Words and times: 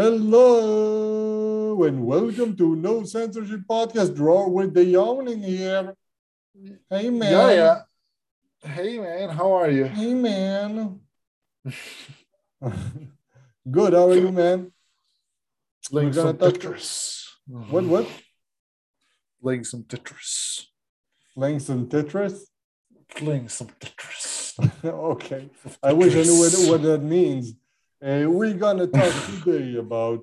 Hello 0.00 1.82
and 1.84 2.06
welcome 2.06 2.56
to 2.56 2.74
No 2.74 3.04
Censorship 3.04 3.60
Podcast. 3.68 4.16
Draw 4.16 4.48
with 4.48 4.72
the 4.72 4.82
yawning 4.82 5.42
here. 5.42 5.94
Hey 6.88 7.10
man. 7.10 7.30
Yeah, 7.30 7.50
yeah. 7.52 7.82
Hey 8.62 8.98
man, 8.98 9.28
how 9.28 9.52
are 9.52 9.70
you? 9.70 9.84
Hey 9.84 10.14
man. 10.14 11.00
Good. 13.70 13.92
How 13.92 14.08
are 14.08 14.16
you, 14.16 14.32
man? 14.32 14.72
Playing 15.90 16.14
some 16.14 16.38
Tetris. 16.38 17.26
What? 17.46 17.84
What? 17.84 18.08
Playing 19.42 19.64
some 19.64 19.82
Tetris. 19.82 20.64
Playing 21.34 21.60
some 21.60 21.86
Tetris? 21.90 22.40
Playing 23.16 23.50
some 23.50 23.68
Tetris. 23.78 24.54
okay. 24.84 25.50
I 25.82 25.92
wish 25.92 26.14
I 26.14 26.22
knew 26.22 26.38
what, 26.38 26.54
what 26.70 26.82
that 26.84 27.02
means. 27.02 27.52
Uh, 28.02 28.24
we're 28.28 28.54
gonna 28.54 28.86
talk 28.86 29.12
today 29.44 29.76
about 29.76 30.20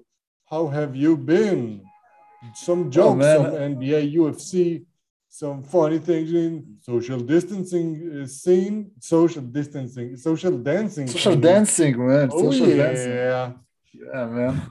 how 0.50 0.68
have 0.68 0.96
you 0.96 1.16
been? 1.16 1.82
Some 2.56 2.90
jokes, 2.90 3.20
man. 3.20 3.38
some 3.38 3.46
NBA, 3.80 4.16
UFC, 4.16 4.84
some 5.30 5.62
funny 5.64 6.00
things 6.00 6.32
in 6.34 6.78
social 6.82 7.20
distancing 7.20 8.22
uh, 8.24 8.28
scene, 8.28 8.92
social 9.00 9.42
distancing, 9.42 10.16
social 10.18 10.58
dancing, 10.58 11.08
Social 11.08 11.34
scene. 11.34 11.42
dancing, 11.42 12.08
man. 12.08 12.30
Oh 12.32 12.52
Social 12.52 12.68
yeah, 12.70 12.84
dancing. 12.84 13.12
Yeah, 13.14 14.26
man. 14.26 14.62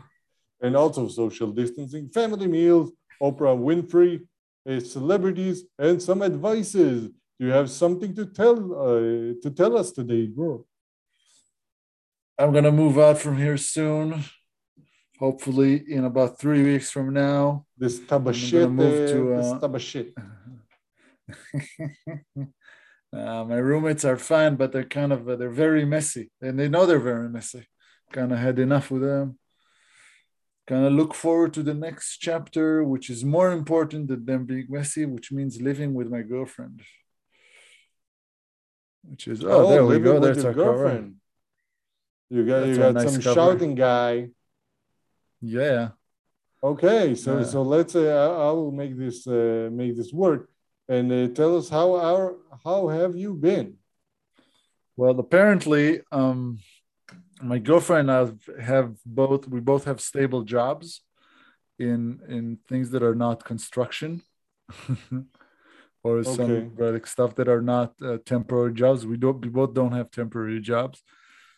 and 0.60 0.76
also 0.76 1.08
social 1.08 1.50
distancing, 1.52 2.08
family 2.08 2.46
meals, 2.48 2.90
Oprah 3.22 3.56
Winfrey, 3.56 4.20
uh, 4.68 4.80
celebrities, 4.80 5.64
and 5.78 6.02
some 6.02 6.22
advices. 6.22 7.08
Do 7.38 7.46
you 7.46 7.52
have 7.52 7.68
something 7.70 8.14
to 8.14 8.26
tell 8.26 8.56
uh, 8.56 9.34
to 9.42 9.50
tell 9.54 9.76
us 9.76 9.92
today, 9.92 10.26
bro? 10.26 10.64
I'm 12.38 12.52
gonna 12.52 12.72
move 12.72 12.98
out 12.98 13.18
from 13.18 13.38
here 13.38 13.56
soon. 13.56 14.24
Hopefully, 15.18 15.82
in 15.88 16.04
about 16.04 16.38
three 16.38 16.62
weeks 16.62 16.90
from 16.90 17.14
now. 17.14 17.64
This 17.78 17.98
tub 18.00 18.28
of 18.28 18.34
I'm 18.34 18.40
shit. 18.40 18.70
move 18.70 19.08
uh, 19.08 19.12
to, 19.12 19.36
this 19.36 19.46
uh, 19.46 19.58
tub 19.60 19.74
of 19.74 19.82
shit. 19.82 20.14
Uh, 23.12 23.44
my 23.44 23.56
roommates 23.56 24.04
are 24.04 24.18
fine, 24.18 24.56
but 24.56 24.72
they're 24.72 24.84
kind 24.84 25.12
of 25.12 25.28
uh, 25.28 25.36
they're 25.36 25.48
very 25.48 25.84
messy, 25.86 26.30
and 26.42 26.58
they 26.58 26.68
know 26.68 26.84
they're 26.84 26.98
very 26.98 27.28
messy. 27.28 27.66
Kind 28.12 28.32
of 28.32 28.38
had 28.38 28.58
enough 28.58 28.90
with 28.90 29.02
them. 29.02 29.38
Kind 30.66 30.84
of 30.84 30.92
look 30.92 31.14
forward 31.14 31.54
to 31.54 31.62
the 31.62 31.72
next 31.72 32.18
chapter, 32.18 32.82
which 32.84 33.08
is 33.08 33.24
more 33.24 33.52
important 33.52 34.08
than 34.08 34.26
them 34.26 34.44
being 34.44 34.66
messy, 34.68 35.06
which 35.06 35.32
means 35.32 35.62
living 35.62 35.94
with 35.94 36.10
my 36.10 36.22
girlfriend. 36.22 36.82
Which 39.04 39.28
is 39.28 39.42
oh, 39.44 39.70
there 39.70 39.86
we 39.86 40.00
go. 40.00 40.18
That's 40.18 40.44
our 40.44 40.52
cover. 40.52 41.08
You 42.30 42.44
got 42.44 42.60
That's 42.60 42.68
you 42.70 42.78
got 42.78 42.94
nice 42.94 43.12
some 43.12 43.22
cover. 43.22 43.34
shouting 43.34 43.74
guy. 43.74 44.28
Yeah. 45.40 45.90
Okay, 46.62 47.14
so 47.14 47.38
Yeah. 47.38 47.44
so 47.44 47.62
let's 47.62 47.94
uh, 47.94 48.00
I 48.00 48.48
I 48.48 48.50
will 48.50 48.72
make 48.72 48.96
this 48.96 49.26
uh, 49.26 49.68
make 49.72 49.96
this 49.96 50.12
work 50.12 50.50
and 50.88 51.12
uh, 51.12 51.28
tell 51.28 51.56
us 51.56 51.68
how 51.68 51.94
our 51.96 52.36
how 52.64 52.88
have 52.88 53.16
you 53.16 53.34
been? 53.34 53.76
Well, 54.96 55.18
apparently, 55.20 56.00
um, 56.10 56.58
my 57.42 57.58
girlfriend 57.58 58.10
and 58.10 58.32
I 58.58 58.62
have 58.62 58.96
both. 59.04 59.46
We 59.46 59.60
both 59.60 59.84
have 59.84 60.00
stable 60.00 60.42
jobs 60.42 61.02
in 61.78 62.20
in 62.28 62.58
things 62.68 62.90
that 62.90 63.02
are 63.02 63.14
not 63.14 63.44
construction, 63.44 64.22
or 66.02 66.24
some 66.24 66.72
like 66.78 67.06
stuff 67.06 67.34
that 67.36 67.48
are 67.48 67.62
not 67.62 67.92
uh, 68.02 68.18
temporary 68.24 68.72
jobs. 68.72 69.04
We 69.06 69.18
don't. 69.18 69.40
We 69.44 69.50
both 69.50 69.74
don't 69.74 69.92
have 69.92 70.10
temporary 70.10 70.60
jobs, 70.60 71.02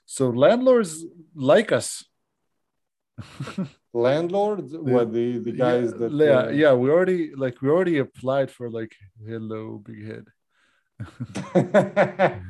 so 0.08 0.30
landlords 0.30 1.04
like 1.34 1.70
us. 1.70 2.02
Landlords, 3.92 4.72
what 4.72 5.12
the 5.12 5.38
the 5.38 5.52
guys 5.52 5.92
yeah, 5.92 5.98
that 5.98 6.12
yeah, 6.12 6.38
uh, 6.38 6.48
yeah. 6.48 6.72
We 6.72 6.88
already 6.90 7.34
like 7.34 7.60
we 7.60 7.68
already 7.68 7.98
applied 7.98 8.50
for 8.50 8.70
like 8.70 8.94
hello 9.26 9.82
big 9.84 10.06
head. 10.10 10.24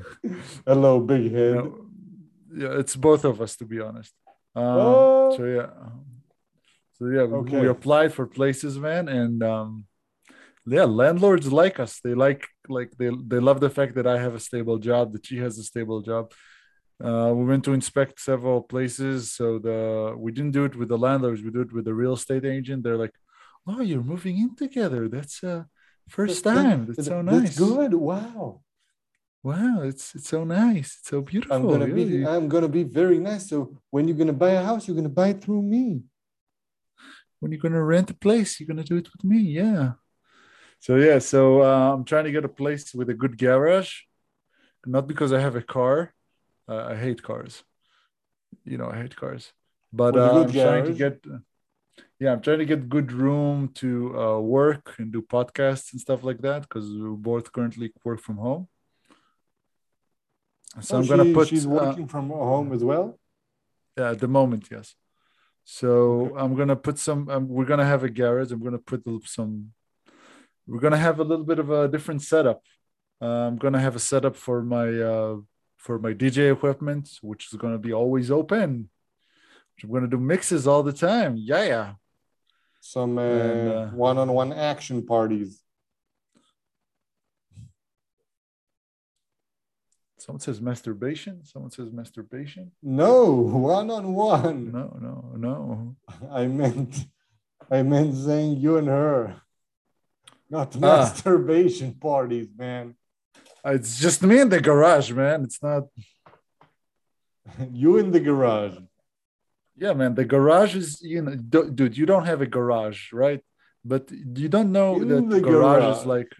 Hello, 0.66 1.00
big 1.00 1.32
head. 1.32 1.72
yeah, 2.54 2.78
it's 2.80 2.96
both 2.96 3.24
of 3.24 3.40
us 3.40 3.56
to 3.56 3.64
be 3.64 3.80
honest. 3.80 4.14
Um, 4.54 4.64
Oh. 4.64 5.36
So 5.36 5.44
yeah, 5.44 5.70
so 6.92 7.06
yeah, 7.06 7.24
we, 7.24 7.60
we 7.60 7.68
applied 7.68 8.12
for 8.12 8.26
places, 8.26 8.78
man, 8.78 9.08
and 9.08 9.42
um, 9.42 9.86
yeah, 10.66 10.84
landlords 10.84 11.52
like 11.52 11.80
us. 11.80 12.00
They 12.04 12.14
like 12.14 12.46
like 12.68 12.92
they 12.98 13.10
they 13.30 13.40
love 13.40 13.60
the 13.60 13.70
fact 13.70 13.94
that 13.96 14.06
I 14.06 14.18
have 14.18 14.34
a 14.34 14.40
stable 14.40 14.78
job, 14.78 15.12
that 15.12 15.26
she 15.26 15.38
has 15.38 15.58
a 15.58 15.64
stable 15.64 16.02
job. 16.02 16.32
Uh, 17.02 17.32
we 17.34 17.44
went 17.44 17.64
to 17.64 17.72
inspect 17.72 18.20
several 18.20 18.60
places, 18.62 19.32
so 19.32 19.58
the 19.58 20.14
we 20.18 20.32
didn't 20.32 20.50
do 20.52 20.64
it 20.64 20.74
with 20.76 20.88
the 20.88 20.98
landlords. 20.98 21.42
We 21.42 21.50
do 21.50 21.60
it 21.60 21.72
with 21.72 21.84
the 21.84 21.94
real 21.94 22.14
estate 22.14 22.44
agent. 22.44 22.82
They're 22.82 22.96
like, 22.98 23.14
"Oh, 23.66 23.80
you're 23.82 24.02
moving 24.02 24.38
in 24.38 24.56
together. 24.56 25.08
That's 25.08 25.44
uh 25.44 25.64
first 26.08 26.42
time. 26.44 26.86
That's 26.86 27.06
so 27.06 27.22
nice. 27.22 27.42
That's 27.44 27.58
good. 27.58 27.94
Wow. 27.94 28.62
Wow, 29.42 29.82
it's 29.82 30.14
it's 30.14 30.28
so 30.28 30.44
nice. 30.44 30.98
It's 31.00 31.08
so 31.08 31.20
beautiful. 31.22 31.56
I'm 31.56 31.66
gonna 31.68 31.86
Yeah, 31.86 31.94
be 31.94 32.24
I'm 32.26 32.48
gonna 32.48 32.68
be 32.68 32.82
very 32.82 33.18
nice. 33.18 33.48
So 33.48 33.78
when 33.90 34.08
you're 34.08 34.16
gonna 34.16 34.32
buy 34.32 34.50
a 34.50 34.62
house, 34.64 34.86
you're 34.88 34.96
gonna 34.96 35.08
buy 35.08 35.28
it 35.28 35.40
through 35.42 35.62
me. 35.62 36.02
when 37.40 37.52
you're 37.52 37.60
gonna 37.60 37.82
rent 37.82 38.10
a 38.10 38.14
place, 38.14 38.58
you're 38.58 38.66
gonna 38.66 38.84
do 38.84 38.96
it 38.96 39.08
with 39.12 39.24
me. 39.24 39.38
Yeah. 39.40 39.92
So 40.80 40.96
yeah, 40.96 41.18
so 41.18 41.62
uh, 41.62 41.94
I'm 41.94 42.04
trying 42.04 42.24
to 42.24 42.32
get 42.32 42.44
a 42.44 42.48
place 42.48 42.94
with 42.94 43.10
a 43.10 43.14
good 43.14 43.38
garage, 43.38 43.92
not 44.86 45.06
because 45.08 45.32
I 45.32 45.40
have 45.40 45.56
a 45.56 45.62
car. 45.62 46.14
Uh, 46.68 46.84
I 46.92 46.96
hate 46.96 47.22
cars. 47.22 47.64
You 48.64 48.78
know, 48.78 48.90
I 48.90 48.96
hate 48.98 49.16
cars. 49.16 49.52
But 49.92 50.16
uh, 50.16 50.42
I'm 50.42 50.52
trying 50.52 50.84
to 50.84 50.92
get. 50.92 51.24
Yeah, 52.20 52.32
I'm 52.32 52.40
trying 52.40 52.58
to 52.58 52.64
get 52.64 52.88
good 52.88 53.12
room 53.12 53.68
to 53.74 53.88
uh, 54.20 54.38
work 54.40 54.94
and 54.98 55.12
do 55.12 55.22
podcasts 55.22 55.92
and 55.92 56.00
stuff 56.00 56.24
like 56.24 56.40
that 56.42 56.62
because 56.62 56.90
we 56.90 57.10
both 57.16 57.52
currently 57.52 57.92
work 58.04 58.20
from 58.20 58.36
home. 58.36 58.68
So 60.80 60.96
Oh, 60.96 61.00
I'm 61.00 61.06
gonna 61.06 61.32
put. 61.32 61.48
She's 61.48 61.66
uh, 61.66 61.70
working 61.70 62.06
from 62.08 62.28
home 62.28 62.72
as 62.72 62.84
well. 62.84 63.18
yeah, 63.96 64.10
at 64.10 64.18
the 64.20 64.28
moment, 64.28 64.68
yes. 64.70 64.94
So 65.64 66.34
I'm 66.36 66.54
gonna 66.54 66.76
put 66.76 66.98
some. 66.98 67.28
Um, 67.28 67.48
we're 67.48 67.64
gonna 67.64 67.84
have 67.84 68.02
a 68.04 68.10
garage. 68.10 68.52
I'm 68.52 68.62
gonna 68.62 68.78
put 68.78 69.02
some. 69.26 69.72
We're 70.66 70.80
gonna 70.80 70.98
have 70.98 71.20
a 71.20 71.24
little 71.24 71.44
bit 71.44 71.58
of 71.58 71.70
a 71.70 71.88
different 71.88 72.22
setup. 72.22 72.62
Uh, 73.22 73.46
I'm 73.48 73.56
gonna 73.56 73.80
have 73.80 73.96
a 73.96 74.00
setup 74.00 74.36
for 74.36 74.62
my 74.62 74.88
uh, 75.00 75.36
for 75.78 75.98
my 75.98 76.12
DJ 76.12 76.52
equipment, 76.52 77.08
which 77.22 77.42
is 77.50 77.58
gonna 77.58 77.78
be 77.78 77.92
always 77.92 78.30
open. 78.30 78.90
I'm 79.82 79.90
gonna 79.92 80.08
do 80.08 80.18
mixes 80.18 80.66
all 80.66 80.82
the 80.82 80.92
time. 80.92 81.36
Yeah, 81.38 81.64
yeah. 81.64 81.92
Some 82.80 83.16
uh, 83.18 83.22
And, 83.22 83.68
uh, 83.72 83.86
one-on-one 83.90 84.52
action 84.52 85.06
parties. 85.06 85.62
Someone 90.18 90.40
says 90.40 90.60
masturbation. 90.60 91.44
Someone 91.44 91.70
says 91.70 91.92
masturbation. 91.92 92.72
No, 92.82 93.30
one-on-one. 93.70 94.72
No, 94.72 94.98
no, 95.00 95.32
no. 95.36 95.96
I 96.30 96.46
meant, 96.46 97.06
I 97.70 97.82
meant 97.82 98.16
saying 98.16 98.56
you 98.58 98.78
and 98.78 98.88
her, 98.88 99.40
not 100.50 100.74
Ah. 100.76 100.80
masturbation 100.80 101.94
parties, 101.94 102.48
man. 102.56 102.94
It's 103.76 103.98
just 103.98 104.22
me 104.22 104.40
in 104.40 104.48
the 104.48 104.60
garage, 104.60 105.10
man. 105.12 105.44
It's 105.44 105.62
not. 105.62 105.84
you 107.72 107.98
in 107.98 108.10
the 108.10 108.20
garage. 108.20 108.76
Yeah, 109.76 109.92
man. 109.94 110.14
The 110.14 110.24
garage 110.24 110.74
is, 110.76 111.00
you 111.02 111.22
know, 111.22 111.34
du- 111.36 111.70
dude, 111.70 111.96
you 111.96 112.06
don't 112.06 112.26
have 112.26 112.40
a 112.40 112.46
garage, 112.46 113.12
right? 113.12 113.42
But 113.84 114.10
you 114.10 114.48
don't 114.48 114.72
know 114.72 114.96
In 115.00 115.08
that 115.08 115.28
the 115.30 115.40
garage, 115.40 115.82
garage. 115.82 115.98
is 116.00 116.06
like, 116.06 116.32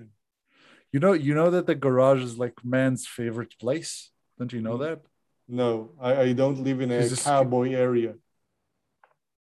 you 0.92 1.00
know, 1.00 1.12
you 1.12 1.34
know 1.34 1.50
that 1.50 1.66
the 1.66 1.74
garage 1.74 2.22
is 2.22 2.38
like 2.38 2.54
man's 2.64 3.06
favorite 3.06 3.54
place. 3.58 4.10
Don't 4.38 4.52
you 4.52 4.60
know 4.60 4.76
Mm. 4.78 4.80
that? 4.86 5.00
No, 5.48 5.70
I, 6.00 6.10
I 6.26 6.32
don't 6.34 6.58
live 6.62 6.80
in 6.80 6.90
a 6.90 6.94
Is 6.96 7.10
this- 7.10 7.24
cowboy 7.24 7.72
area. 7.72 8.14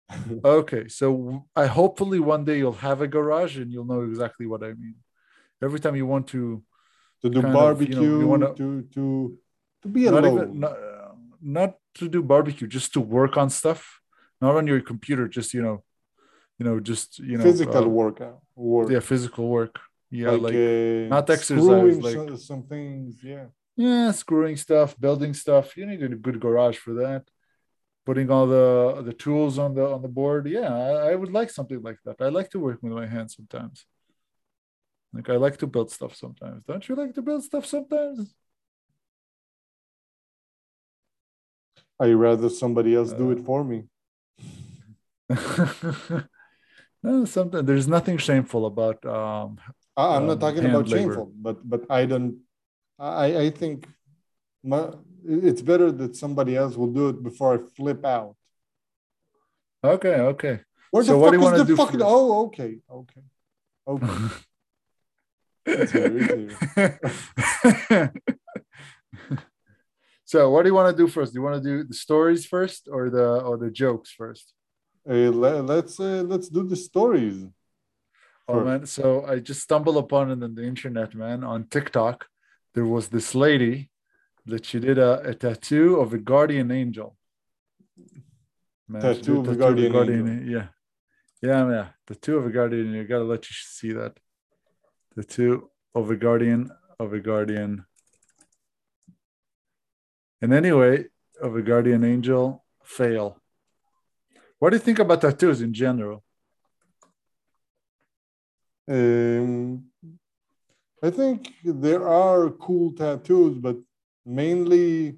Okay, 0.45 0.88
so 0.88 1.45
I 1.55 1.65
hopefully 1.65 2.19
one 2.19 2.43
day 2.45 2.57
you'll 2.59 2.73
have 2.89 3.01
a 3.01 3.07
garage 3.07 3.57
and 3.57 3.71
you'll 3.71 3.85
know 3.93 4.01
exactly 4.03 4.45
what 4.45 4.61
I 4.63 4.73
mean. 4.73 4.95
Every 5.63 5.79
time 5.79 5.95
you 5.95 6.05
want 6.05 6.27
to, 6.27 6.61
To 7.25 7.30
do 7.36 7.42
kind 7.42 7.45
of, 7.45 7.54
you 7.54 7.57
know, 7.57 7.66
barbecue, 7.66 8.19
you 8.22 8.27
wanna- 8.31 8.54
to 8.62 8.68
to 8.95 9.04
to 9.81 9.88
be 9.95 10.01
not 10.06 10.24
alone. 10.24 10.33
even, 10.36 10.60
not, 10.63 10.75
not 11.60 11.72
to 12.00 12.04
do 12.16 12.19
barbecue, 12.33 12.68
just 12.77 12.89
to 12.95 13.00
work 13.18 13.33
on 13.42 13.48
stuff, 13.62 13.81
not 14.44 14.54
on 14.60 14.66
your 14.72 14.81
computer, 14.92 15.25
just 15.38 15.50
you 15.56 15.62
know, 15.66 15.77
you 16.60 16.63
know, 16.68 16.75
just 16.92 17.10
you 17.30 17.38
know, 17.38 17.44
physical 17.50 17.83
uh, 17.86 18.00
workout 18.01 18.39
work. 18.56 18.88
yeah, 18.94 19.00
physical 19.13 19.45
work. 19.57 19.75
Yeah, 20.22 20.31
like, 20.48 20.54
uh, 20.54 21.10
not 21.16 21.25
exercise, 21.38 21.66
screwing 21.66 22.00
like- 22.07 22.13
some, 22.19 22.38
some 22.50 22.63
things. 22.74 23.12
Yeah. 23.31 23.45
yeah, 23.86 24.12
screwing 24.24 24.57
stuff, 24.66 24.89
building 25.06 25.33
stuff. 25.44 25.66
You 25.77 25.86
need 25.89 26.01
a 26.04 26.10
good 26.25 26.39
garage 26.45 26.77
for 26.86 26.94
that. 27.04 27.24
Putting 28.10 28.27
all 28.33 28.45
the 28.57 28.68
the 29.10 29.16
tools 29.25 29.54
on 29.63 29.69
the 29.77 29.86
on 29.95 30.01
the 30.06 30.13
board. 30.19 30.44
Yeah, 30.57 30.72
I, 30.88 30.89
I 31.12 31.13
would 31.19 31.33
like 31.39 31.50
something 31.57 31.81
like 31.88 32.00
that. 32.06 32.18
I 32.25 32.30
like 32.38 32.50
to 32.51 32.60
work 32.66 32.77
with 32.83 32.94
my 33.01 33.07
hands 33.16 33.31
sometimes. 33.38 33.77
Like 35.15 35.29
I 35.29 35.38
like 35.38 35.57
to 35.59 35.67
build 35.67 35.89
stuff 35.91 36.13
sometimes. 36.15 36.63
Don't 36.65 36.88
you 36.89 36.95
like 36.95 37.13
to 37.15 37.21
build 37.21 37.41
stuff 37.44 37.65
sometimes? 37.65 38.35
I 42.00 42.12
rather 42.12 42.50
somebody 42.50 42.95
else 42.95 43.13
do 43.13 43.31
it 43.31 43.39
Uh, 43.39 43.44
for 43.44 43.63
me. 43.63 43.88
no, 47.03 47.25
something 47.25 47.65
there's 47.65 47.88
nothing 47.88 48.17
shameful 48.17 48.65
about 48.65 49.03
um 49.06 49.57
I- 49.97 50.17
I'm 50.17 50.23
Um, 50.23 50.27
not 50.27 50.39
talking 50.41 50.65
about 50.65 50.89
labor. 50.89 51.13
shameful, 51.15 51.31
but 51.47 51.57
but 51.69 51.81
I 51.89 52.06
don't. 52.06 52.31
I 53.00 53.27
I 53.45 53.50
think 53.50 53.88
my, 54.63 54.91
it's 55.23 55.62
better 55.62 55.89
that 56.01 56.15
somebody 56.17 56.53
else 56.57 56.75
will 56.75 56.91
do 57.00 57.07
it 57.09 57.23
before 57.23 57.50
I 57.56 57.59
flip 57.77 58.03
out. 58.03 58.35
okay, 59.83 60.15
okay. 60.33 60.56
Where 60.91 61.03
So 61.03 61.13
the 61.13 61.19
what 61.19 61.31
do 61.31 61.39
fuck 61.39 61.56
you 61.56 61.62
is 61.62 61.67
the 61.67 61.71
do 61.71 61.77
fucking? 61.81 62.01
Oh, 62.03 62.45
okay, 62.47 62.71
okay, 62.89 63.23
okay. 63.88 64.17
It's 65.65 65.91
here, 65.91 66.12
it's 66.15 66.56
so 70.25 70.50
what 70.50 70.63
do 70.63 70.69
you 70.69 70.75
want 70.75 70.95
to 70.95 71.03
do 71.03 71.07
first? 71.07 71.33
Do 71.33 71.39
you 71.39 71.44
want 71.44 71.62
to 71.63 71.69
do 71.69 71.83
the 71.83 71.94
stories 71.94 72.45
first 72.45 72.88
or 72.91 73.09
the 73.09 73.39
or 73.41 73.57
the 73.57 73.69
jokes 73.69 74.12
first? 74.12 74.53
Uh, 75.07 75.29
let, 75.44 75.65
let's 75.65 76.00
uh, 76.00 76.23
let's 76.25 76.50
do 76.50 76.63
the 76.67 76.75
stories. 76.75 77.45
Oh 78.47 78.56
Sure. 78.56 78.65
man, 78.65 78.85
so 78.85 79.25
I 79.25 79.39
just 79.39 79.62
stumbled 79.62 79.97
upon 79.97 80.31
it 80.31 80.44
on 80.44 80.56
the 80.56 80.63
internet, 80.65 81.15
man, 81.15 81.44
on 81.44 81.65
TikTok. 81.67 82.27
There 82.73 82.85
was 82.85 83.07
this 83.09 83.33
lady 83.33 83.89
that 84.45 84.65
she 84.65 84.79
did 84.79 84.97
a, 85.00 85.21
a 85.29 85.33
tattoo 85.33 86.00
of 86.00 86.13
a 86.13 86.17
guardian 86.19 86.69
angel. 86.71 87.17
Man, 88.88 89.01
she 89.01 89.21
Tattoo 89.21 89.39
of 89.39 89.47
a 89.47 89.56
guardian 89.56 89.95
a- 89.95 90.51
Yeah. 90.51 90.67
Yeah, 91.41 91.69
yeah. 91.69 91.88
Tattoo 92.07 92.38
of 92.38 92.45
a 92.45 92.50
guardian. 92.51 92.94
You 92.94 93.03
gotta 93.06 93.23
let 93.23 93.50
you 93.50 93.56
see 93.56 93.91
that. 93.94 94.19
Tattoo 95.15 95.69
of 95.94 96.12
a 96.12 96.15
guardian 96.15 96.71
of 97.00 97.13
a 97.13 97.19
guardian. 97.19 97.85
And 100.41 100.53
anyway, 100.53 101.06
of 101.41 101.56
a 101.56 101.62
guardian 101.62 102.03
angel, 102.03 102.63
fail. 102.83 103.41
What 104.59 104.69
do 104.69 104.75
you 104.77 104.81
think 104.81 105.00
about 105.00 105.21
tattoos 105.21 105.62
in 105.62 105.73
general? 105.73 106.23
Um, 108.88 109.85
I 111.01 111.09
think 111.09 111.53
there 111.63 112.07
are 112.07 112.50
cool 112.51 112.94
tattoos, 112.94 113.57
but 113.57 113.77
mainly, 114.25 115.17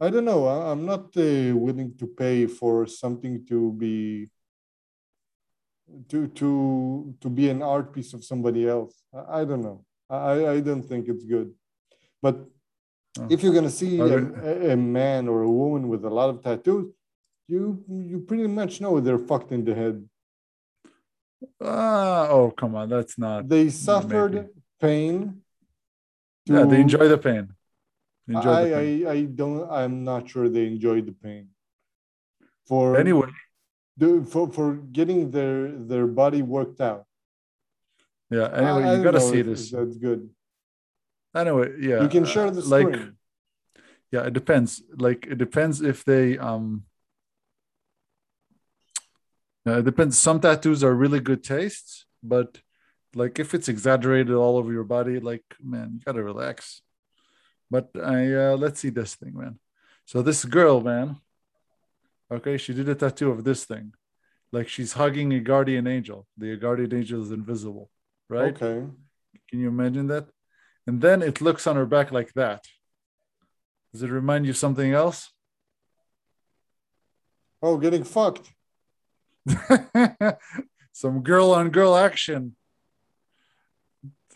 I 0.00 0.10
don't 0.10 0.24
know. 0.24 0.46
I, 0.46 0.70
I'm 0.70 0.86
not 0.86 1.16
uh, 1.16 1.56
willing 1.56 1.96
to 1.98 2.06
pay 2.06 2.46
for 2.46 2.86
something 2.86 3.44
to 3.46 3.72
be 3.72 4.28
to 6.10 6.26
to 6.40 7.14
to 7.20 7.28
be 7.28 7.48
an 7.48 7.62
art 7.62 7.92
piece 7.94 8.12
of 8.14 8.24
somebody 8.24 8.68
else. 8.68 8.94
I, 9.14 9.40
I 9.40 9.44
don't 9.44 9.62
know. 9.68 9.84
I 10.10 10.46
I 10.54 10.60
don't 10.60 10.82
think 10.90 11.08
it's 11.08 11.24
good. 11.24 11.48
But 12.22 12.36
Oh. 13.18 13.26
if 13.30 13.42
you're 13.42 13.54
gonna 13.54 13.70
see 13.82 13.98
a, 13.98 14.72
a- 14.72 14.76
man 14.76 15.28
or 15.32 15.42
a 15.42 15.50
woman 15.50 15.88
with 15.88 16.04
a 16.04 16.10
lot 16.18 16.28
of 16.30 16.36
tattoos, 16.42 16.86
you 17.48 17.82
you 18.12 18.18
pretty 18.28 18.46
much 18.46 18.80
know 18.82 19.00
they're 19.00 19.18
fucked 19.30 19.50
in 19.56 19.64
the 19.64 19.74
head. 19.74 19.96
Ah, 21.60 22.28
oh, 22.30 22.50
come 22.50 22.74
on. 22.74 22.88
That's 22.88 23.18
not. 23.18 23.48
They 23.48 23.70
suffered 23.70 24.34
maybe. 24.34 24.48
pain. 24.80 25.42
Yeah, 26.46 26.64
they 26.64 26.80
enjoy 26.80 27.08
the 27.08 27.18
pain. 27.18 27.44
Enjoy 28.28 28.50
I, 28.52 28.64
the 28.64 28.74
pain. 28.76 29.06
I 29.06 29.10
I 29.12 29.18
don't. 29.24 29.70
I'm 29.70 30.04
not 30.04 30.28
sure 30.28 30.48
they 30.48 30.66
enjoy 30.66 31.00
the 31.02 31.12
pain. 31.12 31.48
For 32.68 32.96
Anyway, 32.98 33.30
the, 33.98 34.24
for 34.30 34.50
for 34.50 34.74
getting 34.76 35.30
their 35.30 35.72
their 35.72 36.06
body 36.06 36.42
worked 36.42 36.80
out. 36.80 37.04
yeah. 38.30 38.46
Anyway, 38.46 38.84
I 38.84 38.96
you 38.96 39.02
don't 39.02 39.02
gotta 39.02 39.20
see 39.20 39.42
this. 39.42 39.70
That's 39.70 39.96
good. 39.96 40.30
Anyway, 41.34 41.72
yeah. 41.80 42.02
you 42.02 42.08
can 42.08 42.24
share 42.24 42.46
uh, 42.46 42.50
the 42.50 42.62
like, 42.62 42.86
screen. 42.86 43.16
yeah, 44.10 44.22
it 44.22 44.32
depends. 44.32 44.82
Like, 44.96 45.26
it 45.26 45.38
depends 45.38 45.80
if 45.82 46.04
they 46.04 46.38
um. 46.38 46.84
uh, 49.66 49.78
it 49.78 49.84
depends. 49.84 50.16
Some 50.16 50.40
tattoos 50.40 50.82
are 50.82 50.94
really 50.94 51.20
good 51.20 51.42
tastes, 51.42 52.06
but 52.22 52.60
like 53.14 53.38
if 53.38 53.52
it's 53.52 53.68
exaggerated 53.68 54.34
all 54.34 54.56
over 54.56 54.72
your 54.72 54.84
body, 54.84 55.18
like 55.18 55.44
man, 55.62 55.94
you 55.94 56.00
gotta 56.04 56.22
relax. 56.22 56.82
But 57.70 57.90
I 57.94 58.32
uh, 58.32 58.56
let's 58.56 58.80
see 58.80 58.90
this 58.90 59.16
thing, 59.16 59.36
man. 59.36 59.58
So 60.06 60.22
this 60.22 60.44
girl, 60.44 60.80
man. 60.80 61.16
Okay, 62.30 62.56
she 62.58 62.74
did 62.74 62.88
a 62.88 62.94
tattoo 62.94 63.30
of 63.30 63.44
this 63.44 63.64
thing, 63.64 63.92
like 64.52 64.68
she's 64.68 64.92
hugging 64.92 65.32
a 65.32 65.40
guardian 65.40 65.86
angel. 65.86 66.26
The 66.36 66.56
guardian 66.56 66.94
angel 66.94 67.22
is 67.22 67.30
invisible, 67.30 67.90
right? 68.28 68.54
Okay. 68.54 68.86
Can 69.48 69.60
you 69.60 69.68
imagine 69.68 70.08
that? 70.08 70.28
And 70.86 71.00
then 71.00 71.22
it 71.22 71.40
looks 71.40 71.66
on 71.66 71.76
her 71.76 71.86
back 71.86 72.12
like 72.12 72.32
that. 72.34 72.64
Does 73.92 74.02
it 74.02 74.10
remind 74.10 74.44
you 74.44 74.50
of 74.50 74.56
something 74.58 74.92
else? 74.92 75.30
Oh, 77.62 77.78
getting 77.78 78.04
fucked. 78.04 78.52
Some 80.92 81.22
girl 81.22 81.52
on 81.52 81.70
girl 81.70 81.96
action. 81.96 82.56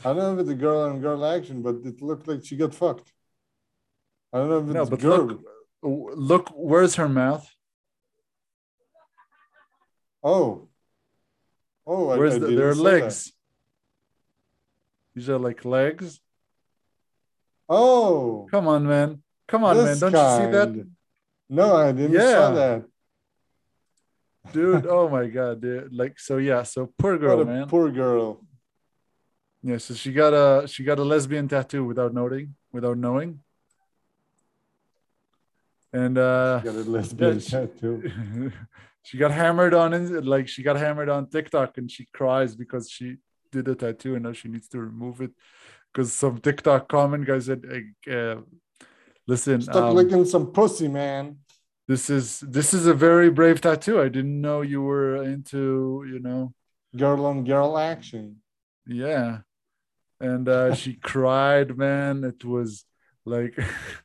I 0.05 0.09
don't 0.09 0.17
know 0.17 0.35
if 0.35 0.41
it's 0.41 0.51
a 0.51 0.55
girl 0.55 0.81
on 0.81 1.01
girl 1.01 1.25
action, 1.25 1.63
but 1.63 1.77
it 1.85 2.01
looked 2.03 2.27
like 2.27 2.45
she 2.45 2.57
got 2.57 2.75
fucked. 2.75 3.13
I 4.33 4.39
don't 4.39 4.49
know 4.49 4.59
if 4.59 4.65
it's 4.65 4.75
No, 4.75 4.87
but 4.87 5.01
girl. 5.01 5.27
look, 5.27 6.15
look, 6.17 6.49
where's 6.55 6.97
her 6.97 7.09
mouth? 7.09 7.47
Oh. 10.23 10.69
Oh, 11.87 12.11
I, 12.11 12.17
Where's 12.19 12.35
I 12.35 12.39
the, 12.39 12.47
their 12.55 12.75
see 12.75 12.83
that. 12.83 12.91
legs? 12.91 13.33
These 15.15 15.29
are 15.29 15.39
like 15.39 15.65
legs. 15.65 16.21
Oh. 17.69 18.47
Come 18.51 18.69
on, 18.69 18.87
man. 18.87 19.23
Come 19.49 19.65
on, 19.65 19.77
man. 19.77 19.99
Don't 19.99 20.13
you 20.13 20.19
see 20.19 20.51
that? 20.53 20.87
No, 21.51 21.77
I 21.77 21.93
didn't 21.93 22.13
Yeah. 22.13 22.33
saw 22.33 22.51
that. 22.55 22.85
Dude, 24.53 24.87
oh 24.87 25.09
my 25.17 25.27
god, 25.27 25.61
dude. 25.61 25.93
Like 25.93 26.19
so 26.19 26.37
yeah, 26.39 26.63
so 26.65 26.93
poor 26.99 27.17
girl, 27.19 27.45
man. 27.45 27.69
poor 27.69 27.91
girl. 27.91 28.41
Yeah, 29.63 29.79
so 29.79 29.95
she 29.95 30.13
got 30.13 30.33
a 30.35 30.67
she 30.67 30.83
got 30.83 30.99
a 30.99 31.05
lesbian 31.05 31.47
tattoo 31.49 31.85
without 31.85 32.13
noting, 32.13 32.55
without 32.73 32.99
knowing. 32.99 33.41
And 35.93 36.17
uh 36.19 36.61
Got 36.65 36.75
a 36.75 36.85
lesbian 36.91 37.39
she- 37.41 37.51
tattoo. 37.57 38.53
she 39.03 39.19
got 39.19 39.31
hammered 39.31 39.75
on 39.75 39.93
it 39.93 40.25
like 40.25 40.49
she 40.49 40.63
got 40.63 40.77
hammered 40.77 41.09
on 41.09 41.29
tiktok 41.29 41.79
and 41.79 41.91
she 41.91 42.07
cries 42.13 42.55
because 42.55 42.89
she 42.91 43.17
did 43.53 43.69
a 43.69 43.75
tattoo 43.75 44.15
and 44.15 44.25
now 44.25 44.33
she 44.33 44.49
needs 44.49 44.67
to 44.69 44.81
remove 44.81 45.21
it. 45.21 45.31
Because 45.93 46.13
some 46.13 46.39
tiktok 46.39 46.89
comment 46.89 47.27
guy 47.27 47.39
said 47.39 47.63
"Hey, 47.71 48.13
uh, 48.13 48.41
listen 49.27 49.61
Stop 49.61 49.77
um, 49.77 49.95
licking 49.95 50.25
some 50.25 50.51
pussy, 50.51 50.89
man. 50.89 51.37
this 51.87 52.09
is 52.09 52.41
this 52.41 52.73
is 52.73 52.87
a 52.87 52.95
very 52.95 53.31
brave 53.31 53.61
tattoo. 53.61 54.01
I 54.01 54.09
didn't 54.09 54.41
know 54.41 54.63
you 54.63 54.83
were 54.83 55.23
into 55.23 56.05
you 56.09 56.19
know. 56.19 56.55
Girl 56.97 57.27
on 57.27 57.45
girl 57.45 57.79
action. 57.79 58.37
yeah. 58.87 59.41
And 60.21 60.49
uh 60.49 60.75
she 60.75 60.95
cried 61.13 61.77
man. 61.77 62.25
It 62.25 62.45
was 62.45 62.85
like 63.27 63.59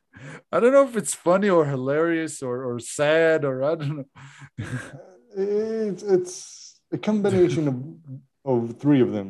i 0.52 0.60
don't 0.60 0.72
know 0.72 0.86
if 0.88 0.96
it's 0.96 1.14
funny 1.14 1.48
or 1.48 1.64
hilarious 1.66 2.42
or 2.42 2.56
or 2.64 2.78
sad 2.78 3.44
or 3.44 3.56
i 3.70 3.74
don't 3.74 3.96
know 3.98 4.08
It's 5.36 6.02
it's 6.02 6.34
a 6.92 6.98
combination 6.98 7.64
of 7.72 7.76
of 8.52 8.78
three 8.80 9.00
of 9.06 9.10
them. 9.12 9.28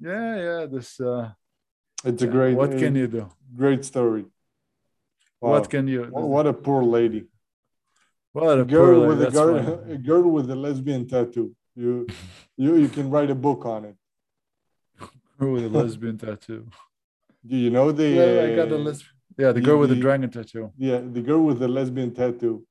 yeah 0.00 0.36
yeah 0.46 0.66
this 0.74 1.00
uh 1.00 1.30
It's 2.04 2.22
a 2.22 2.26
great. 2.26 2.54
what 2.56 2.70
can 2.82 2.94
you 2.94 3.06
do 3.08 3.22
Great 3.56 3.84
story. 3.84 4.24
Wow. 5.40 5.50
what 5.52 5.70
can 5.70 5.84
you 5.88 6.00
What, 6.14 6.24
what 6.34 6.46
a 6.46 6.52
poor 6.52 6.82
lady. 6.98 7.22
what 8.32 8.58
a 8.60 8.64
girl 8.64 8.94
poor 8.98 9.08
with 9.08 9.20
lady, 9.20 9.30
a 9.30 9.40
girl, 9.40 9.56
a 9.96 9.98
girl 10.10 10.26
with 10.36 10.50
a 10.50 10.58
lesbian 10.66 11.02
tattoo. 11.12 11.46
You 11.82 12.06
you 12.56 12.70
you 12.82 12.88
can 12.96 13.06
write 13.14 13.30
a 13.30 13.38
book 13.46 13.60
on 13.74 13.80
it. 13.90 13.96
Girl 15.38 15.52
with 15.54 15.64
a 15.70 15.72
lesbian 15.78 16.16
tattoo 16.18 16.62
Do 17.46 17.56
you 17.56 17.70
know 17.70 17.92
the? 17.92 18.08
yeah, 18.08 18.42
I 18.52 18.56
got 18.56 18.72
a 18.72 18.76
lesbian 18.76 19.10
yeah 19.36 19.48
the 19.48 19.54
the- 19.54 19.60
girl 19.66 19.78
with 19.80 19.90
the 19.90 19.96
the- 19.96 20.00
dragon 20.06 20.30
tattoo 20.30 20.72
Yeah, 20.88 21.00
the 21.16 21.20
girl 21.28 21.42
with 21.48 21.58
the 21.58 21.68
lesbian 21.68 22.12
tattoo. 22.14 22.66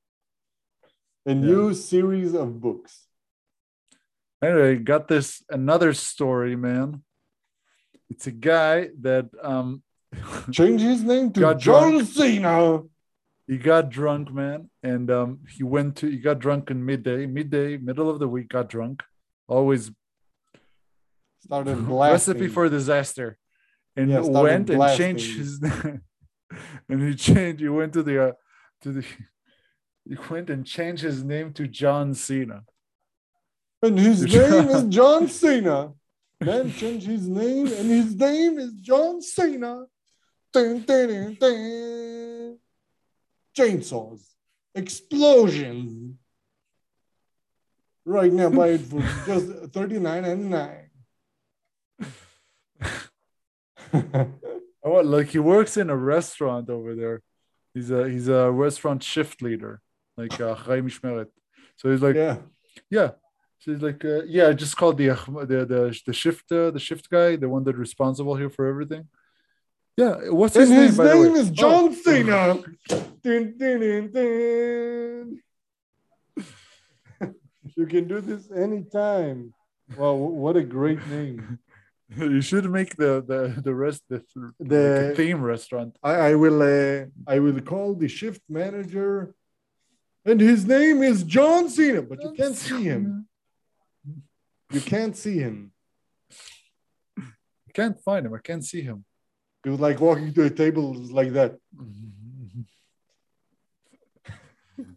A 1.26 1.30
Yeah. 1.32 1.40
new 1.50 1.74
series 1.74 2.32
of 2.42 2.60
books. 2.60 2.92
anyway 4.42 4.72
got 4.92 5.08
this 5.08 5.28
another 5.48 5.90
story 6.10 6.54
man 6.68 6.88
it's 8.12 8.26
a 8.26 8.36
guy 8.50 8.76
that 9.08 9.26
um 9.52 9.68
Change 10.58 10.80
his 10.92 11.02
name 11.02 11.26
to 11.32 11.40
Got 11.40 11.58
John 11.66 11.90
drunk. 11.92 12.08
Cena. 12.16 12.82
he 13.50 13.56
got 13.72 13.84
drunk 13.98 14.26
man 14.40 14.60
and 14.90 15.06
um 15.18 15.30
he 15.54 15.62
went 15.74 15.90
to 15.98 16.04
he 16.14 16.18
got 16.28 16.38
drunk 16.44 16.64
in 16.72 16.78
midday 16.90 17.20
midday 17.38 17.68
middle 17.88 18.08
of 18.12 18.18
the 18.22 18.28
week 18.34 18.48
got 18.56 18.66
drunk 18.74 18.96
always 19.48 19.82
Started 21.46 21.76
blasting. 21.92 22.34
recipe 22.34 22.48
for 22.54 22.68
disaster 22.68 23.28
and 23.96 24.10
Yeah, 24.10 24.20
went 24.20 24.70
and 24.70 24.80
changed 24.96 25.36
blasting. 25.36 25.38
his 25.38 25.62
and 26.88 27.02
he 27.08 27.14
changed 27.14 27.60
he 27.60 27.68
went 27.68 27.92
to 27.94 28.02
the 28.02 28.16
uh, 28.28 28.32
to 28.82 28.92
the 28.92 29.04
he 30.08 30.16
went 30.30 30.50
and 30.50 30.66
changed 30.66 31.02
his 31.02 31.22
name 31.24 31.52
to 31.54 31.66
john 31.66 32.14
cena 32.14 32.64
And 33.82 33.98
his 33.98 34.22
name 34.34 34.68
is 34.76 34.84
John 34.96 35.28
Cena. 35.28 35.92
Man 36.40 36.72
changed 36.72 37.06
his 37.06 37.28
name, 37.28 37.66
and 37.66 37.86
his 37.98 38.14
name 38.16 38.58
is 38.58 38.72
John 38.88 39.20
Cena. 39.20 39.84
Dun, 40.54 40.80
dun, 40.88 41.08
dun, 41.08 41.36
dun. 41.40 42.58
Chainsaws. 43.56 44.22
explosions. 44.74 46.16
Right 48.06 48.32
now, 48.32 48.50
buy 48.50 48.68
it 48.76 48.82
for 48.82 49.00
just 49.26 49.46
thirty 49.72 49.98
nine 49.98 50.22
ninety 50.22 50.48
nine. 50.48 50.83
Oh, 54.86 55.00
like 55.00 55.28
he 55.28 55.38
works 55.38 55.76
in 55.78 55.88
a 55.88 55.96
restaurant 55.96 56.68
over 56.68 56.94
there. 56.94 57.22
He's 57.72 57.90
a 57.90 58.08
he's 58.08 58.28
a 58.28 58.50
restaurant 58.50 59.02
shift 59.02 59.40
leader, 59.40 59.80
like 60.16 60.38
uh, 60.40 60.54
Chaim. 60.54 60.88
So 60.90 61.90
he's 61.90 62.02
like, 62.02 62.16
yeah. 62.16 62.36
yeah, 62.90 63.10
So 63.60 63.72
he's 63.72 63.82
like, 63.82 64.04
uh, 64.04 64.22
yeah, 64.24 64.48
I 64.48 64.52
just 64.52 64.76
called 64.76 64.98
the 64.98 65.08
the 65.52 65.64
the 65.72 66.00
the 66.06 66.12
shift 66.12 66.52
uh, 66.52 66.70
the 66.70 66.78
shift 66.78 67.08
guy, 67.08 67.36
the 67.36 67.48
one 67.48 67.64
that's 67.64 67.78
responsible 67.78 68.36
here 68.36 68.50
for 68.50 68.66
everything. 68.66 69.08
Yeah, 69.96 70.14
what's 70.30 70.54
his 70.54 70.68
and 70.70 70.78
name? 70.78 70.88
his 70.88 70.98
name 70.98 71.34
is 71.42 71.48
Oh. 71.50 71.52
John 71.62 71.94
Cena. 71.94 72.58
Dun, 73.24 73.54
dun, 73.56 74.10
dun. 74.12 75.40
you 77.76 77.86
can 77.86 78.06
do 78.06 78.20
this 78.20 78.50
anytime. 78.50 79.54
Wow, 79.96 80.14
what 80.14 80.56
a 80.56 80.62
great 80.62 81.00
name. 81.08 81.58
You 82.16 82.40
should 82.40 82.70
make 82.70 82.96
the 82.96 83.22
the 83.26 83.60
the 83.62 83.74
rest 83.74 84.02
the, 84.08 84.22
The 84.60 85.06
like 85.08 85.16
theme 85.16 85.42
restaurant. 85.42 85.96
I, 86.02 86.14
I 86.30 86.34
will 86.34 86.62
uh, 86.62 87.06
I 87.26 87.38
will 87.38 87.60
call 87.60 87.94
the 87.94 88.08
shift 88.08 88.42
manager, 88.48 89.34
and 90.24 90.40
his 90.40 90.66
name 90.66 91.02
is 91.02 91.22
John 91.22 91.68
Cena, 91.68 92.02
but 92.02 92.22
you 92.22 92.32
can't 92.32 92.56
see 92.56 92.84
him. 92.84 93.26
You 94.72 94.80
can't 94.80 95.16
see 95.16 95.38
him. 95.38 95.72
I 97.18 97.72
can't 97.72 98.00
find 98.00 98.26
him. 98.26 98.34
I 98.34 98.38
can't 98.38 98.64
see 98.64 98.82
him. 98.82 99.04
He 99.62 99.70
was 99.70 99.80
like 99.80 100.00
walking 100.00 100.32
to 100.34 100.44
a 100.44 100.50
table 100.50 100.94
like 100.94 101.32
that. 101.32 101.56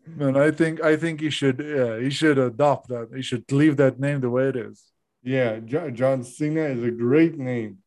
Man, 0.07 0.35
I 0.35 0.51
think 0.51 0.83
I 0.83 0.95
think 0.97 1.21
he 1.21 1.29
should 1.29 1.59
yeah 1.59 1.99
he 1.99 2.09
should 2.09 2.37
adopt 2.37 2.89
that. 2.89 3.09
He 3.15 3.21
should 3.21 3.51
leave 3.51 3.77
that 3.77 3.99
name 3.99 4.21
the 4.21 4.29
way 4.29 4.49
it 4.49 4.55
is. 4.55 4.83
Yeah, 5.23 5.59
John 5.59 6.23
Cena 6.23 6.61
is 6.61 6.83
a 6.83 6.91
great 6.91 7.37
name. 7.37 7.79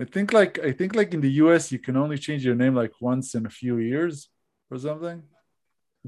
I 0.00 0.04
think 0.04 0.32
like 0.32 0.58
I 0.60 0.72
think 0.72 0.94
like 0.94 1.12
in 1.12 1.20
the 1.20 1.32
US 1.44 1.72
you 1.72 1.78
can 1.78 1.96
only 1.96 2.18
change 2.18 2.44
your 2.44 2.54
name 2.54 2.74
like 2.74 2.92
once 3.00 3.34
in 3.34 3.46
a 3.46 3.50
few 3.50 3.78
years 3.78 4.28
or 4.70 4.78
something. 4.78 5.22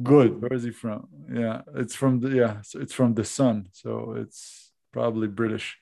Good. 0.03 0.41
Where 0.41 0.53
is 0.53 0.63
he 0.63 0.71
from? 0.71 1.09
Yeah, 1.33 1.63
it's 1.75 1.95
from 1.95 2.21
the 2.21 2.29
yeah, 2.31 2.63
so 2.63 2.81
it's 2.81 2.93
from 2.93 3.15
the 3.15 3.25
Sun, 3.25 3.69
so 3.73 4.15
it's 4.17 4.71
probably 4.93 5.29
British. 5.29 5.79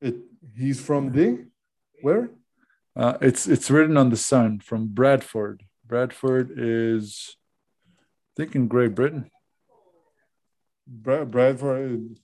It, 0.00 0.16
he's 0.56 0.80
from 0.80 1.12
the 1.12 1.46
where? 2.00 2.30
Uh, 2.94 3.18
it's 3.20 3.46
it's 3.46 3.70
written 3.70 3.96
on 3.96 4.10
the 4.10 4.16
Sun 4.16 4.60
from 4.60 4.88
Bradford. 4.88 5.64
Bradford 5.84 6.52
is, 6.56 7.36
I 7.98 8.32
think, 8.36 8.54
in 8.54 8.68
Great 8.68 8.94
Britain. 8.94 9.30
Bra- 10.86 11.24
Bradford. 11.24 12.18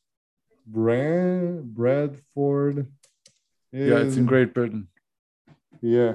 Brand 0.73 1.75
Bradford. 1.75 2.87
Yeah, 3.73 3.99
it's 4.05 4.17
in 4.17 4.27
Great 4.27 4.53
Britain. 4.55 4.89
Yeah, 5.81 6.15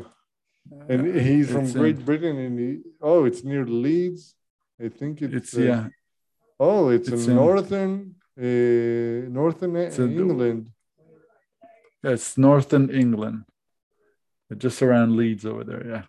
and 0.90 1.00
he's 1.28 1.52
from 1.52 1.66
It's 1.66 1.76
in- 1.76 1.82
Great 1.82 2.00
Britain, 2.06 2.38
and 2.38 2.60
he, 2.60 2.70
oh, 3.02 3.26
it's 3.26 3.44
near 3.44 3.66
Leeds. 3.66 4.36
I 4.84 4.90
think 4.90 5.22
it's, 5.22 5.34
It's 5.34 5.58
uh, 5.58 5.62
yeah, 5.62 5.88
Oh, 6.60 6.90
it's, 6.90 7.08
It's 7.10 7.26
in, 7.26 7.32
in- 7.32 7.36
northern, 7.36 8.16
uh, 8.38 9.30
northern 9.40 9.76
It's 9.76 10.00
in- 10.00 10.18
England. 10.20 10.62
yeah, 12.04 12.12
it's 12.12 12.38
northern 12.38 12.90
England, 12.90 13.44
just 14.58 14.82
around 14.82 15.16
Leeds 15.16 15.46
over 15.46 15.64
there. 15.64 15.86
Yeah. 15.94 16.04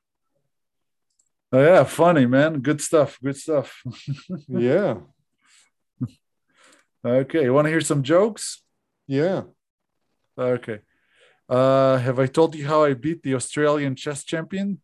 Oh 1.52 1.62
yeah, 1.62 1.84
funny 1.84 2.26
man. 2.26 2.60
Good 2.60 2.80
stuff. 2.80 3.18
Good 3.22 3.36
stuff. 3.36 3.68
yeah, 4.48 4.96
Okay, 7.04 7.42
you 7.44 7.52
want 7.52 7.66
to 7.66 7.70
hear 7.70 7.80
some 7.82 8.02
jokes? 8.02 8.62
yeah. 9.06 9.42
Okay. 10.37 10.80
Uh, 11.49 11.99
have 11.99 12.18
I 12.18 12.26
told 12.26 12.54
you 12.56 12.66
how 12.66 12.82
I 12.84 12.94
beat 12.94 13.23
the 13.23 13.34
Australian 13.34 13.94
chess 13.94 14.25
champion? 14.25 14.80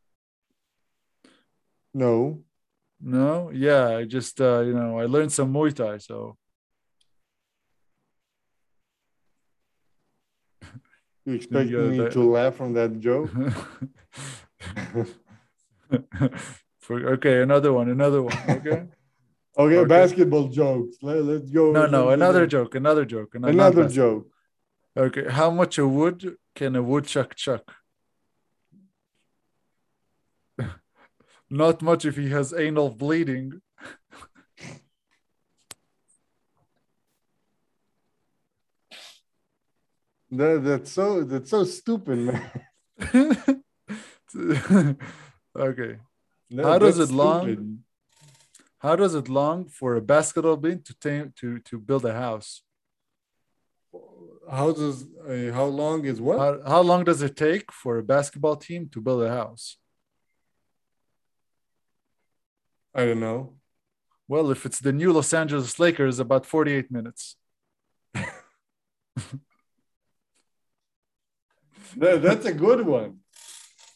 No, 1.95 2.45
No. 3.01 3.51
Yeah, 3.51 3.97
I 3.97 4.05
just 4.05 4.41
uh, 4.41 4.61
you 4.61 4.75
know 4.75 4.99
I 5.01 5.07
learned 5.07 5.33
some 5.33 5.53
Muay 5.53 5.75
Thai, 5.75 5.99
so 5.99 6.37
you 11.25 11.33
expect 11.35 11.71
Yeah, 11.71 11.79
me 11.91 11.99
that- 11.99 12.13
to 12.13 12.23
laugh 12.31 12.55
from 12.57 12.75
that 12.75 13.01
joke? 13.01 13.31
For, 16.79 17.01
okay, 17.15 17.43
another 17.43 17.73
one, 17.73 17.89
another 17.89 18.23
one. 18.23 18.37
Okay. 18.49 18.87
Okay, 19.61 19.77
Okay. 19.79 19.89
basketball 19.89 20.47
jokes. 20.49 20.97
Let, 21.03 21.23
let's 21.31 21.51
go. 21.51 21.65
No, 21.73 21.87
no, 21.87 22.03
another 22.11 22.41
let's- 22.41 22.53
joke, 22.53 22.75
another 22.75 23.05
joke, 23.05 23.31
ano- 23.35 23.49
not 23.49 23.73
Another 23.73 23.89
joke. 23.89 24.27
Okay, 24.97 25.27
how 25.29 25.51
much 25.51 25.79
a 25.79 25.87
wood 25.87 26.37
can 26.55 26.75
a 26.77 26.83
woodchuck 26.83 27.35
chuck? 27.35 27.65
Not 31.63 31.83
much 31.83 32.05
if 32.05 32.17
he 32.17 32.29
has 32.31 32.53
anal 32.53 32.91
bleeding. 32.91 33.61
That, 40.33 40.63
that's 40.65 40.93
so 40.93 41.25
that's 41.25 41.51
so 41.51 41.65
stupid, 41.65 42.19
man. 42.19 42.51
okay. 45.57 45.97
That- 46.51 46.65
How 46.65 46.79
does 46.79 46.99
it 46.99 47.11
long? 47.11 47.83
How 48.81 48.97
does 48.97 49.15
it 49.15 49.29
long 49.29 49.69
for 49.69 49.95
a 49.95 50.01
basketball 50.01 50.57
bean 50.57 50.83
to 50.83 50.95
ta- 50.95 51.31
to 51.41 51.59
to 51.69 51.79
build 51.79 52.05
a 52.07 52.15
house? 52.15 52.63
How 54.51 54.73
does 54.73 55.05
uh, 55.29 55.53
how 55.53 55.67
long 55.67 56.07
is 56.07 56.19
what? 56.21 56.39
How, 56.39 56.53
how 56.67 56.81
long 56.81 57.05
does 57.05 57.21
it 57.23 57.37
take 57.37 57.71
for 57.71 57.99
a 57.99 58.03
basketball 58.03 58.57
team 58.57 58.89
to 58.93 59.01
build 59.01 59.23
a 59.23 59.29
house? 59.29 59.77
I 62.95 63.05
don't 63.05 63.21
know. 63.21 63.55
Well, 64.27 64.51
if 64.51 64.65
it's 64.65 64.81
the 64.81 64.93
new 64.93 65.13
Los 65.13 65.33
Angeles 65.35 65.79
Lakers, 65.79 66.19
about 66.19 66.47
48 66.47 66.91
minutes. 66.91 67.37
That, 71.97 72.23
that's 72.23 72.47
a 72.47 72.53
good 72.53 72.87
one. 72.87 73.19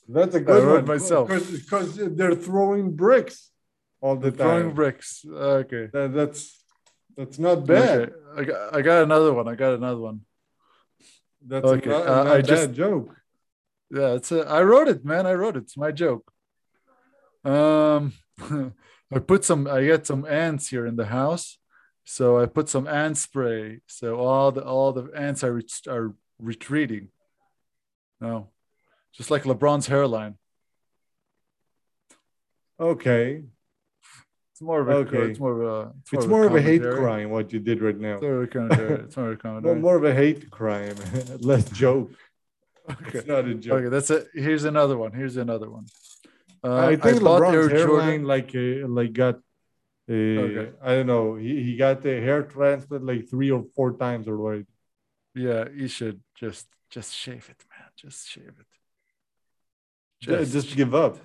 That's 0.09 0.35
a 0.35 0.41
good 0.41 0.65
wrote 0.65 0.83
one. 0.83 0.87
myself. 0.87 1.29
Because 1.29 1.95
they're 1.95 2.35
throwing 2.35 2.91
bricks 2.91 3.53
all 4.05 4.17
the 4.17 4.31
Throwing 4.31 4.67
time. 4.67 4.75
bricks. 4.75 5.25
Okay. 5.27 5.89
That, 5.95 6.13
that's 6.13 6.41
that's 7.17 7.39
not 7.39 7.65
bad. 7.67 8.01
Okay. 8.03 8.13
I 8.37 8.45
got, 8.45 8.75
I 8.77 8.83
got 8.83 9.03
another 9.09 9.33
one. 9.33 9.49
I 9.49 9.55
got 9.55 9.73
another 9.75 10.01
one. 10.01 10.21
That's 11.47 11.65
Okay, 11.67 11.89
not, 11.91 12.07
uh, 12.07 12.25
not 12.25 12.27
I 12.37 12.39
a 12.39 12.43
just- 12.43 12.73
joke. 12.75 13.17
Yeah, 13.91 14.15
it's 14.19 14.33
a, 14.33 14.41
I 14.59 14.63
wrote 14.63 14.89
it, 14.89 15.05
man. 15.05 15.25
I 15.27 15.35
wrote 15.35 15.57
it. 15.57 15.65
It's 15.65 15.77
my 15.77 15.93
joke. 15.93 16.25
Um, 17.45 18.13
I 19.15 19.19
put 19.33 19.45
some. 19.45 19.67
I 19.69 19.85
get 19.85 20.07
some 20.07 20.25
ants 20.27 20.69
here 20.69 20.87
in 20.87 20.97
the 20.97 21.07
house, 21.07 21.59
so 22.05 22.41
I 22.43 22.47
put 22.47 22.69
some 22.69 22.87
ant 22.89 23.17
spray. 23.19 23.81
So 23.87 24.17
all 24.17 24.51
the 24.53 24.65
all 24.65 24.93
the 24.93 25.05
ants 25.15 25.45
are 25.45 25.53
ret- 25.53 25.87
are 25.89 26.15
retreating. 26.39 27.09
No, 28.21 28.49
just 29.17 29.31
like 29.31 29.45
LeBron's 29.45 29.87
hairline. 29.87 30.35
Okay. 32.81 33.45
It's 34.55 34.63
more 34.63 34.83
of 34.83 34.89
a. 34.89 34.93
Okay. 34.93 35.31
It's 35.31 35.41
more 35.41 35.61
of 35.61 35.69
a. 35.69 35.93
It's 36.13 36.27
more 36.27 36.47
of 36.47 36.55
a 36.55 36.63
hate 36.63 36.81
crime 36.81 37.31
what 37.31 37.53
you 37.53 37.59
did 37.59 37.83
right 37.83 37.99
now. 37.99 38.15
It's 38.15 38.23
more 38.23 38.37
of 38.37 38.43
a 38.45 38.47
commentary. 38.47 38.95
It's 39.03 39.17
more 39.17 39.27
of 39.27 39.33
a 39.33 39.37
commentary. 39.43 39.81
more 39.81 39.97
of 39.97 40.05
a 40.05 40.15
hate 40.15 40.49
crime. 40.49 40.95
Less 41.41 41.69
joke. 41.71 42.13
Okay. 42.89 43.19
It's 43.19 43.27
not 43.27 43.47
a 43.47 43.55
joke. 43.57 43.81
Okay, 43.81 43.89
that's 43.89 44.11
it. 44.11 44.29
Here's 44.33 44.63
another 44.63 44.97
one. 44.97 45.11
Here's 45.11 45.37
another 45.39 45.69
one. 45.69 45.87
Uh, 46.63 46.77
I 46.77 46.95
think 46.95 47.21
bought 47.21 47.43
LeBron's 47.43 47.55
Air 47.55 47.69
hairline 47.69 48.23
Jordan- 48.23 48.27
like 48.27 48.55
uh, 48.55 48.87
like 48.87 49.13
got 49.13 49.35
uh, 50.09 50.13
Okay. 50.13 50.71
I 50.81 50.95
don't 50.95 51.09
know. 51.09 51.35
He, 51.35 51.65
he 51.65 51.77
got 51.77 52.03
the 52.03 52.21
hair 52.21 52.45
transplant 52.45 53.05
like 53.05 53.29
three 53.29 53.51
or 53.51 53.65
four 53.75 53.97
times 53.97 54.29
already. 54.29 54.67
Yeah, 55.35 55.65
you 55.75 55.89
should 55.89 56.21
just 56.37 56.69
just 56.91 57.13
shave 57.13 57.49
it, 57.51 57.61
man. 57.71 57.89
Just 57.97 58.29
shave 58.29 58.55
it. 58.61 58.67
Just, 60.21 60.53
just 60.53 60.77
give 60.77 60.95
up. 60.95 61.19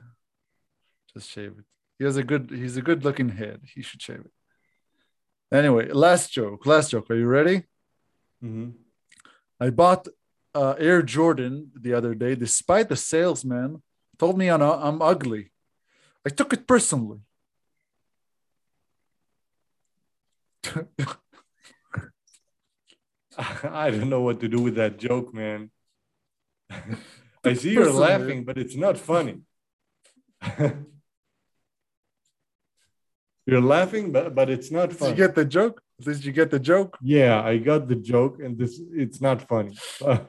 Just 1.13 1.29
shave 1.29 1.53
it. 1.59 1.65
He 1.99 2.05
has 2.05 2.17
a 2.17 2.23
good. 2.23 2.49
He's 2.49 2.77
a 2.77 2.81
good 2.81 3.03
looking 3.03 3.29
head. 3.29 3.61
He 3.75 3.83
should 3.83 4.01
shave 4.01 4.21
it. 4.21 4.31
Anyway, 5.51 5.91
last 5.91 6.31
joke. 6.31 6.65
Last 6.65 6.91
joke. 6.91 7.11
Are 7.11 7.15
you 7.15 7.27
ready? 7.27 7.65
Mm-hmm. 8.43 8.69
I 9.59 9.69
bought 9.69 10.07
uh, 10.55 10.75
Air 10.79 11.01
Jordan 11.01 11.71
the 11.79 11.93
other 11.93 12.15
day, 12.15 12.35
despite 12.35 12.87
the 12.89 12.95
salesman 12.95 13.83
told 14.17 14.37
me 14.37 14.49
I'm, 14.49 14.61
I'm 14.61 15.01
ugly. 15.01 15.51
I 16.25 16.29
took 16.29 16.53
it 16.53 16.67
personally. 16.67 17.19
I 23.37 23.89
don't 23.91 24.09
know 24.09 24.21
what 24.21 24.41
to 24.41 24.49
do 24.49 24.61
with 24.61 24.75
that 24.75 24.97
joke, 24.99 25.33
man. 25.33 25.71
I 27.43 27.53
see 27.53 27.71
you're 27.71 27.91
laughing, 27.91 28.43
but 28.43 28.57
it's 28.57 28.75
not 28.75 28.97
funny. 28.97 29.39
You're 33.49 33.67
laughing, 33.77 34.05
but 34.15 34.25
but 34.37 34.47
it's 34.55 34.69
not 34.77 34.89
Did 34.89 34.97
funny. 34.99 35.11
you 35.11 35.17
get 35.23 35.33
the 35.35 35.45
joke? 35.57 35.75
Did 36.05 36.23
you 36.25 36.31
get 36.39 36.49
the 36.55 36.59
joke? 36.71 36.91
yeah, 37.01 37.33
I 37.51 37.53
got 37.71 37.81
the 37.91 37.95
joke, 38.13 38.35
and 38.43 38.51
this 38.61 38.73
it's 39.03 39.19
not 39.27 39.37
funny. 39.53 39.75
Uh, 40.05 40.19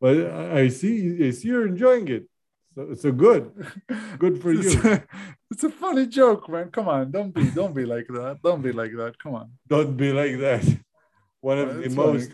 but 0.00 0.14
I 0.60 0.68
see 0.78 0.94
I 1.26 1.30
see 1.36 1.48
you're 1.48 1.68
enjoying 1.74 2.06
it. 2.16 2.24
So 2.74 2.82
so 3.02 3.08
good. 3.26 3.42
Good 4.22 4.34
for 4.42 4.50
It's 4.58 4.74
you. 4.74 4.82
a, 4.92 5.02
it's 5.52 5.64
a 5.70 5.72
funny 5.84 6.06
joke, 6.20 6.42
man. 6.52 6.66
Come 6.76 6.88
on, 6.96 7.10
don't 7.16 7.32
be 7.38 7.44
don't 7.58 7.74
be 7.80 7.84
like 7.94 8.08
that. 8.18 8.34
Don't 8.46 8.62
be 8.68 8.72
like 8.80 8.94
that. 9.02 9.12
Come 9.22 9.34
on. 9.40 9.46
Don't 9.74 9.94
be 9.96 10.10
like 10.22 10.36
that. 10.46 10.64
One 11.50 11.58
of 11.64 11.68
Uh, 11.70 11.80
the 11.82 11.90
most. 12.02 12.28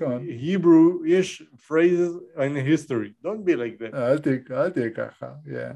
Hebrew-ish 0.46 1.32
phrases 1.68 2.10
in 2.46 2.54
history. 2.72 3.10
Don't 3.26 3.44
be 3.50 3.54
like 3.62 3.74
that. 3.80 3.92
I'll 3.94 4.22
take 4.28 4.44
I'll 4.50 4.70
take. 4.80 4.96
Yeah. 5.56 5.72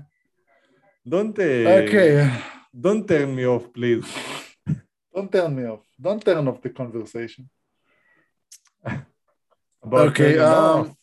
Don't 1.13 1.37
uh, 1.39 1.79
Okay. 1.83 2.13
Don't 2.87 3.05
turn 3.13 3.29
me 3.39 3.45
off, 3.55 3.65
please. 3.73 4.05
Don't 5.15 5.31
turn 5.31 5.55
me 5.55 5.65
off. 5.67 5.85
Don't 6.01 6.25
turn 6.25 6.47
off 6.49 6.63
the 6.63 6.71
conversation. 6.71 7.49
Okay, 9.83 10.39
um, 10.39 10.95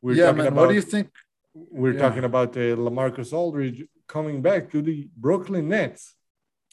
we're 0.00 0.14
yeah, 0.14 0.30
man. 0.30 0.46
about 0.46 0.60
What 0.60 0.68
do 0.68 0.74
you 0.76 0.82
think? 0.82 1.10
we're 1.54 1.92
yeah. 1.94 2.00
talking 2.00 2.24
about 2.24 2.56
uh, 2.56 2.76
LaMarcus 2.76 3.32
Aldridge 3.32 3.84
coming 4.06 4.42
back 4.42 4.70
to 4.70 4.82
the 4.82 5.08
Brooklyn 5.16 5.68
Nets. 5.68 6.14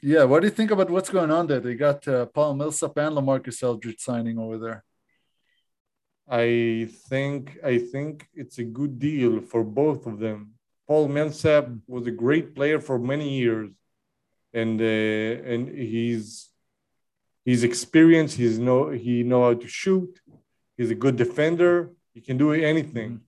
Yeah, 0.01 0.24
what 0.24 0.41
do 0.41 0.48
you 0.48 0.53
think 0.53 0.72
about 0.72 0.89
what's 0.89 1.10
going 1.10 1.31
on 1.31 1.48
there? 1.48 1.60
They 1.60 1.75
got 1.75 2.08
uh, 2.08 2.25
Paul 2.27 2.55
Millsap 2.55 2.98
and 2.98 3.15
LaMarcus 3.15 3.62
Aldridge 3.63 4.00
signing 4.00 4.38
over 4.38 4.58
there. 4.58 4.84
I 6.27 6.89
think 7.10 7.58
I 7.63 7.79
think 7.79 8.27
it's 8.34 8.60
a 8.60 8.63
good 8.63 9.00
deal 9.00 9.41
for 9.41 9.63
both 9.63 10.05
of 10.05 10.19
them. 10.19 10.53
Paul 10.88 11.08
Millsap 11.08 11.67
was 11.88 12.08
a 12.08 12.12
great 12.12 12.55
player 12.55 12.79
for 12.79 12.98
many 12.98 13.29
years, 13.39 13.72
and 14.53 14.79
uh, 14.82 15.51
and 15.51 15.70
he's 15.70 16.50
he's 17.46 17.63
experienced. 17.63 18.38
He's 18.38 18.60
know 18.60 18.89
he 18.89 19.24
know 19.24 19.44
how 19.44 19.53
to 19.53 19.68
shoot. 19.68 20.20
He's 20.77 20.91
a 20.91 20.96
good 20.96 21.15
defender. 21.15 21.91
He 22.13 22.22
can 22.22 22.38
do 22.38 22.53
anything. 22.53 23.22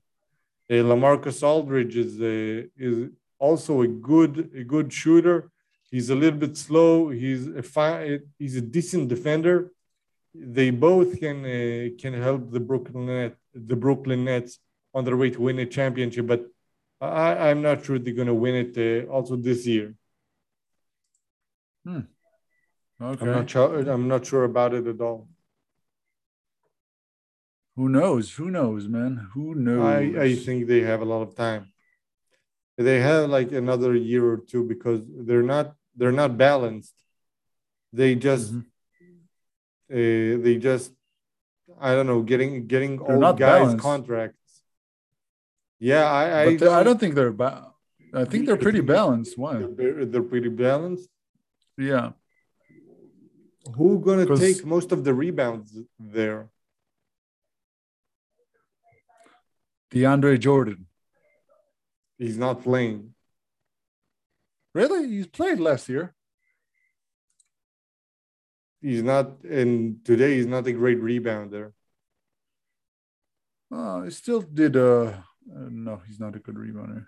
Mm-hmm. 0.72 0.90
Uh, 0.90 0.96
LaMarcus 0.96 1.44
Aldridge 1.44 1.98
is 1.98 2.20
uh, 2.22 2.68
is 2.78 3.10
also 3.40 3.82
a 3.82 3.88
good 3.88 4.52
a 4.56 4.64
good 4.64 4.92
shooter. 4.92 5.52
He's 5.90 6.10
a 6.10 6.16
little 6.16 6.40
bit 6.40 6.56
slow. 6.58 7.10
He's 7.10 7.48
a 7.48 7.64
fine. 7.64 8.22
He's 8.40 8.56
a 8.56 8.62
decent 8.62 9.10
defender. 9.10 9.72
They 10.34 10.70
both 10.70 11.20
can 11.20 11.38
uh, 11.44 11.90
can 12.02 12.14
help 12.14 12.52
the 12.52 12.62
Brooklyn 12.62 13.06
Net 13.08 13.36
the 13.54 13.76
Brooklyn 13.76 14.24
Nets 14.26 14.60
on 14.94 15.04
their 15.04 15.18
way 15.18 15.30
to 15.30 15.42
win 15.42 15.60
a 15.60 15.66
championship. 15.66 16.28
But 16.28 16.46
I, 17.02 17.50
I'm 17.50 17.62
not 17.62 17.84
sure 17.84 18.00
they're 18.00 18.14
going 18.14 18.28
to 18.28 18.34
win 18.34 18.56
it 18.56 18.74
uh, 18.78 19.12
also 19.12 19.36
this 19.36 19.66
year. 19.66 19.96
Okay. 21.88 22.06
I'm 23.00 23.32
not 23.32 23.50
sure. 23.50 23.80
I'm 23.90 24.08
not 24.08 24.26
sure 24.26 24.44
about 24.44 24.74
it 24.74 24.86
at 24.88 25.02
all. 25.02 25.28
Who 27.76 27.90
knows? 27.90 28.34
Who 28.34 28.52
knows, 28.52 28.88
man? 28.88 29.28
Who 29.34 29.56
knows? 29.56 29.82
I, 29.84 30.22
I 30.22 30.36
think 30.36 30.68
they 30.68 30.82
have 30.82 31.02
a 31.02 31.06
lot 31.06 31.22
of 31.22 31.36
time. 31.36 31.72
They 32.78 33.00
have 33.00 33.30
like 33.30 33.52
another 33.52 33.96
year 33.96 34.26
or 34.26 34.38
two 34.38 34.64
because 34.68 35.02
they're 35.08 35.44
not 35.44 35.76
they're 35.96 36.12
not 36.12 36.38
balanced. 36.38 36.94
They 37.94 38.16
just 38.16 38.54
Mhm. 38.54 38.66
uh, 39.92 40.44
they 40.44 40.58
just 40.58 40.92
I 41.80 41.96
don't 41.96 42.08
know 42.08 42.22
getting 42.22 42.68
getting 42.68 42.98
They're 42.98 43.16
old 43.24 43.38
guys 43.38 43.60
balanced. 43.62 43.80
contracts. 43.84 44.62
Yeah, 45.80 46.06
I 46.06 46.42
I 46.42 46.56
don't, 46.58 46.74
I 46.80 46.84
don't 46.84 47.00
think 47.00 47.16
they're 47.16 47.32
ba- 47.32 47.72
I 48.14 48.26
think 48.26 48.46
they're 48.46 48.58
pretty 48.68 48.82
balanced. 48.82 49.38
Why? 49.38 49.56
they're, 49.78 50.06
they're 50.06 50.30
pretty 50.34 50.50
balanced. 50.50 51.10
Yeah. 51.78 52.12
Who 53.76 54.00
gonna 54.00 54.26
'Cause- 54.26 54.40
take 54.40 54.66
most 54.66 54.92
of 54.92 55.04
the 55.04 55.14
rebounds 55.14 55.78
there? 56.00 56.50
DeAndre 59.92 60.40
Jordan. 60.40 60.88
He's 62.18 62.38
not 62.38 62.64
playing. 62.64 63.14
Really? 64.74 65.08
He's 65.10 65.28
played 65.28 65.60
last 65.60 65.90
year. 65.90 66.16
He's 68.82 69.04
not, 69.04 69.44
and 69.44 70.04
today 70.06 70.36
he's 70.38 70.48
not 70.48 70.66
a 70.66 70.72
great 70.74 71.00
rebounder. 71.00 71.74
Oh, 73.70 74.04
he 74.04 74.10
still 74.12 74.42
did. 74.42 74.76
Uh, 74.76 75.04
uh, 75.56 75.70
no, 75.70 75.98
he's 76.08 76.20
not 76.20 76.36
a 76.36 76.40
good 76.40 76.56
rebounder. 76.56 77.06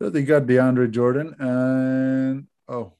So 0.00 0.10
they 0.10 0.22
got 0.24 0.42
DeAndre 0.42 0.90
Jordan 0.90 1.34
and 1.38 2.46
oh, 2.68 2.92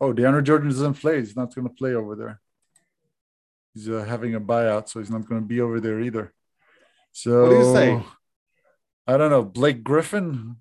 oh, 0.00 0.12
DeAndre 0.12 0.42
Jordan 0.44 0.68
doesn't 0.70 0.94
play. 0.94 1.18
He's 1.18 1.36
not 1.36 1.54
going 1.54 1.68
to 1.68 1.74
play 1.74 1.94
over 1.94 2.14
there. 2.16 2.40
He's 3.74 3.88
uh, 3.88 4.04
having 4.04 4.34
a 4.34 4.40
buyout, 4.40 4.88
so 4.88 4.98
he's 5.00 5.10
not 5.10 5.28
going 5.28 5.40
to 5.42 5.46
be 5.46 5.60
over 5.60 5.78
there 5.80 6.00
either. 6.00 6.32
So 7.12 7.42
What 7.42 7.50
do 7.50 7.56
you 7.56 7.72
say? 7.74 8.02
I 9.06 9.16
don't 9.16 9.30
know. 9.30 9.42
Blake 9.42 9.82
Griffin, 9.82 10.56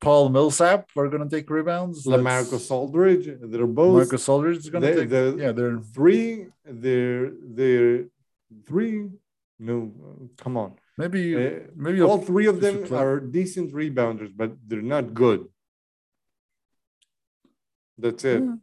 Paul 0.00 0.28
Millsap 0.28 0.88
are 0.96 1.08
going 1.08 1.26
to 1.28 1.34
take 1.36 1.48
rebounds. 1.50 2.06
LaMarcus 2.06 2.70
Aldridge, 2.70 3.26
they're 3.40 3.66
both 3.66 3.96
Marcus 3.96 4.28
Aldridge 4.28 4.58
is 4.58 4.70
going 4.70 4.82
to 4.82 4.94
take. 4.94 5.08
the- 5.10 5.36
yeah, 5.38 5.52
they're 5.52 5.78
three. 5.78 6.46
They're 6.64 7.30
they're 7.42 8.04
three. 8.66 9.08
No, 9.58 9.92
come 10.38 10.56
on. 10.56 10.74
maybe 10.96 11.36
Uh, 11.36 11.50
maybe 11.76 12.00
all 12.00 12.18
three 12.18 12.46
of 12.46 12.60
them 12.60 12.92
are 12.94 13.20
decent 13.20 13.72
rebounders, 13.72 14.32
but 14.34 14.52
they're 14.66 14.82
not 14.96 15.12
good. 15.12 15.48
That's 18.00 18.24
it. 18.24 18.42
Yeah. 18.42 18.56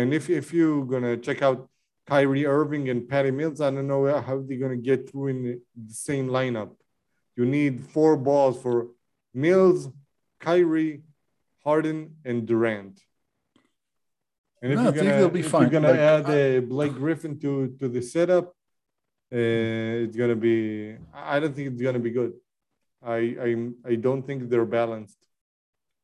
And 0.00 0.14
if 0.14 0.24
if 0.30 0.52
you're 0.52 0.84
gonna 0.92 1.16
check 1.16 1.42
out 1.42 1.68
Kyrie 2.06 2.46
Irving 2.46 2.88
and 2.88 3.08
Patty 3.08 3.30
Mills, 3.30 3.60
I 3.60 3.70
don't 3.70 3.86
know 3.86 4.02
how 4.20 4.36
they're 4.46 4.58
gonna 4.64 4.76
get 4.90 5.10
through 5.10 5.28
in 5.28 5.38
the, 5.44 5.54
the 5.86 5.94
same 6.08 6.28
lineup. 6.28 6.70
You 7.36 7.44
need 7.46 7.74
four 7.94 8.16
balls 8.16 8.60
for 8.62 8.88
Mills, 9.34 9.88
Kyrie, 10.40 11.02
Harden, 11.64 12.16
and 12.24 12.46
Durant. 12.46 12.98
And 14.62 14.72
if 14.72 14.76
No, 14.78 14.82
I 14.82 14.84
you're 14.86 14.92
think 14.94 15.04
gonna, 15.06 15.18
they'll 15.18 15.30
be 15.42 15.42
fine. 15.42 15.60
you're 15.62 15.70
gonna 15.70 15.90
Like, 15.90 16.00
add 16.00 16.24
uh, 16.30 16.60
Blake 16.62 16.94
Griffin 16.94 17.38
to 17.40 17.76
to 17.78 17.86
the 17.88 18.02
setup, 18.02 18.46
uh, 19.32 20.04
it's 20.04 20.16
gonna 20.16 20.34
be. 20.48 20.96
I 21.14 21.38
don't 21.40 21.54
think 21.54 21.66
it's 21.72 21.82
gonna 21.82 22.00
be 22.08 22.10
good. 22.10 22.32
I 23.02 23.18
I 23.46 23.50
I 23.92 23.94
don't 24.06 24.24
think 24.26 24.48
they're 24.50 24.64
balanced, 24.80 25.18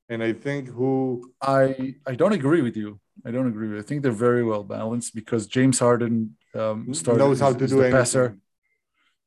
and 0.09 0.23
I 0.23 0.33
think 0.33 0.69
who 0.69 1.33
I 1.41 1.95
I 2.07 2.15
don't 2.15 2.33
agree 2.33 2.63
with 2.63 2.77
you. 2.77 3.01
I 3.25 3.31
don't 3.31 3.47
agree 3.47 3.69
with 3.69 3.77
you. 3.77 3.83
I 3.83 3.87
think 3.87 4.03
they're 4.03 4.13
very 4.29 4.45
well 4.45 4.65
balanced 4.65 5.15
because 5.15 5.47
James 5.47 5.79
Harden 5.79 6.37
um, 6.55 6.93
started, 6.93 7.19
knows 7.21 7.41
how 7.41 7.53
to 7.53 7.59
he's 7.59 7.71
do 7.71 7.77
the 7.77 7.83
anything. 7.85 7.99
passer. 7.99 8.39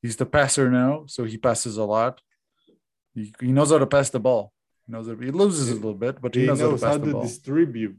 He's 0.02 0.16
the 0.16 0.26
passer 0.26 0.70
now, 0.70 1.06
so 1.08 1.24
he 1.24 1.38
passes 1.38 1.78
a 1.78 1.84
lot. 1.84 2.22
He, 3.16 3.34
he 3.42 3.52
knows 3.52 3.72
how 3.72 3.80
to 3.80 3.88
pass 3.88 4.10
the 4.10 4.20
ball. 4.20 4.54
He 4.86 4.92
knows 4.94 5.08
how, 5.08 5.16
he 5.16 5.32
loses 5.32 5.72
a 5.72 5.76
little 5.76 5.96
bit, 5.96 6.22
but 6.22 6.36
he, 6.36 6.42
He 6.42 6.48
knows, 6.48 6.60
knows 6.60 6.84
how 6.84 6.90
how 6.90 6.98
to 6.98 7.04
pass 7.06 7.14
to 7.14 7.22
distribute. 7.22 7.98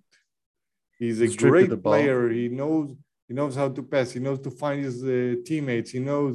He's 0.98 1.20
a 1.20 1.26
Distribute 1.26 1.68
great 1.68 1.82
player. 1.82 2.28
He 2.30 2.48
knows 2.48 2.94
he 3.26 3.34
knows 3.34 3.54
how 3.54 3.68
to 3.68 3.82
pass. 3.82 4.12
He 4.12 4.20
knows 4.20 4.40
to 4.40 4.50
find 4.50 4.84
his 4.84 5.04
uh, 5.04 5.36
teammates. 5.44 5.90
He 5.90 6.00
knows 6.00 6.34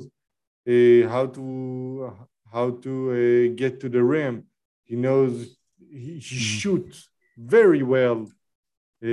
uh, 0.67 1.09
how 1.13 1.25
to 1.27 2.13
how 2.51 2.71
to 2.85 2.93
uh, 3.11 3.55
get 3.55 3.79
to 3.81 3.89
the 3.89 4.03
rim. 4.03 4.45
He 4.83 4.95
knows 4.95 5.57
he, 5.93 6.19
he 6.29 6.35
Mhm. 6.37 6.59
shoots 6.61 7.09
very 7.37 7.83
well. 7.83 8.19
Uh, 9.01 9.07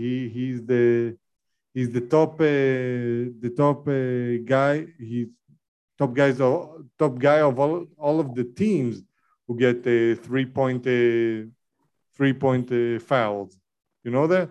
he 0.00 0.28
he's 0.36 0.58
the 0.72 1.16
he's 1.74 1.90
the 1.90 2.00
top 2.14 2.32
uh, 2.40 2.44
the 3.44 3.52
top 3.62 3.80
uh, 3.88 4.42
guy. 4.54 4.86
He's 4.98 5.28
top 5.98 6.12
guys 6.14 6.40
of 6.40 6.52
top 6.98 7.18
guy 7.18 7.40
of 7.40 7.58
all, 7.58 7.86
all 7.96 8.20
of 8.20 8.34
the 8.34 8.44
teams 8.44 9.02
who 9.46 9.56
get 9.56 9.78
uh, 9.86 10.14
three 10.26 10.46
point 10.46 10.82
uh, 10.86 11.48
three 12.16 12.34
point 12.44 12.70
uh, 12.72 12.98
fouls. 13.10 13.56
You 14.04 14.10
know 14.10 14.26
that 14.26 14.48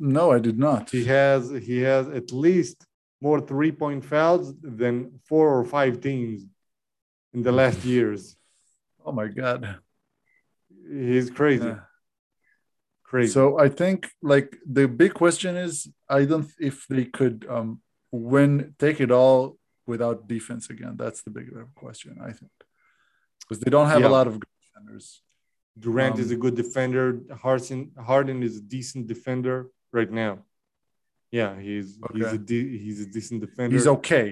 No, 0.00 0.30
I 0.30 0.38
did 0.38 0.58
not. 0.58 0.90
he 0.90 1.04
has 1.04 1.50
he 1.68 1.78
has 1.80 2.08
at 2.08 2.30
least 2.32 2.86
more 3.20 3.40
three 3.40 3.72
point 3.72 4.04
fouls 4.04 4.54
than 4.80 4.94
four 5.28 5.46
or 5.58 5.64
five 5.64 6.00
teams 6.00 6.46
in 7.34 7.42
the 7.42 7.52
last 7.52 7.84
years. 7.84 8.36
Oh 9.08 9.12
my 9.12 9.28
god. 9.42 9.60
He's 11.10 11.30
crazy, 11.30 11.64
Yeah. 11.72 11.80
crazy. 13.10 13.32
So 13.32 13.58
I 13.66 13.68
think 13.80 13.98
like 14.34 14.48
the 14.76 14.86
big 15.02 15.12
question 15.22 15.52
is 15.66 15.72
I 16.18 16.20
don't 16.30 16.48
if 16.70 16.76
they 16.92 17.04
could 17.18 17.38
um 17.56 17.68
win 18.32 18.74
take 18.84 18.98
it 19.06 19.10
all 19.20 19.40
without 19.92 20.28
defense 20.34 20.64
again. 20.74 20.94
That's 21.02 21.20
the 21.26 21.30
big 21.38 21.46
question, 21.82 22.12
I 22.30 22.32
think. 22.38 22.52
Because 23.40 23.58
they 23.62 23.70
don't 23.74 23.88
have 23.94 24.02
Yeah. 24.02 24.12
a 24.12 24.18
lot 24.18 24.26
of 24.30 24.34
good 24.42 24.54
defenders. 24.66 25.06
Durant 25.84 26.18
is 26.24 26.30
um, 26.30 26.36
a 26.36 26.38
good 26.44 26.56
defender. 26.64 27.04
Harden 27.44 27.80
Harden 28.10 28.38
is 28.48 28.54
a 28.62 28.64
decent 28.76 29.02
defender 29.14 29.56
right 29.98 30.12
now. 30.24 30.34
Yeah, 31.38 31.52
he's 31.66 31.88
he's 32.14 32.32
a 32.38 32.42
de- 32.52 32.76
he's 32.84 33.00
a 33.06 33.08
decent 33.16 33.38
defender. 33.46 33.74
He's 33.76 33.90
okay. 33.98 34.30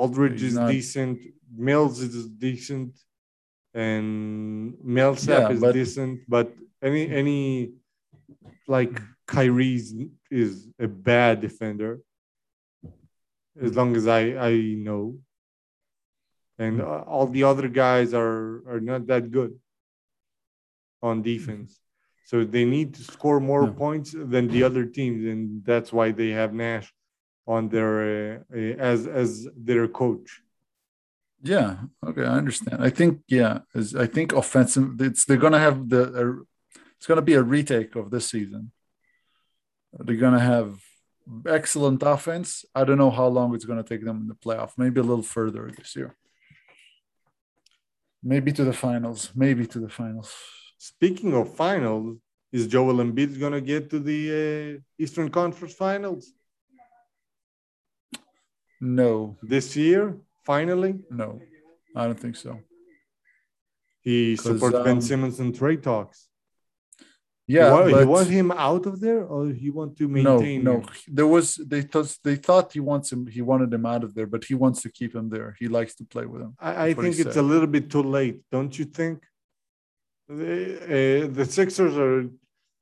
Aldridge 0.00 0.40
he's 0.40 0.50
is 0.52 0.58
not- 0.60 0.70
decent. 0.76 1.16
Mills 1.68 1.96
is 2.06 2.14
decent, 2.48 2.92
and 3.74 4.74
Millsap 4.82 5.42
Yeah, 5.42 5.54
is 5.54 5.60
but- 5.60 5.72
decent. 5.72 6.20
But 6.28 6.48
Any 6.80 7.04
any 7.22 7.40
like 8.68 8.94
Kyrie's 9.26 9.88
is 10.30 10.52
a 10.78 10.86
bad 10.86 11.40
defender. 11.40 11.92
As 13.60 13.74
long 13.78 13.90
as 13.96 14.06
I 14.06 14.22
I 14.50 14.52
know, 14.86 15.18
and 16.64 16.80
uh, 16.80 17.02
all 17.12 17.26
the 17.26 17.42
other 17.50 17.66
guys 17.82 18.14
are 18.14 18.62
are 18.70 18.82
not 18.90 19.08
that 19.10 19.24
good 19.38 19.52
on 21.02 21.22
defense. 21.22 21.70
So 22.30 22.44
they 22.44 22.64
need 22.76 22.88
to 22.98 23.02
score 23.02 23.40
more 23.40 23.64
Yeah. 23.66 23.72
points 23.84 24.10
than 24.32 24.44
the 24.54 24.62
other 24.68 24.84
teams, 24.98 25.20
and 25.32 25.64
that's 25.70 25.90
why 25.96 26.12
they 26.12 26.30
have 26.40 26.52
Nash 26.54 26.86
on 27.54 27.68
their 27.74 27.92
uh, 28.12 28.34
uh, 28.54 28.74
as 28.92 29.00
as 29.22 29.28
their 29.68 29.88
coach. 30.02 30.28
Yeah. 31.42 31.76
Okay, 32.06 32.22
I 32.24 32.36
understand. 32.36 32.82
I 32.82 32.90
think 32.90 33.20
yeah, 33.28 33.60
is 33.74 33.94
I 33.94 34.06
think 34.06 34.32
offensive. 34.32 35.00
It's 35.00 35.24
they're 35.24 35.36
gonna 35.36 35.58
have 35.58 35.88
the. 35.88 36.02
Uh, 36.02 36.42
it's 36.96 37.06
gonna 37.06 37.22
be 37.22 37.34
a 37.34 37.42
retake 37.42 37.94
of 37.94 38.10
this 38.10 38.28
season. 38.28 38.72
They're 39.92 40.16
gonna 40.16 40.40
have 40.40 40.80
excellent 41.46 42.02
offense. 42.02 42.64
I 42.74 42.84
don't 42.84 42.98
know 42.98 43.10
how 43.10 43.28
long 43.28 43.54
it's 43.54 43.64
gonna 43.64 43.84
take 43.84 44.04
them 44.04 44.22
in 44.22 44.28
the 44.28 44.34
playoff. 44.34 44.72
Maybe 44.76 45.00
a 45.00 45.04
little 45.04 45.22
further 45.22 45.70
this 45.76 45.94
year. 45.94 46.16
Maybe 48.22 48.50
to 48.52 48.64
the 48.64 48.72
finals. 48.72 49.30
Maybe 49.34 49.64
to 49.66 49.78
the 49.78 49.88
finals. 49.88 50.34
Speaking 50.78 51.34
of 51.34 51.54
finals, 51.54 52.18
is 52.50 52.66
Joel 52.66 52.94
Embiid 52.94 53.38
gonna 53.38 53.60
get 53.60 53.90
to 53.90 54.00
the 54.00 54.78
uh, 54.78 54.80
Eastern 54.98 55.28
Conference 55.30 55.74
Finals 55.74 56.32
No, 58.80 59.36
this 59.42 59.76
year? 59.76 60.16
Finally, 60.48 60.94
no, 61.10 61.28
I 61.94 62.06
don't 62.06 62.18
think 62.18 62.34
so. 62.34 62.58
He 64.00 64.34
supports 64.36 64.78
Ben 64.86 64.96
um, 64.96 65.00
Simmons 65.02 65.38
in 65.40 65.52
trade 65.52 65.82
talks. 65.82 66.18
Yeah, 67.46 67.70
What, 67.72 67.90
but 67.90 68.00
you 68.00 68.08
want 68.08 68.28
him 68.28 68.50
out 68.52 68.86
of 68.86 68.98
there, 68.98 69.22
or 69.24 69.48
he 69.62 69.68
want 69.68 69.98
to 69.98 70.08
maintain? 70.08 70.64
no. 70.64 70.76
him? 70.80 70.86
There 71.18 71.26
was 71.26 71.46
they 71.72 71.82
thought 71.82 72.10
they 72.24 72.36
thought 72.36 72.72
he 72.72 72.80
wants 72.80 73.12
him. 73.12 73.26
He 73.26 73.42
wanted 73.42 73.70
him 73.76 73.84
out 73.84 74.02
of 74.04 74.14
there, 74.14 74.26
but 74.34 74.42
he 74.50 74.54
wants 74.54 74.80
to 74.84 74.90
keep 74.98 75.14
him 75.14 75.28
there. 75.28 75.54
He 75.60 75.68
likes 75.68 75.94
to 75.96 76.04
play 76.04 76.24
with 76.32 76.40
him. 76.44 76.54
I, 76.58 76.70
I 76.70 76.72
That's 76.72 76.78
what 76.78 76.86
he 76.88 77.12
think 77.12 77.26
it's 77.26 77.34
said. 77.34 77.44
a 77.44 77.50
little 77.52 77.70
bit 77.76 77.90
too 77.90 78.02
late, 78.18 78.40
don't 78.50 78.74
you 78.78 78.86
think? 78.86 79.16
The, 80.28 81.24
uh, 81.26 81.34
the 81.38 81.44
Sixers 81.44 81.96
are 82.06 82.22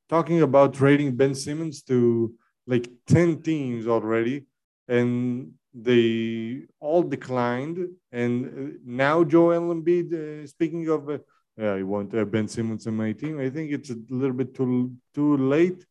talking 0.08 0.42
about 0.42 0.74
trading 0.74 1.16
Ben 1.16 1.34
Simmons 1.34 1.82
to 1.90 2.32
like 2.72 2.86
10 3.08 3.42
teams 3.42 3.88
already, 3.88 4.46
and 4.86 5.52
they 5.76 6.62
all 6.80 7.02
declined. 7.02 7.78
And 8.10 8.46
uh, 8.46 8.78
now 8.84 9.24
Joel 9.24 9.74
Embiid, 9.74 10.12
uh, 10.12 10.46
speaking 10.46 10.88
of, 10.88 11.08
uh, 11.10 11.18
I 11.58 11.82
want 11.82 12.14
uh, 12.14 12.24
Ben 12.24 12.48
Simmons 12.48 12.86
on 12.86 12.96
my 12.96 13.12
team. 13.12 13.38
I 13.38 13.50
think 13.50 13.72
it's 13.72 13.90
a 13.90 13.98
little 14.08 14.36
bit 14.36 14.54
too 14.54 14.92
too 15.14 15.36
late, 15.36 15.84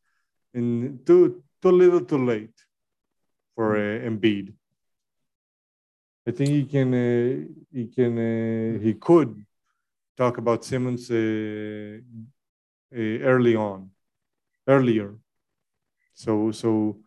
and 0.54 1.06
too 1.06 1.44
too 1.62 1.72
little 1.72 2.02
too 2.02 2.26
late 2.26 2.58
for 3.56 3.76
uh, 3.76 4.10
Embiid. 4.10 4.54
I 6.28 6.32
think 6.32 6.50
he 6.50 6.66
can 6.66 6.94
uh, 6.94 7.48
he 7.72 7.88
can 7.88 8.18
uh, 8.18 8.80
he 8.80 8.94
could 8.96 9.46
talk 10.18 10.38
about 10.38 10.66
Simmons 10.66 11.12
uh, 11.12 12.00
uh, 12.96 13.20
early 13.32 13.56
on, 13.56 13.92
earlier. 14.68 15.16
So 16.14 16.52
so 16.52 16.98
uh, 17.00 17.05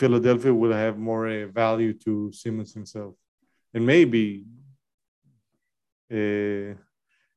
Philadelphia 0.00 0.52
will 0.62 0.72
have 0.72 0.96
more 0.98 1.24
uh, 1.28 1.46
value 1.62 1.92
to 2.04 2.12
Simmons 2.32 2.72
himself, 2.78 3.12
and 3.74 3.82
maybe 3.94 4.26
uh, 6.18 6.70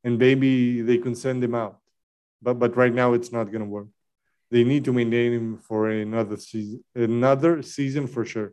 and 0.05 0.13
maybe 0.25 0.81
they 0.81 0.97
can 0.97 1.15
send 1.15 1.39
him 1.43 1.55
out, 1.63 1.75
but 2.41 2.55
but 2.61 2.71
right 2.81 2.95
now 3.01 3.09
it's 3.17 3.31
not 3.37 3.45
going 3.53 3.65
to 3.67 3.71
work. 3.77 3.89
They 4.51 4.63
need 4.63 4.83
to 4.85 4.93
maintain 4.93 5.31
him 5.33 5.57
for 5.57 5.89
another 5.89 6.37
season, 6.37 6.83
another 6.95 7.53
season 7.61 8.07
for 8.07 8.23
sure. 8.33 8.51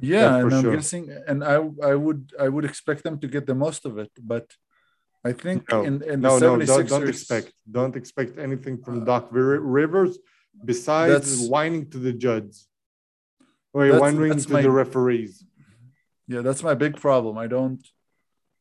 Yeah, 0.00 0.36
and 0.40 0.54
I'm 0.54 0.62
sure. 0.62 0.74
guessing, 0.76 1.04
and 1.30 1.38
I 1.54 1.56
I 1.90 1.94
would 2.04 2.22
I 2.44 2.48
would 2.48 2.64
expect 2.64 3.00
them 3.02 3.16
to 3.22 3.28
get 3.34 3.46
the 3.46 3.54
most 3.54 3.82
of 3.84 3.98
it, 3.98 4.12
but 4.32 4.46
I 5.24 5.32
think 5.32 5.60
No, 5.72 5.82
in, 5.88 5.94
in 6.02 6.20
no, 6.20 6.38
the 6.38 6.46
no, 6.46 6.58
76ers, 6.58 6.66
don't, 6.66 6.88
don't 6.88 7.08
expect, 7.08 7.52
don't 7.78 7.96
expect 7.96 8.38
anything 8.38 8.76
from 8.84 9.02
Uh, 9.02 9.04
Doc 9.10 9.24
Rivers 9.32 10.18
besides 10.64 11.12
That's- 11.12 11.48
whining 11.48 11.90
to 11.90 11.98
the 11.98 12.12
judge 12.12 12.54
or 13.72 13.84
That's- 13.84 14.00
whining 14.00 14.28
that's 14.30 14.46
to 14.46 14.52
my- 14.54 14.62
the 14.62 14.70
referees. 14.70 15.44
Yeah, 16.26 16.42
that's 16.42 16.62
my 16.62 16.74
big 16.74 16.96
problem. 16.96 17.38
I 17.38 17.46
don't, 17.46 17.86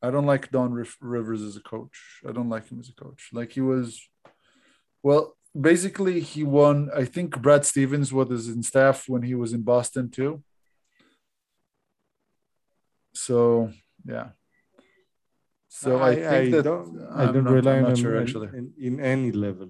I 0.02 0.10
don't 0.12 0.26
like 0.26 0.52
Doc 0.52 0.72
Rivers 1.02 1.42
as 1.42 1.58
a 1.58 1.62
coach. 1.62 2.22
I 2.28 2.32
don't 2.32 2.50
like 2.50 2.68
him 2.70 2.80
as 2.80 2.88
a 2.90 2.94
coach. 2.94 3.30
Like 3.34 3.52
he 3.52 3.62
was, 3.62 4.00
well, 5.04 5.36
basically 5.60 6.20
he 6.22 6.44
won. 6.44 6.90
I 6.96 7.04
think 7.04 7.42
Brad 7.42 7.66
Stevens 7.66 8.14
was 8.14 8.48
in 8.48 8.64
staff 8.64 9.10
when 9.10 9.24
he 9.24 9.36
was 9.36 9.52
in 9.54 9.64
Boston 9.64 10.10
too. 10.10 10.44
So 13.14 13.72
yeah. 14.06 14.30
So 15.70 16.02
I, 16.02 16.16
think 16.16 16.52
that 16.56 16.64
don't, 16.64 17.08
I 17.12 17.24
I'm 17.26 17.34
don't 17.34 17.44
not- 17.44 17.54
rely 17.54 17.82
on 17.82 17.90
him 17.92 17.96
sure 17.96 18.16
in- 18.16 18.24
actually. 18.24 18.48
in, 18.58 18.74
in 18.80 19.00
any 19.00 19.32
level. 19.32 19.70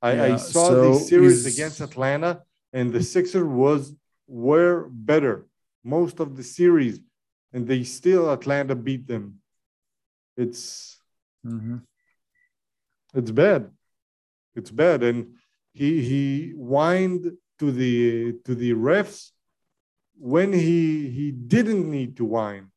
I, 0.00 0.32
I 0.32 0.36
saw 0.36 0.68
so 0.68 0.92
the 0.92 1.00
series 1.00 1.44
against 1.46 1.80
Atlanta, 1.80 2.42
and 2.72 2.92
the 2.92 3.02
Sixers 3.02 3.44
was 3.44 3.94
were 4.26 4.88
better 4.90 5.46
most 5.84 6.20
of 6.20 6.36
the 6.36 6.42
series, 6.42 7.00
and 7.52 7.66
they 7.66 7.82
still 7.82 8.30
Atlanta 8.30 8.74
beat 8.74 9.06
them. 9.06 9.40
It's 10.36 10.96
Mhm. 11.46 11.82
it's 13.14 13.30
bad. 13.30 13.70
It's 14.54 14.70
bad. 14.70 15.02
And 15.02 15.34
he 15.72 16.02
he 16.02 16.50
whined 16.50 17.24
to 17.58 17.72
the 17.72 18.34
to 18.44 18.54
the 18.54 18.72
refs 18.72 19.32
when 20.14 20.52
he 20.52 21.08
he 21.10 21.30
didn't 21.32 21.90
need 21.90 22.16
to 22.18 22.24
whine. 22.24 22.70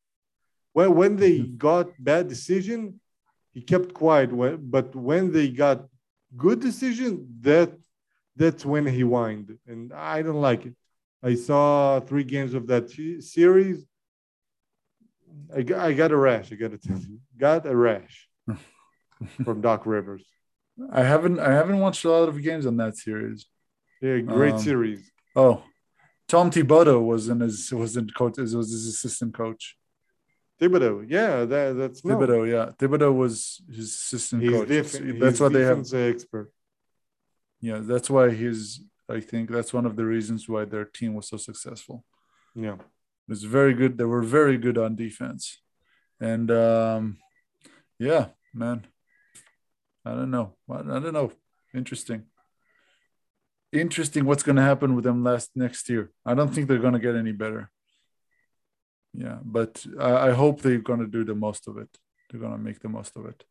Well, 0.74 0.92
when 0.92 1.16
they 1.16 1.38
got 1.68 1.86
bad 1.98 2.28
decision, 2.28 3.00
he 3.52 3.60
kept 3.62 3.92
quiet. 3.94 4.30
But 4.70 4.94
when 4.96 5.32
they 5.32 5.48
got 5.50 5.88
good 6.36 6.60
decision, 6.60 7.28
that 7.40 7.72
that's 8.36 8.64
when 8.64 8.86
he 8.86 9.00
whined, 9.02 9.58
and 9.66 9.92
I 9.92 10.22
don't 10.22 10.40
like 10.40 10.66
it. 10.66 10.74
I 11.22 11.34
saw 11.34 12.00
three 12.00 12.24
games 12.24 12.54
of 12.54 12.66
that 12.68 12.90
se- 12.90 13.20
series. 13.20 13.84
I 15.54 15.62
got, 15.62 15.78
I 15.80 15.92
got 15.92 16.10
a 16.12 16.16
rash. 16.16 16.50
I 16.52 16.56
got 16.56 16.70
to 16.72 16.78
tell 16.78 16.98
you, 16.98 17.20
got 17.38 17.66
a 17.66 17.76
rash 17.76 18.28
from 19.44 19.60
Doc 19.60 19.86
Rivers. 19.86 20.24
I 20.90 21.02
haven't 21.02 21.38
I 21.38 21.52
haven't 21.52 21.78
watched 21.78 22.04
a 22.04 22.10
lot 22.10 22.28
of 22.28 22.42
games 22.42 22.66
on 22.66 22.76
that 22.78 22.96
series. 22.96 23.46
Yeah, 24.00 24.18
great 24.18 24.54
Um, 24.54 24.58
series. 24.60 25.10
Oh, 25.36 25.62
Tom 26.28 26.50
Thibodeau 26.50 27.04
was 27.04 27.28
in 27.28 27.40
his 27.40 27.70
was 27.72 27.96
in 27.96 28.08
coach 28.10 28.38
was 28.38 28.52
his 28.52 28.86
assistant 28.86 29.34
coach. 29.34 29.76
Thibodeau, 30.62 31.04
yeah, 31.08 31.44
that, 31.44 31.72
that's 31.76 32.04
no. 32.04 32.16
Thibodeau, 32.16 32.48
yeah, 32.48 32.70
Thibodeau 32.78 33.12
was 33.12 33.60
his 33.68 33.88
assistant 33.88 34.42
He's 34.42 34.52
coach. 34.52 34.68
different. 34.68 35.18
That's 35.18 35.40
why 35.40 35.48
they 35.48 35.62
have. 35.62 35.80
expert. 35.92 36.52
Yeah, 37.60 37.78
that's 37.82 38.08
why 38.08 38.30
he's. 38.30 38.80
I 39.10 39.20
think 39.20 39.50
that's 39.50 39.72
one 39.74 39.86
of 39.86 39.96
the 39.96 40.04
reasons 40.04 40.48
why 40.48 40.64
their 40.64 40.84
team 40.84 41.14
was 41.14 41.28
so 41.28 41.36
successful. 41.36 42.04
Yeah, 42.54 42.74
It 42.74 43.28
was 43.28 43.42
very 43.42 43.74
good. 43.74 43.98
They 43.98 44.04
were 44.04 44.22
very 44.22 44.56
good 44.56 44.78
on 44.78 44.94
defense, 44.94 45.58
and 46.20 46.48
um, 46.50 47.18
yeah, 47.98 48.26
man. 48.54 48.86
I 50.04 50.10
don't 50.12 50.30
know. 50.30 50.54
I 50.70 50.78
I 50.80 50.98
don't 51.00 51.12
know. 51.12 51.32
Interesting. 51.74 52.24
Interesting. 53.72 54.26
What's 54.26 54.42
going 54.42 54.56
to 54.56 54.62
happen 54.62 54.94
with 54.94 55.04
them 55.04 55.24
last 55.24 55.50
next 55.56 55.88
year? 55.88 56.10
I 56.26 56.34
don't 56.34 56.52
think 56.54 56.68
they're 56.68 56.78
going 56.86 56.92
to 56.92 56.98
get 57.08 57.16
any 57.16 57.32
better. 57.32 57.70
Yeah, 59.14 59.38
but 59.44 59.84
I, 60.00 60.28
I 60.28 60.30
hope 60.32 60.62
they're 60.62 60.78
going 60.78 61.00
to 61.00 61.06
do 61.06 61.24
the 61.24 61.34
most 61.34 61.68
of 61.68 61.76
it. 61.78 61.88
They're 62.30 62.40
going 62.40 62.52
to 62.52 62.58
make 62.58 62.80
the 62.80 62.88
most 62.88 63.14
of 63.16 63.26
it, 63.26 63.44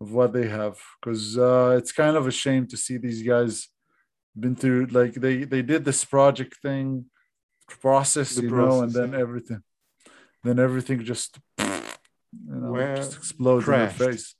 of 0.00 0.12
what 0.12 0.32
they 0.32 0.48
have, 0.48 0.76
because 1.00 1.38
uh, 1.38 1.74
it's 1.78 1.92
kind 1.92 2.16
of 2.16 2.26
a 2.26 2.32
shame 2.32 2.66
to 2.68 2.76
see 2.76 2.96
these 2.98 3.22
guys 3.22 3.68
been 4.38 4.56
through 4.56 4.86
like 4.86 5.14
they 5.14 5.44
they 5.44 5.62
did 5.62 5.84
this 5.84 6.04
project 6.04 6.56
thing 6.60 7.06
process, 7.80 8.34
The 8.34 8.42
you 8.42 8.50
know, 8.50 8.82
and 8.82 8.92
then 8.92 9.12
yeah. 9.12 9.20
everything, 9.20 9.62
then 10.44 10.58
everything 10.58 11.04
just 11.04 11.38
you 11.58 11.64
know 12.44 12.72
Well, 12.72 12.96
just 12.96 13.16
explodes 13.16 13.64
crashed. 13.64 14.00
in 14.00 14.04
your 14.04 14.12
face. 14.12 14.34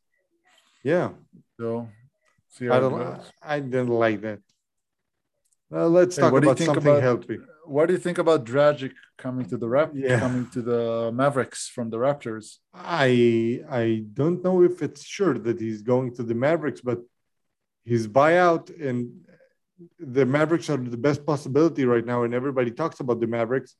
yeah. 0.82 1.08
So 1.58 1.88
see 2.50 2.68
I 2.68 2.72
how 2.72 2.78
it 2.78 2.80
don't. 2.80 2.98
goes. 2.98 3.32
I 3.42 3.60
didn't 3.60 3.88
like 3.88 4.20
that. 4.22 4.40
Well, 5.70 5.88
let's 5.90 6.16
Hey, 6.16 6.22
talk 6.22 6.32
what 6.32 6.40
do 6.42 6.46
you 6.46 6.50
about 6.50 6.58
think 6.58 6.66
something 6.74 6.88
about- 6.92 7.02
healthy. 7.02 7.38
What 7.66 7.86
do 7.86 7.92
you 7.94 7.98
think 7.98 8.18
about 8.18 8.44
Dragic 8.44 8.92
coming 9.18 9.46
to 9.46 9.56
the 9.56 9.68
Rap 9.68 9.90
Yeah. 9.94 10.20
coming 10.20 10.46
to 10.50 10.62
the 10.62 11.10
Mavericks 11.12 11.68
from 11.68 11.90
the 11.90 11.98
Raptors? 11.98 12.58
I 12.74 13.62
I 13.82 14.04
don't 14.20 14.42
know 14.44 14.62
if 14.62 14.82
it's 14.86 15.02
sure 15.02 15.36
that 15.46 15.60
he's 15.60 15.82
going 15.82 16.14
to 16.16 16.22
the 16.22 16.34
Mavericks, 16.34 16.80
but 16.80 17.00
his 17.84 18.08
buyout 18.08 18.64
and 18.88 18.98
the 19.98 20.26
Mavericks 20.26 20.68
are 20.70 20.76
the 20.76 20.96
best 21.08 21.24
possibility 21.26 21.84
right 21.84 22.06
now, 22.12 22.22
and 22.24 22.34
everybody 22.34 22.70
talks 22.70 23.00
about 23.00 23.20
the 23.20 23.26
Mavericks. 23.26 23.74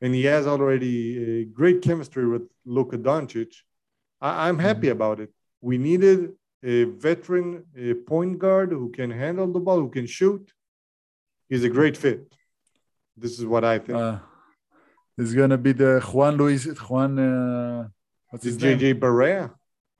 And 0.00 0.14
he 0.14 0.24
has 0.24 0.46
already 0.46 1.40
a 1.40 1.44
great 1.44 1.82
chemistry 1.82 2.26
with 2.28 2.44
Luka 2.64 2.98
Doncic. 2.98 3.52
I, 4.20 4.48
I'm 4.48 4.56
mm-hmm. 4.56 4.66
happy 4.68 4.88
about 4.90 5.18
it. 5.20 5.30
we 5.60 5.76
needed 5.76 6.32
a 6.62 6.84
veteran 6.84 7.64
a 7.76 7.94
point 7.94 8.38
guard 8.38 8.70
who 8.70 8.90
can 8.90 9.10
handle 9.10 9.48
the 9.52 9.60
ball, 9.60 9.80
who 9.80 9.90
can 9.90 10.06
shoot. 10.06 10.52
He's 11.48 11.64
a 11.64 11.68
great 11.68 11.96
fit. 11.96 12.32
This 13.20 13.38
is 13.38 13.44
what 13.46 13.64
I 13.64 13.78
think. 13.78 13.98
Uh, 13.98 14.18
it's 15.16 15.34
gonna 15.34 15.58
be 15.58 15.72
the 15.72 16.00
Juan 16.12 16.36
Luis 16.36 16.64
Juan. 16.88 17.18
Uh, 17.18 17.88
what's 18.30 18.44
the 18.44 18.50
his 18.50 18.62
name? 18.62 18.78
JJ 18.78 19.00
Barea? 19.00 19.52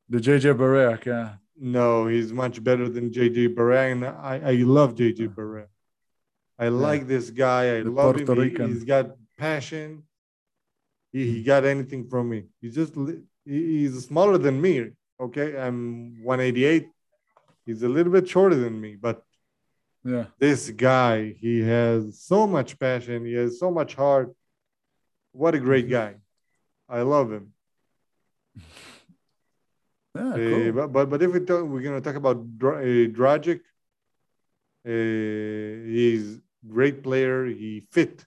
The 0.08 0.18
JJ 0.18 0.56
Barea. 0.56 1.04
Yeah. 1.04 1.34
No, 1.60 2.06
he's 2.06 2.32
much 2.32 2.62
better 2.62 2.88
than 2.88 3.10
JJ 3.10 3.54
Barea, 3.56 3.92
and 3.92 4.04
I, 4.04 4.40
I 4.44 4.52
love 4.62 4.94
JJ 4.94 5.34
Barea. 5.34 5.66
I 6.58 6.68
like 6.68 7.06
this 7.06 7.30
guy. 7.30 7.78
I 7.78 7.82
The 7.82 7.90
love 7.90 8.14
Puerto 8.16 8.32
him. 8.32 8.38
He, 8.38 8.44
Rican. 8.50 8.70
has 8.72 8.84
got 8.84 9.10
passion. 9.36 10.04
He, 11.12 11.30
he 11.32 11.42
got 11.42 11.64
anything 11.64 12.08
from 12.08 12.28
me. 12.28 12.44
He's 12.60 12.74
just 12.74 12.94
he- 12.94 13.22
he's 13.44 14.04
smaller 14.06 14.38
than 14.38 14.60
me. 14.60 14.90
Okay, 15.20 15.58
I'm 15.58 16.22
188. 16.22 16.86
He's 17.66 17.82
a 17.82 17.88
little 17.88 18.12
bit 18.12 18.28
shorter 18.28 18.54
than 18.54 18.80
me, 18.80 18.94
but 18.94 19.24
Yeah. 20.04 20.26
this 20.38 20.70
guy, 20.70 21.32
he 21.38 21.60
has 21.62 22.20
so 22.22 22.46
much 22.46 22.78
passion. 22.78 23.24
He 23.26 23.34
has 23.34 23.58
so 23.58 23.70
much 23.70 23.94
heart. 23.94 24.34
What 25.32 25.54
a 25.54 25.58
great 25.60 25.88
guy. 25.90 26.16
I 26.88 27.02
love 27.02 27.30
him. 27.32 27.52
Yeah. 28.56 28.62
Uh, 30.18 30.34
Cool. 30.34 30.72
but, 30.72 30.86
but 30.92 31.10
but 31.10 31.22
if 31.22 31.32
we 31.32 31.38
talk, 31.40 31.64
we're 31.64 31.82
gonna 31.82 32.00
talk 32.00 32.16
about 32.16 32.58
Dra- 32.58 32.78
uh, 32.80 33.06
Dragic, 33.18 33.60
uh, 34.86 35.86
he's 35.86 36.40
great 36.66 37.02
player. 37.04 37.46
He 37.46 37.86
fit. 37.92 38.24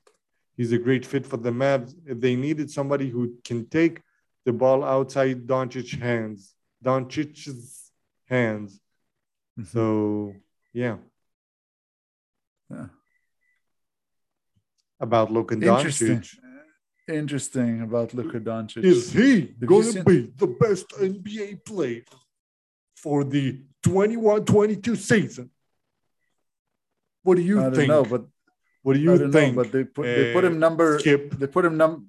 He's 0.55 0.71
a 0.71 0.77
great 0.77 1.05
fit 1.05 1.25
for 1.25 1.35
the 1.37 1.51
Mavs. 1.51 1.93
If 2.05 2.21
they 2.21 2.35
needed 2.37 2.69
somebody 2.71 3.09
who 3.09 3.35
can 3.43 3.67
take 3.67 4.01
the 4.45 4.53
ball 4.53 4.83
outside 4.85 5.47
Doncic's 5.47 5.91
hands, 5.99 6.53
Doncic's 6.83 7.91
hands. 8.25 8.79
Mhm. 9.59 9.67
So 9.67 10.33
yeah. 10.71 10.97
Yeah. 12.71 12.87
About 14.99 15.31
Luka. 15.31 15.55
Doncic. 15.55 16.37
Interesting 17.07 17.81
about 17.81 18.13
Luka 18.13 18.39
Doncic. 18.39 18.83
Is 18.83 19.11
he 19.11 19.53
going 19.65 19.91
to 19.93 20.03
be 20.03 20.31
the 20.35 20.47
best 20.47 20.89
NBA 20.89 21.65
player 21.65 22.03
for 22.95 23.23
the 23.23 23.61
21 23.83 24.45
22 24.45 24.95
season? 24.95 25.49
What 27.23 27.35
do 27.35 27.41
you 27.41 27.59
I 27.59 27.63
don't 27.63 27.75
think? 27.75 27.87
know, 27.89 28.05
but 28.05 28.25
what 28.83 28.93
do 28.93 28.99
you 28.99 29.17
think? 29.17 29.55
know, 29.55 29.63
but 29.63 29.71
they 29.71 29.83
put 29.83 30.03
they 30.03 30.33
put 30.33 30.43
uh, 30.43 30.47
him 30.47 30.59
number. 30.59 30.99
Skip. 30.99 31.37
They 31.37 31.47
put 31.47 31.65
him 31.65 31.77
num. 31.77 32.07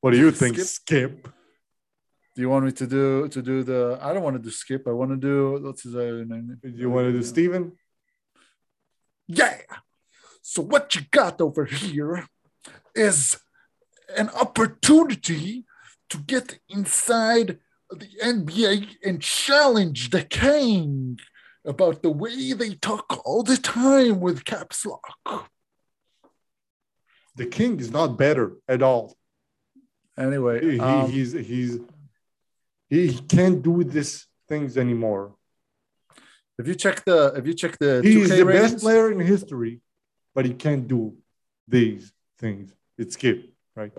What 0.00 0.12
do 0.12 0.18
you 0.18 0.30
think, 0.30 0.56
Skip? 0.58 0.66
Skip? 0.66 1.28
Do 2.34 2.42
you 2.42 2.48
want 2.48 2.64
me 2.64 2.72
to 2.72 2.86
do 2.86 3.28
to 3.28 3.42
do 3.42 3.62
the? 3.62 3.98
I 4.02 4.12
don't 4.12 4.22
want 4.22 4.36
to 4.36 4.42
do 4.42 4.50
skip. 4.50 4.88
I 4.88 4.90
want 4.90 5.12
to 5.12 5.16
do 5.16 5.62
what's 5.62 5.82
his 5.84 5.94
other 5.94 6.24
name? 6.24 6.58
Do 6.60 6.68
you 6.70 6.90
want 6.90 7.06
to 7.06 7.12
do 7.12 7.22
Steven? 7.22 7.72
Yeah. 9.28 9.58
So 10.42 10.62
what 10.62 10.94
you 10.94 11.02
got 11.10 11.40
over 11.40 11.64
here 11.64 12.26
is 12.94 13.38
an 14.16 14.28
opportunity 14.30 15.64
to 16.10 16.18
get 16.18 16.58
inside 16.68 17.58
the 17.90 18.08
NBA 18.22 18.96
and 19.04 19.20
challenge 19.20 20.10
the 20.10 20.22
king 20.22 21.18
about 21.64 22.02
the 22.02 22.10
way 22.10 22.52
they 22.52 22.74
talk 22.74 23.22
all 23.24 23.42
the 23.42 23.56
time 23.56 24.20
with 24.20 24.44
caps 24.44 24.84
lock. 24.84 25.48
The 27.36 27.46
king 27.46 27.80
is 27.80 27.90
not 27.90 28.18
better 28.18 28.52
at 28.68 28.82
all. 28.82 29.16
Anyway, 30.16 30.72
He, 30.72 30.78
um, 30.78 31.10
he's 31.10 31.32
he's 31.32 31.80
he, 32.88 33.08
he 33.08 33.18
can't 33.18 33.62
do 33.62 33.82
these 33.82 34.26
things 34.48 34.76
anymore. 34.76 35.34
If 36.58 36.68
you 36.68 36.74
check 36.74 37.04
the 37.04 37.32
if 37.36 37.46
you 37.46 37.54
check 37.54 37.78
the 37.78 38.00
He's 38.02 38.28
2K 38.28 38.36
the 38.36 38.44
ratings, 38.44 38.72
best 38.72 38.82
player 38.84 39.10
in 39.12 39.20
history, 39.20 39.80
but 40.34 40.44
he 40.44 40.54
can't 40.54 40.86
do 40.86 41.16
these 41.66 42.12
things. 42.38 42.72
It's 42.96 43.14
Skip, 43.14 43.52
right? 43.74 43.92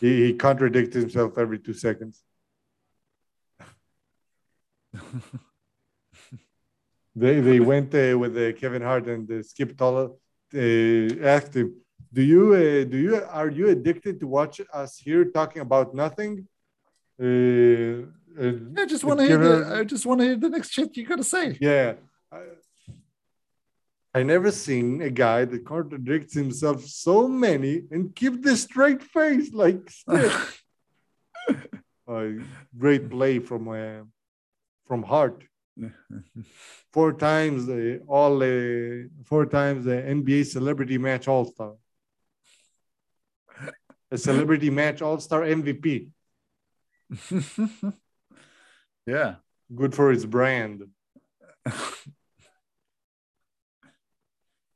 he, 0.00 0.26
he 0.26 0.34
contradicts 0.34 0.94
himself 0.94 1.36
every 1.38 1.58
two 1.58 1.74
seconds. 1.74 2.22
they 7.16 7.40
they 7.40 7.60
went 7.60 7.94
uh, 7.94 8.16
with 8.18 8.36
uh, 8.36 8.52
Kevin 8.52 8.82
Hart 8.82 9.06
and 9.08 9.30
uh, 9.30 9.42
Skip 9.42 9.76
Tolla 9.76 10.10
uh, 10.54 11.26
asked 11.34 11.54
him, 11.54 11.74
"Do 12.12 12.22
you 12.22 12.54
uh, 12.54 12.84
do 12.84 12.96
you 12.98 13.16
are 13.24 13.50
you 13.50 13.68
addicted 13.68 14.20
to 14.20 14.26
watch 14.28 14.60
us 14.72 14.98
here 14.98 15.24
talking 15.24 15.62
about 15.62 15.94
nothing?" 15.94 16.46
Uh, 18.38 18.42
and 18.42 18.80
I 18.80 18.86
just 18.86 19.04
want 19.04 19.20
to 19.20 19.26
hear 19.26 19.38
the 19.38 19.76
I 19.76 19.84
just 19.84 20.06
want 20.06 20.20
to 20.20 20.26
hear 20.26 20.36
the 20.36 20.48
next 20.48 20.70
shit 20.72 20.96
you 20.96 21.06
gotta 21.06 21.24
say. 21.24 21.56
yeah. 21.60 21.94
I, 22.32 22.40
I 24.16 24.22
never 24.22 24.52
seen 24.52 25.02
a 25.02 25.10
guy 25.10 25.44
that 25.44 25.66
contradicts 25.66 26.34
himself 26.34 26.84
so 26.84 27.26
many 27.26 27.82
and 27.90 28.14
keep 28.14 28.42
this 28.42 28.62
straight 28.62 29.02
face 29.02 29.52
like. 29.52 29.90
Uh, 32.06 32.30
great 32.78 33.10
play 33.10 33.40
from 33.40 33.68
uh, 33.68 34.02
from 34.86 35.02
Hart. 35.02 35.42
Four 36.92 37.14
times 37.14 37.66
the 37.66 38.02
all 38.06 38.40
uh, 38.40 39.08
four 39.24 39.46
times 39.46 39.84
the 39.84 39.96
NBA 39.96 40.46
celebrity 40.46 40.96
match 40.98 41.26
all 41.26 41.44
star. 41.46 41.74
A 44.12 44.18
celebrity 44.18 44.70
match 44.70 45.02
all 45.02 45.18
star 45.18 45.42
MVP. 45.42 46.10
Yeah. 49.06 49.36
Good 49.74 49.94
for 49.94 50.10
his 50.10 50.26
brand. 50.26 50.84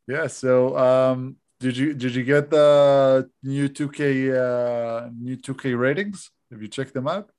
Yeah. 0.08 0.26
So, 0.26 0.76
um, 0.76 1.36
did 1.60 1.76
you 1.76 1.92
did 1.92 2.14
you 2.14 2.24
get 2.24 2.50
the 2.50 3.28
new 3.42 3.68
2K 3.68 4.32
uh, 4.32 5.10
new 5.12 5.36
2K 5.36 5.78
ratings? 5.78 6.30
Have 6.50 6.62
you 6.62 6.68
checked 6.68 6.94
them 6.94 7.06
out? 7.06 7.30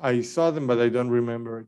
I 0.00 0.22
saw 0.22 0.50
them, 0.50 0.66
but 0.66 0.80
I 0.80 0.88
don't 0.88 1.08
remember 1.08 1.60
it. 1.60 1.66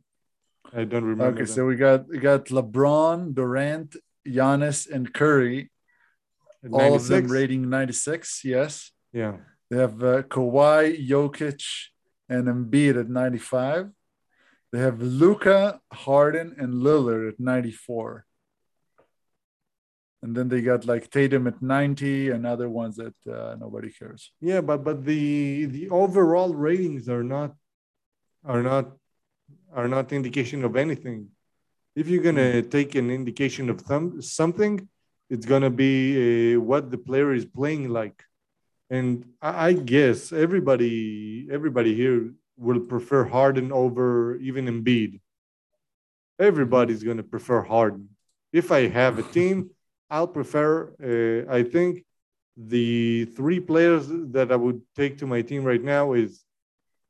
I 0.75 0.85
don't 0.85 1.05
remember. 1.05 1.33
Okay, 1.33 1.45
them. 1.45 1.55
so 1.55 1.65
we 1.65 1.77
got 1.77 2.09
we 2.09 2.19
got 2.19 2.47
LeBron, 2.47 3.35
Durant, 3.35 3.97
Giannis, 4.27 4.91
and 4.91 5.13
Curry. 5.15 5.71
All 6.73 6.95
of 6.95 7.07
them 7.07 7.29
rating 7.29 7.71
96. 7.71 8.45
Yes. 8.45 8.91
Yeah. 9.13 9.37
They 9.71 9.79
have 9.79 10.03
uh, 10.03 10.23
Kawhi, 10.23 11.09
Jokic, 11.09 11.63
and 12.29 12.49
Embiid 12.49 13.01
at 13.01 13.09
95. 13.09 13.91
They 14.73 14.79
have 14.79 15.03
Luka, 15.03 15.81
Harden, 15.93 16.55
and 16.59 16.75
Lillard 16.75 17.29
at 17.29 17.41
94. 17.41 18.25
And 20.23 20.37
then 20.37 20.49
they 20.49 20.61
got 20.61 20.85
like 20.85 21.11
Tatum 21.11 21.47
at 21.47 21.61
90 21.63 22.31
and 22.31 22.47
other 22.47 22.69
ones 22.69 22.97
that 22.97 23.15
uh, 23.27 23.57
nobody 23.59 23.91
cares. 23.91 24.33
Yeah, 24.41 24.61
but 24.61 24.85
but 24.85 25.05
the 25.05 25.65
the 25.65 25.89
overall 25.89 26.55
ratings 26.55 27.09
are 27.09 27.25
not 27.25 27.55
are 28.45 28.63
not 28.63 28.93
are 29.73 29.89
not 29.89 30.13
indication 30.13 30.63
of 30.63 30.77
anything. 30.77 31.29
If 31.97 32.09
you're 32.09 32.23
gonna 32.23 32.63
take 32.63 32.95
an 32.95 33.11
indication 33.11 33.71
of 33.71 33.81
some 33.81 34.21
something, 34.21 34.89
it's 35.31 35.47
gonna 35.47 35.71
be 35.71 36.55
uh, 36.55 36.61
what 36.61 36.91
the 36.91 36.99
player 36.99 37.33
is 37.33 37.47
playing 37.47 37.89
like. 37.89 38.23
And 38.91 39.25
I, 39.41 39.69
I 39.69 39.73
guess 39.73 40.33
everybody 40.33 41.49
everybody 41.51 41.95
here 41.95 42.31
will 42.61 42.81
prefer 42.81 43.25
Harden 43.25 43.73
over 43.73 44.37
even 44.37 44.67
Embiid. 44.67 45.21
Everybody's 46.39 47.03
gonna 47.03 47.23
prefer 47.23 47.63
Harden. 47.63 48.09
If 48.53 48.71
I 48.71 48.87
have 48.89 49.19
a 49.19 49.23
team, 49.23 49.71
I'll 50.11 50.29
prefer. 50.29 50.71
Uh, 51.09 51.53
I 51.53 51.63
think 51.63 52.05
the 52.57 53.25
three 53.37 53.61
players 53.61 54.09
that 54.37 54.53
I 54.53 54.57
would 54.57 54.81
take 54.97 55.19
to 55.19 55.27
my 55.27 55.41
team 55.43 55.65
right 55.65 55.83
now 55.83 56.13
is 56.13 56.45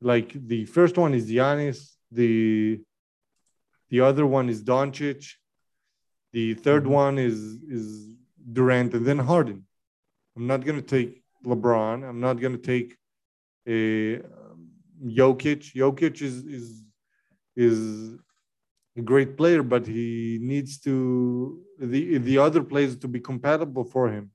like 0.01 0.29
the 0.47 0.65
first 0.65 0.97
one 0.97 1.13
is 1.13 1.29
Giannis, 1.29 1.95
the 2.11 2.79
the 3.89 3.99
other 4.01 4.25
one 4.25 4.47
is 4.49 4.63
Doncic, 4.63 5.21
the 6.31 6.55
3rd 6.55 6.85
Mhm. 6.85 6.97
one 7.03 7.17
is 7.19 7.39
is 7.77 7.85
Durant, 8.55 8.93
and 8.93 9.05
then 9.05 9.19
Harden. 9.19 9.59
I'm 10.35 10.47
not 10.47 10.65
gonna 10.65 10.81
take 10.81 11.11
LeBron. 11.45 12.07
I'm 12.07 12.21
not 12.21 12.35
gonna 12.39 12.57
take 12.73 12.89
a 13.67 14.21
Jokic. 15.03 15.73
Jokic 15.75 16.21
is 16.21 16.45
is 16.45 16.83
is 17.55 18.13
a 18.97 19.01
great 19.01 19.35
player, 19.37 19.63
but 19.63 19.85
he 19.87 20.37
needs 20.41 20.79
to 20.81 21.61
the 21.79 22.17
the 22.19 22.37
other 22.37 22.63
players 22.63 22.95
to 22.97 23.07
be 23.07 23.19
compatible 23.19 23.83
for 23.83 24.09
him. 24.11 24.31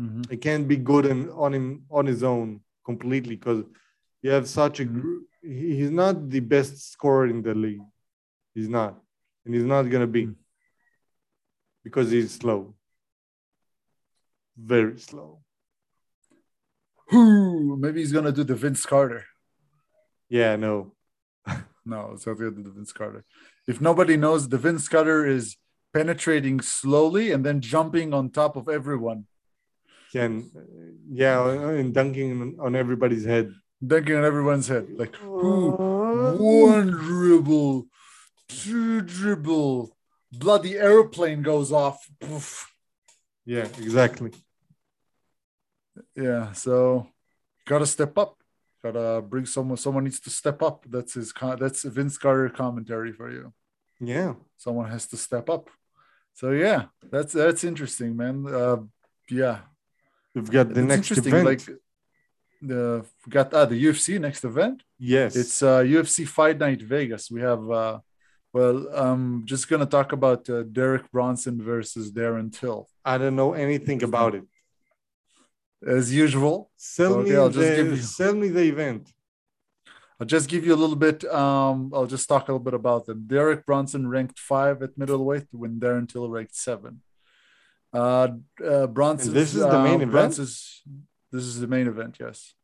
Mhm. 0.00 0.30
He 0.30 0.36
can't 0.36 0.66
be 0.66 0.76
good 0.76 1.06
on 1.30 1.52
him 1.54 1.84
on 1.90 2.06
his 2.06 2.22
own 2.22 2.60
completely 2.84 3.36
because 3.36 3.64
you 4.22 4.30
have 4.30 4.48
such 4.48 4.80
a. 4.80 4.84
he- 5.42 5.76
He's 5.76 5.90
not 5.90 6.30
the 6.30 6.40
best 6.40 6.90
scorer 6.92 7.26
in 7.26 7.42
the 7.42 7.54
league. 7.54 7.82
He's 8.54 8.68
not, 8.68 8.92
and 9.44 9.54
he's 9.54 9.64
not 9.74 9.82
gonna 9.90 10.06
be 10.06 10.26
Mm. 10.26 10.36
because 11.84 12.10
he's 12.10 12.30
slow, 12.32 12.74
very 14.56 14.98
slow. 14.98 15.42
Who? 17.12 17.76
Maybe 17.76 18.00
he's 18.00 18.12
gonna 18.12 18.32
do 18.32 18.44
the 18.44 18.54
Vince 18.54 18.84
Carter. 18.86 19.24
Yeah, 20.28 20.56
no, 20.56 20.92
No, 21.84 22.12
it's 22.14 22.26
not 22.26 22.38
the 22.38 22.46
other 22.46 22.62
Vince 22.76 22.92
Carter. 22.92 23.24
If 23.66 23.80
nobody 23.80 24.16
knows, 24.16 24.48
the 24.48 24.56
Vince 24.58 24.88
Carter 24.88 25.26
is 25.26 25.56
penetrating 25.92 26.60
slowly 26.60 27.32
and 27.32 27.44
then 27.44 27.60
jumping 27.60 28.14
on 28.14 28.30
top 28.30 28.56
of 28.56 28.68
everyone, 28.68 29.26
Can 30.12 30.50
yeah, 31.10 31.36
and 31.80 31.92
dunking 31.92 32.56
on- 32.60 32.76
everybody's 32.76 33.24
head. 33.24 33.52
dunking 33.84 34.16
on 34.16 34.24
everyone's 34.24 34.68
head. 34.68 34.86
Like? 34.96 35.14
One 35.16 36.90
dribble, 36.90 37.86
two 38.48 39.00
dribble, 39.02 39.96
bloody 40.32 40.74
airplane 40.78 41.42
goes 41.42 41.72
off. 41.72 41.98
Poof. 42.20 42.72
Yeah, 43.44 43.66
exactly. 43.86 44.30
Yeah, 46.16 46.52
so 46.52 47.08
gotta 47.66 47.86
step 47.86 48.16
up. 48.18 48.36
Gotta 48.82 49.22
bring 49.22 49.46
someone. 49.46 49.76
Someone 49.76 50.04
needs 50.04 50.20
to 50.20 50.30
step 50.30 50.62
up. 50.62 50.84
That's 50.88 51.14
his. 51.14 51.32
That's 51.58 51.84
Vince 51.84 52.18
Carter 52.18 52.48
commentary 52.48 53.12
for 53.12 53.30
you. 53.30 53.52
Yeah. 54.00 54.34
Someone 54.56 54.90
has 54.90 55.06
to 55.08 55.16
step 55.16 55.48
up. 55.48 55.70
So 56.34 56.50
yeah, 56.50 56.86
that's 57.10 57.32
that's 57.32 57.62
interesting, 57.62 58.16
man. 58.16 58.46
Uh, 58.46 58.78
yeah, 59.30 59.58
We've 60.34 60.50
got 60.50 60.72
the 60.72 60.82
next 60.82 61.10
interesting. 61.10 61.32
event. 61.32 61.46
Like 61.46 61.78
the 62.60 63.04
we 63.26 63.30
got 63.30 63.52
ah, 63.54 63.66
the 63.66 63.84
UFC 63.84 64.18
next 64.20 64.44
event. 64.44 64.82
yes. 64.98 65.36
It's 65.36 65.62
uh, 65.62 65.80
UFC 65.80 66.26
Fight 66.26 66.58
Night 66.58 66.80
Vegas. 66.80 67.30
We 67.30 67.40
have 67.42 67.70
uh, 67.70 67.98
well, 68.52 68.88
I'm 68.94 69.44
just 69.46 69.68
gonna 69.68 69.86
talk 69.86 70.12
about 70.12 70.48
uh, 70.48 70.62
Derek 70.62 71.10
Brunson 71.10 71.62
versus 71.62 72.12
Darren 72.12 72.52
Till 72.52 72.88
I 73.04 73.18
don't 73.18 73.36
know 73.36 73.52
anything 73.52 74.02
about 74.02 74.34
it. 74.34 74.44
As 75.86 76.12
usual. 76.14 76.70
Sell 76.76 77.14
Okay, 77.14 77.30
me 77.30 77.36
I'll 77.36 77.48
just 77.48 77.68
the 77.68 77.76
give 77.76 77.86
you- 77.90 77.96
sell 78.20 78.34
me 78.34 78.48
the 78.48 78.62
event. 78.62 79.12
I'll 80.20 80.26
just 80.26 80.48
give 80.48 80.64
you 80.64 80.72
a 80.74 80.80
little 80.82 80.94
bit. 80.96 81.24
Um, 81.24 81.90
I'll 81.92 82.06
just 82.06 82.28
talk 82.28 82.42
a 82.48 82.52
little 82.52 82.64
bit 82.64 82.74
about 82.74 83.06
them. 83.06 83.24
Derek 83.26 83.66
Brunson 83.66 84.06
ranked 84.06 84.38
five 84.38 84.80
at 84.82 84.96
middleweight 84.96 85.46
when 85.50 85.80
Darren 85.80 86.08
Till 86.08 86.28
ranked 86.30 86.54
seven. 86.54 87.02
Uh, 87.92 88.28
uh 88.64 88.86
Brunson. 88.86 89.34
This 89.34 89.54
is 89.54 89.60
the 89.62 89.82
main 89.82 90.00
event? 90.00 90.36
this 90.36 90.82
is 91.32 91.60
the 91.60 91.66
main 91.66 91.88
event. 91.88 92.16
Yes, 92.20 92.54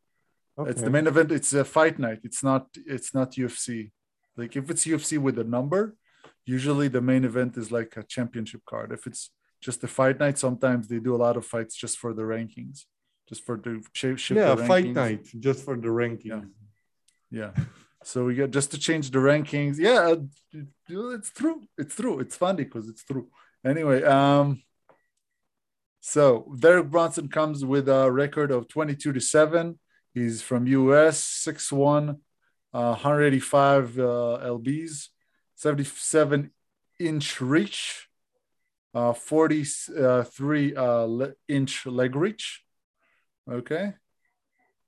Okay. 0.59 0.71
it's 0.71 0.83
the 0.83 0.91
main 0.91 1.07
event. 1.09 1.33
It's 1.33 1.53
a 1.53 1.65
fight 1.65 1.99
night. 1.99 2.21
It's 2.23 2.43
not. 2.45 2.69
It's 2.87 3.13
not 3.13 3.33
UFC. 3.33 3.91
Like 4.37 4.55
if 4.57 4.71
it's 4.71 4.85
UFC 4.87 5.19
with 5.19 5.37
a 5.39 5.45
number, 5.45 5.97
usually 6.47 6.87
the 6.89 7.01
main 7.01 7.25
event 7.25 7.57
is 7.57 7.73
like 7.73 7.97
a 7.97 8.05
championship 8.05 8.63
card. 8.65 8.93
If 8.93 9.07
it's 9.09 9.31
just 9.61 9.83
a 9.83 9.89
fight 9.89 10.21
night, 10.21 10.39
sometimes 10.39 10.87
they 10.87 11.01
do 11.01 11.15
a 11.17 11.23
lot 11.27 11.37
of 11.37 11.45
fights 11.45 11.75
just 11.75 11.99
for 11.99 12.15
the 12.15 12.23
rankings, 12.23 12.85
just 13.29 13.45
for 13.45 13.57
the 13.57 13.83
shape. 13.93 14.19
shift 14.19 14.39
yeah, 14.39 14.57
fight 14.57 14.87
night 14.87 15.27
just 15.39 15.65
for 15.65 15.77
the 15.77 15.91
ranking. 15.91 16.51
Yeah. 17.31 17.51
So 18.05 18.25
we 18.25 18.35
got 18.35 18.51
just 18.51 18.71
to 18.71 18.79
change 18.79 19.11
the 19.11 19.19
rankings. 19.19 19.77
Yeah, 19.79 20.15
uh, 20.15 20.17
it's 21.19 21.31
true. 21.31 21.63
It's 21.77 21.95
true. 21.95 22.21
It's 22.21 22.37
funny 22.37 22.65
because 22.65 22.89
it's 22.89 23.05
true. 23.05 23.29
Anyway, 23.65 24.03
um, 24.03 24.63
so 26.01 26.51
Derek 26.59 26.91
Brunson 26.91 27.29
comes 27.29 27.65
with 27.65 27.89
a 27.89 28.11
record 28.11 28.51
of 28.51 28.69
22 28.69 29.13
to 29.13 29.21
7. 29.21 29.79
He's 30.15 30.41
from 30.41 30.67
US, 30.67 31.23
6'1, 31.47 32.11
uh, 32.73 32.95
185 32.95 33.99
uh, 33.99 34.03
LBs, 34.03 35.09
77 35.57 36.51
inch 36.99 37.41
reach, 37.41 38.09
uh, 38.95 39.13
43 39.13 40.75
uh, 40.75 40.85
le- 41.03 41.33
inch 41.47 41.85
leg 41.85 42.17
reach. 42.17 42.65
Okay. 43.51 43.95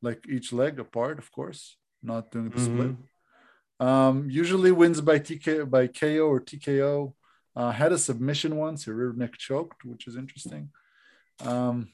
Like 0.03 0.27
each 0.29 0.53
leg 0.53 0.79
apart, 0.81 1.19
of 1.19 1.31
course, 1.33 1.77
not 2.03 2.31
doing 2.31 2.51
the 2.51 2.61
split. 2.61 2.95
Mhm. 2.97 3.87
Um, 3.87 4.31
usually 4.31 4.73
wins 4.73 5.01
by 5.01 5.19
TK 5.19 5.65
by 5.65 5.87
KO 5.87 6.29
or 6.29 6.41
TKO. 6.41 7.15
Uh, 7.57 7.73
had 7.73 7.93
a 7.93 7.99
submission 7.99 8.57
once, 8.57 8.87
a 8.87 8.93
rear 8.95 9.13
naked 9.13 9.39
choked, 9.39 9.85
which 9.85 10.07
is 10.07 10.17
interesting. 10.17 10.71
Um, 11.41 11.89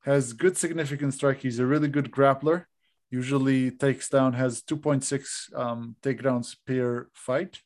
has 0.00 0.32
good 0.32 0.56
significant 0.56 1.14
strike. 1.14 1.40
He's 1.40 1.58
a 1.58 1.66
really 1.66 1.88
good 1.88 2.10
grappler. 2.10 2.66
Usually 3.10 3.70
takes 3.70 4.08
down, 4.08 4.34
has 4.34 4.62
2.6 4.62 5.52
um, 5.54 5.96
takedowns 6.02 6.56
per 6.66 7.08
fight. 7.12 7.60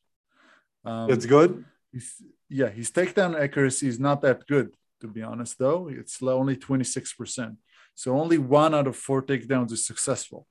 Um, 0.84 1.10
It's 1.10 1.26
good. 1.26 1.64
he's, 1.92 2.22
yeah, 2.48 2.68
his 2.70 2.90
takedown 2.90 3.38
accuracy 3.38 3.88
is 3.88 3.98
not 3.98 4.22
that 4.22 4.46
good, 4.46 4.74
to 5.00 5.08
be 5.08 5.22
honest, 5.22 5.58
though. 5.58 5.88
It's 5.88 6.22
only 6.22 6.56
26%. 6.56 7.56
So 7.94 8.18
only 8.18 8.38
one 8.38 8.74
out 8.74 8.86
of 8.86 8.96
four 8.96 9.22
takedowns 9.22 9.72
is 9.72 9.86
successful. 9.86 10.46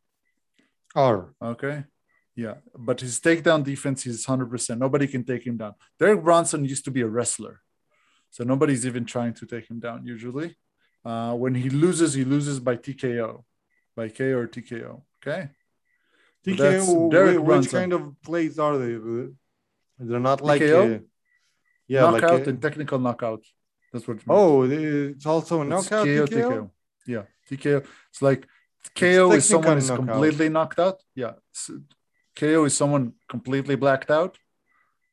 R. 0.95 1.33
Okay. 1.41 1.83
Yeah. 2.35 2.55
But 2.75 3.01
his 3.01 3.19
takedown 3.19 3.63
defense 3.63 4.05
is 4.05 4.25
100%. 4.25 4.77
Nobody 4.77 5.07
can 5.07 5.23
take 5.23 5.45
him 5.45 5.57
down. 5.57 5.75
Derek 5.99 6.23
Brunson 6.23 6.65
used 6.65 6.85
to 6.85 6.91
be 6.91 7.01
a 7.01 7.07
wrestler. 7.07 7.61
So 8.31 8.43
nobody's 8.43 8.85
even 8.85 9.05
trying 9.05 9.33
to 9.35 9.45
take 9.45 9.69
him 9.69 9.79
down 9.79 10.05
usually. 10.05 10.55
Uh, 11.05 11.33
when 11.33 11.53
he 11.53 11.69
loses, 11.69 12.13
he 12.13 12.23
loses 12.23 12.59
by 12.59 12.77
TKO, 12.77 13.43
by 13.95 14.09
KO 14.09 14.37
or 14.39 14.47
TKO. 14.47 15.01
Okay. 15.21 15.49
TKO, 16.45 17.11
Derek 17.11 17.35
whi- 17.35 17.37
which 17.37 17.45
Brunson. 17.45 17.79
kind 17.79 17.93
of 17.93 18.21
plays 18.21 18.57
are 18.57 18.77
they? 18.77 18.93
They're 19.99 20.19
not 20.19 20.41
like 20.41 20.61
TKO? 20.61 20.95
uh, 20.95 20.99
yeah, 21.87 22.05
like 22.05 22.21
knockout 22.21 22.47
uh, 22.47 22.49
and 22.49 22.61
technical 22.61 22.99
knockout. 22.99 23.43
That's 23.91 24.07
what 24.07 24.19
oh, 24.27 24.63
it's 24.63 25.25
also 25.25 25.61
a 25.61 25.65
knockout. 25.65 26.05
KO, 26.05 26.25
TKO? 26.25 26.71
Yeah. 27.05 27.23
TKO. 27.49 27.85
It's 28.09 28.21
like 28.21 28.47
KO 28.95 29.31
is 29.31 29.47
someone 29.47 29.77
is 29.77 29.89
knockout. 29.89 30.07
completely 30.07 30.49
knocked 30.49 30.79
out. 30.79 31.01
Yeah. 31.15 31.33
S- 31.55 31.71
KO 32.35 32.65
is 32.65 32.75
someone 32.75 33.13
completely 33.29 33.75
blacked 33.75 34.11
out. 34.11 34.37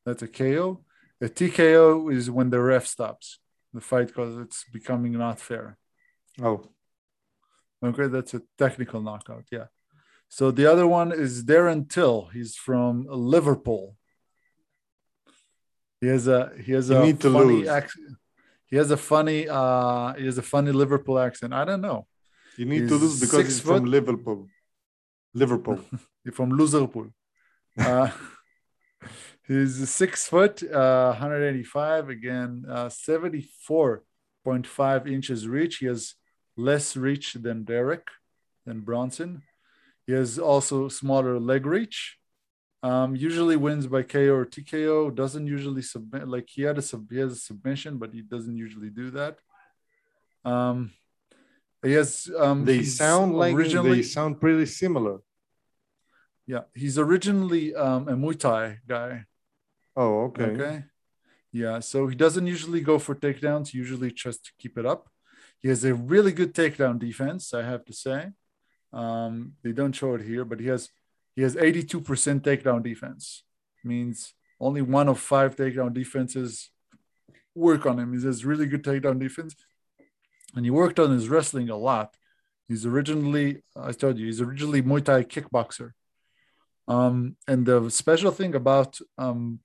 That's 0.07 0.23
a 0.23 0.29
KO. 0.29 0.85
A 1.21 1.29
TKO 1.29 2.13
is 2.13 2.31
when 2.31 2.51
the 2.51 2.61
ref 2.61 2.87
stops 2.87 3.39
the 3.73 3.81
fight 3.81 4.09
because 4.09 4.37
it's 4.39 4.65
becoming 4.73 5.13
not 5.13 5.39
fair. 5.41 5.77
Oh, 6.43 6.65
Okay, 7.83 8.09
that's 8.09 8.35
a 8.35 8.43
technical 8.59 9.01
knockout. 9.01 9.45
Yeah. 9.51 9.67
So 10.29 10.51
the 10.51 10.67
other 10.67 10.87
one 10.87 11.13
is 11.13 11.45
Darren 11.45 11.89
Till. 11.89 12.27
He's 12.33 12.55
from 12.55 13.07
Liverpool. 13.09 13.97
He 16.01 16.07
has 16.09 16.29
a 16.29 16.53
he 16.63 16.73
has 16.73 16.91
You 16.91 16.97
a 16.97 17.17
funny 17.17 17.69
accent. 17.69 18.17
He 18.67 18.77
has 18.77 18.91
a 18.91 18.97
funny 18.97 19.49
uh 19.49 20.15
he 20.15 20.27
has 20.27 20.39
a 20.39 20.43
funny 20.43 20.73
Liverpool 20.73 21.19
accent. 21.19 21.53
I 21.55 21.65
don't 21.65 21.81
know. 21.81 22.07
You 22.61 22.67
need 22.67 22.89
to 22.89 22.97
lose 22.97 23.19
because 23.19 23.47
he's 23.47 23.61
from. 23.61 23.87
Liverpool. 23.87 24.47
Liverpool. 25.33 25.81
He's 26.25 26.35
from 26.35 26.51
Liverpool. 26.51 27.07
Uh, 27.79 28.11
he's 29.49 29.89
six 29.89 30.29
foot, 30.29 30.63
uh, 30.63 31.13
185 31.13 32.11
again, 32.11 32.67
uh, 32.69 32.91
74.5 32.91 35.11
inches 35.11 35.49
reach. 35.49 35.79
He 35.79 35.87
has 35.87 36.17
less 36.55 36.99
reach 36.99 37.33
than 37.33 37.65
Derek, 37.65 38.07
than 38.67 38.81
Brunson. 38.81 39.43
He 40.07 40.13
has 40.13 40.39
also 40.39 40.89
smaller 40.89 41.41
leg 41.41 41.65
reach. 41.65 42.19
Um, 42.83 43.17
usually 43.17 43.57
wins 43.57 43.87
by 43.87 44.03
KO 44.03 44.35
or 44.35 44.45
TKO. 44.45 45.15
Doesn't 45.15 45.47
usually 45.47 45.81
submit. 45.81 46.29
Like 46.29 46.51
he 46.51 46.61
had 46.61 46.77
a 46.77 46.83
sub, 46.83 47.11
he 47.11 47.21
has 47.21 47.33
a 47.33 47.37
submission, 47.37 47.97
but 47.97 48.13
he 48.13 48.21
doesn't 48.21 48.59
usually 48.59 48.91
do 48.91 49.11
that. 49.13 49.39
Um, 50.45 50.93
he 51.83 51.93
has. 51.93 52.31
Um, 52.39 52.65
they 52.65 52.83
sound 52.83 53.35
like 53.35 53.55
originally 53.55 53.97
they 53.97 54.03
sound 54.03 54.41
pretty 54.41 54.67
similar. 54.67 55.19
yeah, 56.47 56.63
he's 56.75 56.99
originally 56.99 57.75
um, 57.75 58.09
a 58.09 58.13
Muay 58.13 58.39
Thai 58.39 58.79
guy. 58.87 59.25
Oh, 59.97 60.25
okay. 60.25 60.45
Okay. 60.45 60.85
Yeah, 61.53 61.81
so 61.81 62.07
he 62.07 62.15
doesn't 62.15 62.47
usually 62.47 62.81
go 62.81 62.99
for 62.99 63.15
takedowns, 63.15 63.75
usually 63.75 64.13
just 64.13 64.45
to 64.45 64.53
keep 64.59 64.79
it 64.79 64.87
up. 64.87 65.09
He 65.59 65.69
has 65.69 65.85
a 65.85 65.95
really 65.95 66.33
good 66.33 66.55
takedown 66.55 66.99
defense, 66.99 67.53
I 67.53 67.63
have 67.63 67.85
to 67.87 67.93
say. 67.93 68.31
Um, 68.93 69.55
they 69.63 69.73
don't 69.73 69.93
show 69.93 70.15
it 70.15 70.23
here, 70.23 70.45
but 70.45 70.61
he 70.61 70.67
has 70.69 70.89
he 71.35 71.43
has 71.43 71.55
82% 71.57 72.41
takedown 72.41 72.83
defense. 72.83 73.45
Means 73.85 74.35
only 74.61 74.83
one 74.83 75.09
of 75.09 75.19
five 75.19 75.57
takedown 75.57 75.93
defenses 75.93 76.71
work 77.55 77.87
on 77.87 77.99
him. 77.99 78.19
He 78.19 78.25
has 78.27 78.45
really 78.45 78.67
good 78.67 78.85
takedown 78.85 79.19
defense. 79.19 79.55
And 80.55 80.65
he 80.65 80.71
worked 80.71 80.99
on 80.99 81.11
his 81.11 81.29
wrestling 81.29 81.69
a 81.71 81.77
lot. 81.77 82.17
He's 82.69 82.87
originally, 82.87 83.63
I 83.77 83.93
told 83.93 84.19
you, 84.19 84.27
he's 84.27 84.41
originally 84.41 84.83
Muay 84.83 85.05
Thai 85.05 85.25
kickboxer. 85.25 85.93
Um, 86.89 87.37
and 87.47 87.67
the 87.67 87.91
special 87.91 88.33
thing 88.33 88.55
about 88.55 88.99
um, 89.19 89.61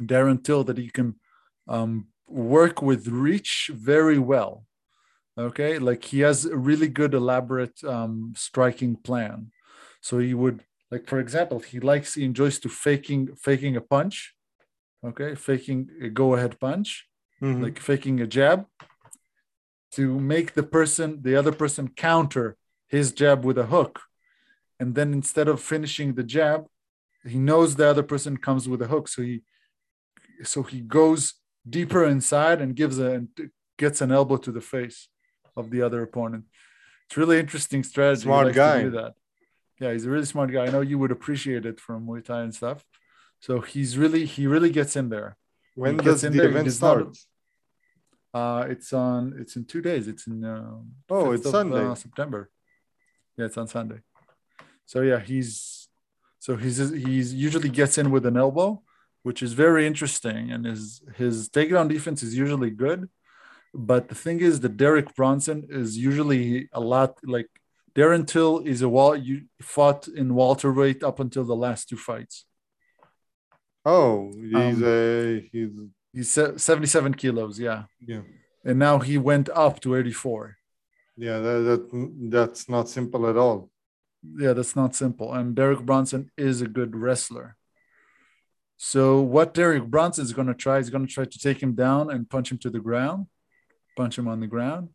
Darren 0.00 0.42
Till 0.42 0.64
that 0.64 0.78
he 0.78 0.88
can 0.90 1.16
um, 1.68 2.08
work 2.26 2.82
with 2.82 3.08
reach 3.08 3.70
very 3.72 4.18
well. 4.18 4.64
Okay, 5.38 5.78
like 5.78 6.04
he 6.04 6.20
has 6.20 6.44
a 6.44 6.56
really 6.56 6.88
good, 6.88 7.14
elaborate 7.14 7.82
um, 7.84 8.34
striking 8.36 8.96
plan. 8.96 9.50
So 10.02 10.18
he 10.18 10.34
would, 10.34 10.62
like 10.90 11.06
for 11.06 11.20
example, 11.20 11.58
he 11.60 11.80
likes, 11.80 12.14
he 12.14 12.24
enjoys 12.24 12.58
to 12.60 12.68
faking 12.68 13.34
faking 13.36 13.76
a 13.76 13.80
punch. 13.80 14.34
Okay, 15.04 15.34
faking 15.34 15.88
a 16.02 16.08
go-ahead 16.10 16.60
punch, 16.60 17.08
Mhm. 17.40 17.62
like 17.62 17.78
faking 17.78 18.20
a 18.20 18.26
jab, 18.26 18.66
to 19.92 20.18
make 20.18 20.54
the 20.54 20.62
person, 20.62 21.20
the 21.22 21.36
other 21.36 21.52
person, 21.52 21.88
counter 21.88 22.56
his 22.88 23.12
jab 23.12 23.44
with 23.44 23.58
a 23.58 23.66
hook, 23.66 24.00
and 24.80 24.94
then 24.94 25.12
instead 25.12 25.48
of 25.48 25.60
finishing 25.60 26.14
the 26.14 26.22
jab, 26.22 26.66
he 27.24 27.38
knows 27.38 27.76
the 27.76 27.86
other 27.88 28.02
person 28.02 28.36
comes 28.36 28.68
with 28.68 28.82
a 28.82 28.88
hook, 28.88 29.08
so 29.08 29.22
he 29.22 29.42
so 30.42 30.62
he 30.64 30.80
goes 30.80 31.34
deeper 31.68 32.04
inside 32.04 32.60
and 32.60 32.74
gives 32.74 32.98
a 32.98 33.10
and 33.12 33.28
gets 33.78 34.00
an 34.00 34.10
elbow 34.10 34.36
to 34.36 34.50
the 34.52 34.60
face 34.60 35.08
of 35.56 35.70
the 35.70 35.82
other 35.82 36.02
opponent. 36.02 36.44
It's 37.06 37.16
really 37.16 37.38
interesting 37.38 37.82
strategy. 37.84 38.22
Smart 38.22 38.52
guy. 38.54 38.82
do 38.82 38.90
that. 38.90 39.14
Yeah, 39.78 39.92
he's 39.92 40.06
a 40.06 40.10
really 40.10 40.24
smart 40.26 40.50
guy. 40.52 40.66
I 40.66 40.70
know 40.70 40.80
you 40.80 40.98
would 40.98 41.10
appreciate 41.10 41.64
it 41.66 41.78
from 41.80 42.06
Muay 42.06 42.24
Thai 42.24 42.42
and 42.42 42.54
stuff. 42.54 42.84
So 43.40 43.60
he's 43.60 43.98
really 43.98 44.24
he 44.24 44.46
really 44.46 44.70
gets 44.70 44.96
in 44.96 45.08
there. 45.08 45.36
When 45.74 45.98
He 45.98 46.04
does 46.04 46.22
the 46.22 46.28
event 46.28 46.64
does 46.64 46.80
not- 46.80 46.94
start? 46.98 47.16
Uh, 48.34 48.66
it's 48.68 48.92
on. 48.92 49.34
It's 49.38 49.56
in 49.56 49.64
two 49.64 49.82
days. 49.82 50.08
It's 50.08 50.26
in. 50.26 50.44
Uh, 50.44 50.78
Oh, 51.10 51.32
it's 51.32 51.44
of, 51.46 51.52
Sunday. 51.52 51.84
uh, 51.84 51.94
September. 51.94 52.50
Yeah, 53.36 53.46
it's 53.46 53.56
on 53.58 53.68
Sunday. 53.68 54.00
So 54.86 55.00
yeah, 55.02 55.20
he's 55.20 55.88
so 56.38 56.56
he's 56.56 56.78
he's 56.78 57.32
usually 57.34 57.68
gets 57.68 57.98
in 57.98 58.10
with 58.10 58.24
an 58.26 58.36
elbow, 58.36 58.82
which 59.22 59.42
is 59.42 59.52
very 59.52 59.86
interesting, 59.86 60.50
and 60.50 60.64
his 60.64 61.02
his 61.16 61.48
takedown 61.48 61.88
defense 61.88 62.22
is 62.22 62.36
usually 62.36 62.70
good. 62.70 63.08
But 63.74 64.08
the 64.08 64.14
thing 64.14 64.40
is 64.40 64.60
that 64.60 64.76
Derek 64.76 65.14
Brunson 65.14 65.66
is 65.70 65.96
usually 65.96 66.68
a 66.72 66.80
lot 66.80 67.18
like 67.24 67.48
Darren 67.94 68.26
Till 68.26 68.58
is 68.72 68.80
a 68.82 68.88
wall 68.88 69.14
you 69.16 69.42
fought 69.60 70.08
in 70.08 70.34
welterweight 70.34 71.02
up 71.02 71.20
until 71.20 71.44
the 71.44 71.56
last 71.56 71.88
two 71.88 71.96
fights. 71.96 72.44
Oh, 73.84 74.30
he's 74.34 74.54
Um, 74.54 74.84
uh, 74.84 75.40
he's 75.52 75.70
He's 76.12 76.30
se- 76.30 76.58
77 76.58 77.14
kilos, 77.14 77.58
yeah. 77.58 77.84
yeah 78.06 78.20
And 78.64 78.78
now 78.78 78.98
he 78.98 79.16
went 79.18 79.48
up 79.54 79.80
to 79.80 79.96
84. 79.96 80.56
yeah 81.16 81.38
that, 81.46 81.58
that 81.68 81.82
that's 82.36 82.68
not 82.68 82.88
simple 82.88 83.22
at 83.30 83.36
all. 83.36 83.58
yeah, 84.42 84.52
that's 84.56 84.76
not 84.76 84.94
simple. 84.94 85.28
And 85.36 85.54
Derek 85.54 85.82
Brunson 85.88 86.30
is 86.36 86.60
a 86.62 86.68
good 86.78 86.92
wrestler. 86.94 87.56
So 88.76 89.20
what 89.20 89.54
Derek 89.54 89.84
Brunson 89.94 90.24
is 90.24 90.32
going 90.32 90.48
to 90.48 90.54
try 90.64 90.78
is 90.78 90.90
going 90.90 91.06
to 91.06 91.12
try 91.12 91.24
to 91.24 91.38
take 91.46 91.62
him 91.62 91.74
down 91.74 92.10
and 92.12 92.28
punch 92.34 92.50
him 92.52 92.58
to 92.58 92.70
the 92.70 92.80
ground, 92.88 93.26
punch 93.96 94.14
him 94.18 94.28
on 94.28 94.40
the 94.40 94.46
ground. 94.54 94.88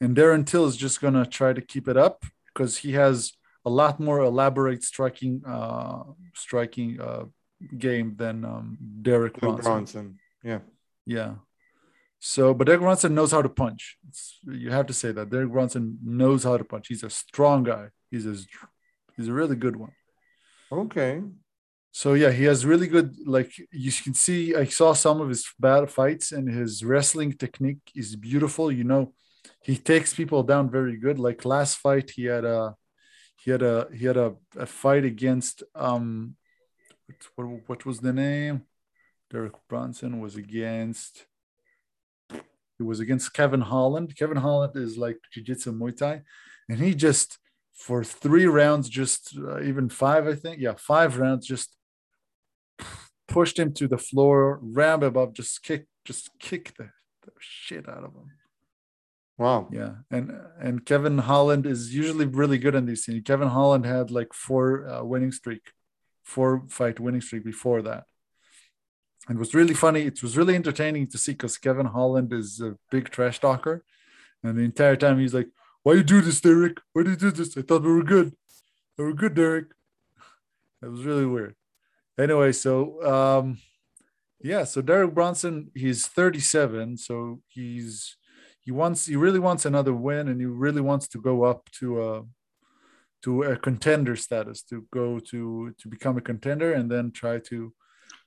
And 0.00 0.16
Darren 0.16 0.44
Till 0.44 0.66
is 0.66 0.76
just 0.76 1.00
going 1.00 1.14
to 1.14 1.26
try 1.26 1.52
to 1.52 1.60
keep 1.72 1.86
it 1.92 1.96
up 1.96 2.24
because 2.48 2.72
he 2.78 2.92
has 3.02 3.32
a 3.64 3.70
lot 3.70 4.00
more 4.00 4.20
elaborate 4.20 4.82
striking, 4.82 5.42
uh, 5.46 6.02
striking 6.34 7.00
uh, 7.00 7.24
game 7.78 8.08
than 8.16 8.44
um, 8.44 8.66
Derek 9.08 9.34
Brunson. 9.38 9.72
Brunson. 9.72 10.18
Yeah. 10.42 10.60
Yeah. 11.06 11.34
So, 12.18 12.54
but 12.54 12.66
Derek 12.66 12.80
Brunson 12.80 13.14
knows 13.14 13.32
how 13.32 13.42
to 13.42 13.48
punch. 13.48 13.96
It's, 14.08 14.38
you 14.44 14.70
have 14.70 14.86
to 14.86 14.92
say 14.92 15.10
that 15.12 15.30
Derek 15.30 15.50
Brunson 15.50 15.98
knows 16.04 16.44
how 16.44 16.56
to 16.56 16.64
punch. 16.64 16.86
He's 16.88 17.02
a 17.02 17.10
strong 17.10 17.64
guy. 17.64 17.88
He's 18.10 18.26
a, 18.26 18.36
he's 19.16 19.28
a 19.28 19.32
really 19.32 19.56
good 19.56 19.76
one. 19.76 19.92
Okay. 20.70 21.20
So 21.90 22.14
yeah, 22.14 22.30
he 22.30 22.44
has 22.44 22.64
really 22.64 22.86
good. 22.86 23.16
Like 23.26 23.52
you 23.70 23.92
can 23.92 24.14
see, 24.14 24.54
I 24.54 24.64
saw 24.64 24.92
some 24.94 25.20
of 25.20 25.28
his 25.28 25.46
bad 25.58 25.90
fights, 25.90 26.32
and 26.32 26.48
his 26.48 26.82
wrestling 26.82 27.32
technique 27.32 27.90
is 27.94 28.16
beautiful. 28.16 28.72
You 28.72 28.84
know, 28.84 29.12
he 29.62 29.76
takes 29.76 30.14
people 30.14 30.42
down 30.42 30.70
very 30.70 30.96
good. 30.96 31.18
Like 31.18 31.44
last 31.44 31.78
fight, 31.78 32.12
he 32.16 32.24
had 32.24 32.44
a, 32.44 32.76
he 33.36 33.50
had 33.50 33.62
a, 33.62 33.88
he 33.94 34.06
had 34.06 34.16
a, 34.16 34.34
a 34.56 34.64
fight 34.64 35.04
against 35.04 35.64
um, 35.74 36.36
what, 37.34 37.48
what 37.66 37.84
was 37.84 37.98
the 37.98 38.12
name? 38.12 38.62
Derek 39.32 39.54
Brunson 39.68 40.20
was 40.20 40.36
against. 40.36 41.26
It 42.30 42.84
was 42.84 43.00
against 43.00 43.32
Kevin 43.32 43.62
Holland. 43.62 44.14
Kevin 44.16 44.36
Holland 44.36 44.76
is 44.76 44.98
like 44.98 45.18
jiu-jitsu 45.32 45.72
Muay 45.72 45.96
Thai, 45.96 46.22
and 46.68 46.78
he 46.78 46.94
just 46.94 47.38
for 47.72 48.04
three 48.04 48.46
rounds, 48.46 48.88
just 48.88 49.36
uh, 49.38 49.60
even 49.62 49.88
five, 49.88 50.26
I 50.26 50.34
think, 50.34 50.60
yeah, 50.60 50.74
five 50.76 51.18
rounds, 51.18 51.46
just 51.46 51.74
pushed 53.26 53.58
him 53.58 53.72
to 53.74 53.88
the 53.88 53.98
floor, 53.98 54.60
rammed 54.62 55.02
him 55.02 55.16
up, 55.16 55.34
just 55.34 55.62
kick, 55.62 55.86
just 56.04 56.30
kick 56.38 56.74
the, 56.76 56.90
the 57.24 57.32
shit 57.38 57.88
out 57.88 58.04
of 58.04 58.14
him. 58.14 58.30
Wow. 59.38 59.68
Yeah, 59.72 59.94
and 60.10 60.30
and 60.60 60.84
Kevin 60.84 61.18
Holland 61.18 61.66
is 61.66 61.94
usually 61.94 62.26
really 62.26 62.58
good 62.58 62.74
in 62.74 62.86
these 62.86 63.04
things. 63.04 63.22
Kevin 63.24 63.48
Holland 63.48 63.86
had 63.86 64.10
like 64.10 64.34
four 64.34 64.86
uh, 64.86 65.02
winning 65.02 65.32
streak, 65.32 65.72
four 66.22 66.64
fight 66.68 67.00
winning 67.00 67.22
streak 67.22 67.44
before 67.44 67.82
that. 67.82 68.04
It 69.30 69.36
was 69.36 69.54
really 69.54 69.74
funny. 69.74 70.02
It 70.02 70.22
was 70.22 70.36
really 70.36 70.54
entertaining 70.54 71.06
to 71.08 71.18
see 71.18 71.32
because 71.32 71.56
Kevin 71.58 71.86
Holland 71.86 72.32
is 72.32 72.60
a 72.60 72.76
big 72.90 73.08
trash 73.10 73.38
talker, 73.40 73.84
and 74.42 74.58
the 74.58 74.62
entire 74.62 74.96
time 74.96 75.20
he's 75.20 75.34
like, 75.34 75.48
"Why 75.82 75.94
you 75.94 76.02
do 76.02 76.20
this, 76.20 76.40
Derek? 76.40 76.78
Why 76.92 77.04
do 77.04 77.10
you 77.10 77.16
do 77.16 77.30
this? 77.30 77.56
I 77.56 77.62
thought 77.62 77.82
we 77.82 77.92
were 77.92 78.02
good. 78.02 78.34
We 78.98 79.04
were 79.04 79.14
good, 79.14 79.34
Derek." 79.34 79.66
It 80.82 80.88
was 80.88 81.04
really 81.04 81.26
weird. 81.26 81.54
Anyway, 82.18 82.52
so 82.52 83.02
um, 83.04 83.58
yeah, 84.40 84.64
so 84.64 84.82
Derek 84.82 85.14
Brunson, 85.14 85.70
he's 85.74 86.06
37, 86.06 86.96
so 86.96 87.40
he's 87.46 88.16
he 88.64 88.72
wants 88.72 89.06
he 89.06 89.16
really 89.16 89.38
wants 89.38 89.64
another 89.64 89.92
win 89.92 90.28
and 90.28 90.40
he 90.40 90.46
really 90.46 90.80
wants 90.80 91.08
to 91.08 91.18
go 91.18 91.44
up 91.44 91.68
to 91.78 92.02
a 92.02 92.22
to 93.22 93.42
a 93.44 93.56
contender 93.56 94.16
status 94.16 94.62
to 94.62 94.86
go 94.92 95.18
to 95.18 95.74
to 95.78 95.88
become 95.88 96.16
a 96.16 96.20
contender 96.20 96.72
and 96.72 96.90
then 96.90 97.10
try 97.10 97.38
to 97.38 97.72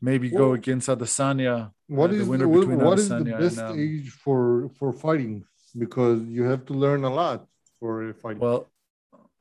maybe 0.02 0.30
go 0.30 0.48
Well, 0.48 0.54
against 0.54 0.88
Adesanya 0.88 1.72
What 1.88 2.10
uh, 2.10 2.14
the 2.14 2.20
is 2.22 2.28
winner 2.28 2.48
what, 2.48 2.60
between 2.62 2.80
what 2.80 3.00
is 3.00 3.10
the 3.10 3.24
best 3.24 3.58
and, 3.58 3.70
um, 3.70 3.80
age 3.80 4.10
for 4.10 4.70
for 4.78 4.94
fighting? 4.94 5.46
Because 5.78 6.22
you 6.24 6.44
have 6.44 6.66
to 6.68 6.74
learn 6.74 7.04
a 7.04 7.14
lot 7.22 7.46
for 7.80 8.14
fighting. 8.22 8.40
well 8.40 8.68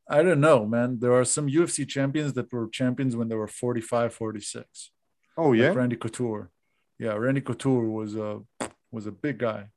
I 0.09 0.22
don't 0.22 0.40
know 0.40 0.66
man 0.66 0.98
there 1.00 1.14
are 1.14 1.24
some 1.24 1.46
UFC 1.48 1.88
champions 1.88 2.32
that 2.34 2.52
were 2.52 2.68
champions 2.68 3.16
when 3.16 3.28
they 3.28 3.36
were 3.36 3.48
45 3.48 4.12
46 4.12 4.90
oh 5.36 5.52
yeah. 5.52 5.68
like 5.68 5.76
Randy 5.76 5.96
Couture 5.96 6.50
yeah 6.98 7.14
Randy 7.14 7.40
Couture 7.40 7.88
was 7.88 8.16
a 8.16 8.42
was 8.90 9.07
a 9.07 9.12
big 9.12 9.38
guy 9.38 9.68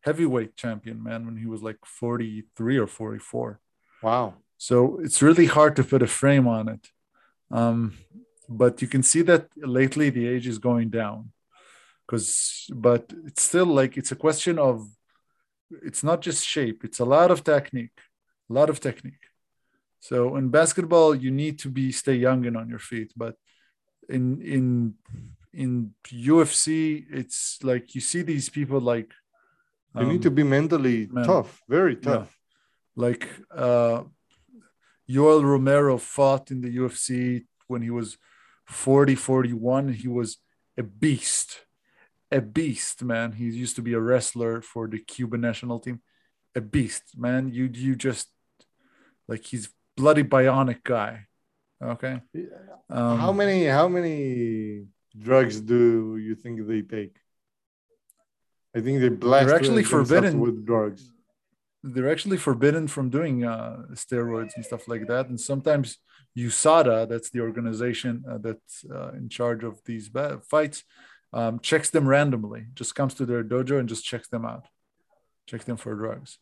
heavyweight 0.00 0.56
champion 0.56 1.02
man 1.02 1.26
when 1.26 1.36
he 1.36 1.46
was 1.46 1.62
like 1.62 1.78
43 1.84 2.78
or 2.78 2.86
44 2.86 3.60
Wow. 4.02 4.34
So 4.58 4.98
it's 5.02 5.22
really 5.22 5.46
hard 5.46 5.76
to 5.76 5.84
put 5.84 6.02
a 6.02 6.06
frame 6.06 6.46
on 6.46 6.68
it. 6.68 6.88
Um, 7.50 7.94
but 8.48 8.80
you 8.82 8.88
can 8.88 9.02
see 9.02 9.22
that 9.22 9.48
lately 9.56 10.10
the 10.10 10.26
age 10.26 10.46
is 10.46 10.58
going 10.58 10.90
down. 10.90 11.32
Because, 12.06 12.66
but 12.72 13.12
it's 13.26 13.42
still 13.42 13.66
like 13.66 13.96
it's 13.96 14.12
a 14.12 14.16
question 14.16 14.58
of, 14.58 14.88
it's 15.82 16.04
not 16.04 16.20
just 16.20 16.46
shape, 16.46 16.84
it's 16.84 17.00
a 17.00 17.04
lot 17.04 17.30
of 17.32 17.42
technique, 17.42 17.98
a 18.48 18.52
lot 18.52 18.70
of 18.70 18.78
technique. 18.78 19.24
So 19.98 20.36
in 20.36 20.50
basketball, 20.50 21.16
you 21.16 21.32
need 21.32 21.58
to 21.60 21.68
be 21.68 21.90
stay 21.90 22.14
young 22.14 22.46
and 22.46 22.56
on 22.56 22.68
your 22.68 22.78
feet. 22.78 23.12
But 23.16 23.34
in 24.08 24.40
in 24.40 24.94
in 25.52 25.94
UFC, 26.06 27.04
it's 27.10 27.58
like 27.64 27.94
you 27.96 28.00
see 28.00 28.22
these 28.22 28.48
people 28.48 28.80
like 28.80 29.12
You 29.98 30.06
need 30.06 30.16
um, 30.16 30.28
to 30.28 30.30
be 30.30 30.44
mentally 30.44 31.08
man. 31.10 31.24
tough, 31.26 31.62
very 31.68 31.96
tough. 31.96 32.30
like 32.94 33.26
uh 33.50 34.04
Yoel 35.08 35.42
Romero 35.42 35.98
fought 35.98 36.50
in 36.50 36.60
the 36.60 36.76
UFC 36.76 37.46
when 37.68 37.82
he 37.82 37.90
was 37.90 38.16
40 38.66 39.14
41 39.14 39.92
he 39.92 40.08
was 40.08 40.38
a 40.76 40.82
beast 40.82 41.66
a 42.30 42.40
beast 42.40 43.02
man 43.02 43.32
he 43.32 43.44
used 43.44 43.76
to 43.76 43.82
be 43.82 43.94
a 43.94 44.00
wrestler 44.00 44.60
for 44.60 44.88
the 44.88 44.98
Cuban 44.98 45.40
national 45.40 45.78
team 45.78 46.00
a 46.54 46.60
beast 46.60 47.16
man 47.16 47.48
you 47.48 47.70
you 47.72 47.94
just 47.94 48.28
like 49.28 49.44
he's 49.44 49.68
bloody 49.96 50.24
bionic 50.24 50.82
guy 50.82 51.26
okay 51.82 52.20
um, 52.90 53.18
how 53.18 53.32
many 53.32 53.64
how 53.66 53.88
many 53.88 54.86
drugs 55.18 55.60
do 55.60 56.16
you 56.16 56.34
think 56.34 56.66
they 56.66 56.82
take? 56.82 57.16
I 58.74 58.80
think 58.80 59.00
they 59.00 59.08
blast 59.08 59.52
actually 59.52 59.84
forbidden- 59.84 60.40
with 60.40 60.64
drugs. 60.64 61.12
they're 61.82 62.10
actually 62.10 62.36
forbidden 62.36 62.88
from 62.88 63.10
doing 63.10 63.44
uh, 63.44 63.76
steroids 63.92 64.52
and 64.56 64.64
stuff 64.64 64.88
like 64.88 65.06
that. 65.06 65.28
And 65.28 65.40
sometimes 65.40 65.98
USADA, 66.36 67.08
that's 67.08 67.30
the 67.30 67.40
organization 67.40 68.24
uh, 68.30 68.38
that's 68.38 68.84
uh, 68.84 69.12
in 69.12 69.28
charge 69.28 69.64
of 69.64 69.80
these 69.84 70.08
ba- 70.08 70.40
fights, 70.48 70.84
um, 71.32 71.60
checks 71.60 71.90
them 71.90 72.06
randomly. 72.06 72.66
Just 72.74 72.94
comes 72.94 73.14
to 73.14 73.26
their 73.26 73.42
dojo 73.42 73.78
and 73.78 73.88
just 73.88 74.04
checks 74.04 74.28
them 74.28 74.44
out, 74.44 74.66
checks 75.46 75.64
them 75.64 75.76
for 75.76 75.94
drugs. 75.94 76.38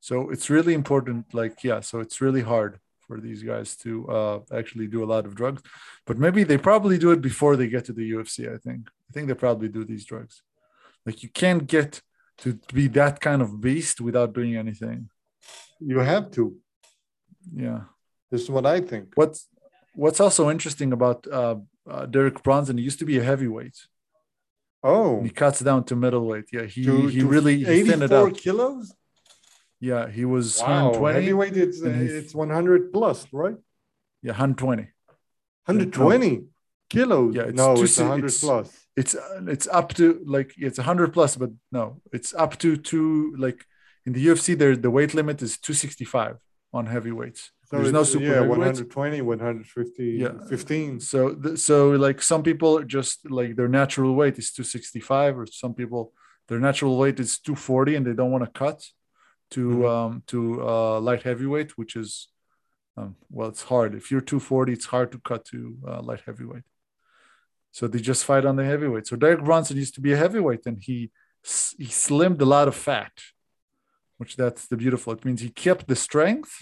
So 0.00 0.30
it's 0.30 0.50
really 0.50 0.74
important. 0.74 1.32
Like 1.32 1.62
yeah, 1.64 1.80
so 1.80 2.00
it's 2.00 2.20
really 2.20 2.42
hard 2.42 2.80
for 3.06 3.20
these 3.20 3.42
guys 3.42 3.76
to 3.76 4.08
uh, 4.08 4.40
actually 4.52 4.86
do 4.88 5.04
a 5.04 5.10
lot 5.14 5.26
of 5.26 5.34
drugs, 5.34 5.62
but 6.06 6.18
maybe 6.18 6.42
they 6.42 6.58
probably 6.58 6.98
do 6.98 7.10
it 7.12 7.20
before 7.20 7.56
they 7.56 7.68
get 7.68 7.84
to 7.86 7.92
the 7.92 8.10
UFC. 8.10 8.52
I 8.52 8.58
think. 8.58 8.88
I 9.08 9.12
think 9.12 9.28
they 9.28 9.34
probably 9.34 9.68
do 9.68 9.84
these 9.84 10.04
drugs. 10.04 10.42
Like 11.06 11.22
you 11.22 11.28
can't 11.28 11.66
get 11.66 12.02
to 12.38 12.58
be 12.72 12.88
that 12.88 13.20
kind 13.20 13.42
of 13.42 13.60
beast 13.60 14.00
without 14.00 14.32
doing 14.32 14.56
anything. 14.56 15.08
You 15.78 16.00
have 16.00 16.30
to. 16.32 16.56
Yeah. 17.54 17.82
This 18.30 18.42
is 18.42 18.50
what 18.50 18.66
I 18.66 18.80
think. 18.80 19.08
What's 19.14 19.48
What's 19.96 20.18
also 20.18 20.50
interesting 20.50 20.92
about 20.92 21.24
uh, 21.30 21.56
uh, 21.88 22.06
Derek 22.06 22.42
Brunson? 22.42 22.78
He 22.78 22.84
used 22.84 22.98
to 22.98 23.04
be 23.04 23.18
a 23.18 23.22
heavyweight. 23.22 23.76
Oh, 24.82 25.22
he 25.22 25.30
cuts 25.30 25.60
down 25.60 25.84
to 25.84 25.96
middleweight. 25.96 26.46
Yeah, 26.52 26.64
he 26.64 26.84
to, 26.84 27.06
he 27.06 27.20
to 27.20 27.26
really 27.26 27.58
he 27.58 27.64
thinned 27.84 28.02
it 28.02 28.10
84 28.12 28.18
out. 28.28 28.34
kilos. 28.36 28.92
Yeah, 29.80 30.08
he 30.10 30.24
was 30.24 30.60
Wow, 30.60 30.90
120. 30.98 31.14
heavyweight. 31.20 31.56
It's 31.56 31.80
he's- 31.82 32.10
it's 32.20 32.34
100 32.34 32.92
plus, 32.92 33.26
right? 33.32 33.56
Yeah, 34.22 34.32
120. 34.32 34.88
120 35.66 36.44
kilos. 36.90 37.34
Yeah, 37.34 37.42
it's 37.44 37.56
no, 37.56 37.76
two 37.76 37.84
it's 37.84 37.98
100 37.98 38.18
it's- 38.26 38.40
plus. 38.40 38.80
It's 38.96 39.14
uh, 39.14 39.42
it's 39.48 39.66
up 39.68 39.92
to 39.94 40.22
like 40.26 40.54
it's 40.56 40.78
100 40.78 41.12
plus, 41.12 41.36
but 41.36 41.50
no, 41.72 42.00
it's 42.12 42.32
up 42.34 42.58
to 42.58 42.76
two. 42.76 43.34
Like 43.38 43.64
in 44.06 44.12
the 44.12 44.24
UFC, 44.26 44.56
there 44.56 44.76
the 44.76 44.90
weight 44.90 45.14
limit 45.14 45.42
is 45.42 45.58
265 45.58 46.36
on 46.72 46.86
heavyweights. 46.86 47.50
So 47.74 47.80
There's 47.80 47.92
no 47.92 48.04
super 48.04 48.24
yeah, 48.24 48.40
120, 48.40 49.20
150, 49.22 50.04
Yeah. 50.04 50.32
15. 50.48 51.00
So 51.00 51.34
th- 51.34 51.58
so 51.58 51.90
like 51.90 52.22
some 52.22 52.42
people 52.44 52.78
are 52.78 52.84
just 52.84 53.28
like 53.28 53.56
their 53.56 53.68
natural 53.68 54.14
weight 54.14 54.38
is 54.38 54.52
265, 54.52 55.38
or 55.38 55.46
some 55.46 55.74
people 55.74 56.12
their 56.48 56.60
natural 56.60 56.96
weight 56.96 57.18
is 57.18 57.38
240 57.38 57.96
and 57.96 58.06
they 58.06 58.12
don't 58.12 58.30
want 58.30 58.44
to 58.44 58.50
cut 58.50 58.78
to 59.50 59.60
Mhm. 59.68 59.88
um 59.94 60.22
to 60.28 60.38
uh 60.68 61.00
light 61.00 61.22
heavyweight, 61.24 61.70
which 61.76 61.96
is 61.96 62.28
um 62.96 63.16
well 63.28 63.48
it's 63.48 63.64
hard. 63.64 63.94
If 63.94 64.10
you're 64.10 64.20
240, 64.20 64.72
it's 64.72 64.86
hard 64.86 65.10
to 65.12 65.18
cut 65.18 65.44
to 65.46 65.58
uh, 65.88 66.00
light 66.02 66.22
heavyweight. 66.26 66.64
So 67.72 67.88
they 67.88 67.98
just 67.98 68.24
fight 68.24 68.44
on 68.44 68.54
the 68.56 68.64
heavyweight. 68.64 69.06
So 69.08 69.16
Derek 69.16 69.42
Brunson 69.42 69.76
used 69.78 69.94
to 69.96 70.00
be 70.00 70.12
a 70.12 70.16
heavyweight 70.16 70.64
and 70.66 70.78
he 70.80 71.10
he 71.78 71.86
slimmed 72.06 72.40
a 72.40 72.44
lot 72.56 72.68
of 72.68 72.76
fat, 72.76 73.12
which 74.18 74.36
that's 74.36 74.66
the 74.68 74.76
beautiful. 74.76 75.12
It 75.12 75.24
means 75.24 75.40
he 75.40 75.50
kept 75.66 75.88
the 75.88 75.96
strength, 75.96 76.52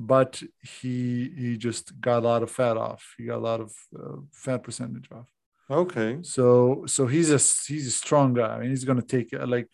but 0.00 0.42
he 0.62 1.30
he 1.36 1.56
just 1.58 2.00
got 2.00 2.22
a 2.22 2.26
lot 2.26 2.42
of 2.42 2.50
fat 2.50 2.78
off. 2.78 3.14
He 3.18 3.26
got 3.26 3.36
a 3.36 3.46
lot 3.50 3.60
of 3.60 3.72
uh, 3.94 4.16
fat 4.32 4.62
percentage 4.62 5.08
off. 5.12 5.28
Okay. 5.70 6.18
So 6.22 6.84
so 6.86 7.06
he's 7.06 7.30
a 7.30 7.40
he's 7.70 7.86
a 7.86 7.90
strong 7.90 8.32
guy. 8.32 8.56
I 8.56 8.60
mean, 8.60 8.70
he's 8.70 8.84
gonna 8.84 9.02
take 9.02 9.34
it 9.34 9.46
like 9.46 9.68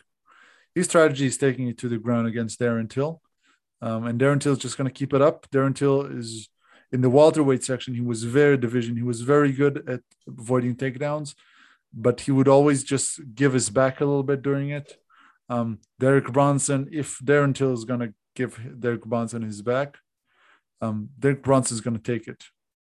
his 0.75 0.85
strategy 0.85 1.27
is 1.27 1.37
taking 1.37 1.69
it 1.69 1.77
to 1.79 1.87
the 1.87 1.97
ground 1.97 2.27
against 2.27 2.59
Darren 2.59 2.89
Till, 2.89 3.21
um, 3.81 4.05
and 4.05 4.19
Darren 4.19 4.41
Till 4.41 4.51
is 4.51 4.59
just 4.59 4.77
gonna 4.77 4.91
keep 4.91 5.13
it 5.13 5.21
up. 5.21 5.49
Darren 5.49 5.73
Till 5.73 6.01
is 6.01 6.49
in 6.91 6.99
the 6.99 7.09
welterweight 7.09 7.63
section. 7.63 7.95
He 7.95 8.01
was 8.01 8.25
very 8.25 8.57
division. 8.57 8.97
He 8.97 9.03
was 9.03 9.21
very 9.21 9.53
good 9.53 9.89
at 9.89 10.01
avoiding 10.27 10.75
takedowns, 10.75 11.35
but 11.93 12.21
he 12.21 12.31
would 12.31 12.49
always 12.49 12.83
just 12.83 13.21
give 13.33 13.53
his 13.53 13.69
back 13.69 14.01
a 14.01 14.05
little 14.05 14.23
bit 14.23 14.41
during 14.41 14.71
it. 14.71 14.97
Um, 15.49 15.79
Derek 15.99 16.33
Brunson, 16.33 16.89
if 16.91 17.17
Darren 17.19 17.55
Till 17.55 17.71
is 17.71 17.85
gonna 17.85 18.13
give 18.35 18.59
Derek 18.77 19.05
Brunson 19.05 19.41
his 19.41 19.61
back, 19.61 19.97
um, 20.81 21.09
Derek 21.19 21.43
Brunson 21.43 21.75
is 21.75 21.81
gonna 21.81 21.99
take 21.99 22.27
it. 22.27 22.43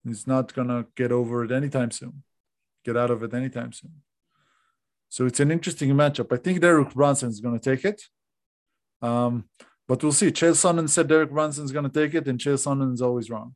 He's 0.05 0.27
not 0.27 0.55
gonna 0.55 0.87
get 0.97 1.13
over 1.13 1.45
it 1.45 1.53
anytime 1.53 1.91
soon 1.91 2.23
get 2.89 2.97
out 2.97 3.11
of 3.11 3.23
it 3.23 3.35
anytime 3.35 3.73
soon. 3.73 3.93
So 5.09 5.27
it's 5.27 5.41
an 5.41 5.51
interesting 5.51 5.91
matchup. 5.91 6.33
I 6.33 6.37
think 6.37 6.61
Derek 6.61 6.93
Brunson 6.95 7.29
is 7.29 7.41
going 7.41 7.59
to 7.59 7.65
take 7.71 7.85
it. 7.85 8.03
Um, 9.01 9.45
but 9.87 10.03
we'll 10.03 10.13
see. 10.13 10.31
Chael 10.31 10.53
Sonnen 10.53 10.89
said 10.89 11.09
Derek 11.09 11.31
Brunson 11.31 11.65
is 11.65 11.73
going 11.73 11.89
to 11.91 11.97
take 12.01 12.15
it, 12.15 12.29
and 12.29 12.39
Chael 12.39 12.55
Sonnen 12.55 12.93
is 12.93 13.03
always 13.03 13.31
wrong. 13.31 13.55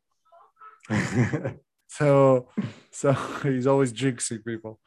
So, 1.99 2.49
so 2.91 3.13
he's 3.43 3.67
always 3.67 3.93
jinxing 3.93 4.43
people. 4.47 4.81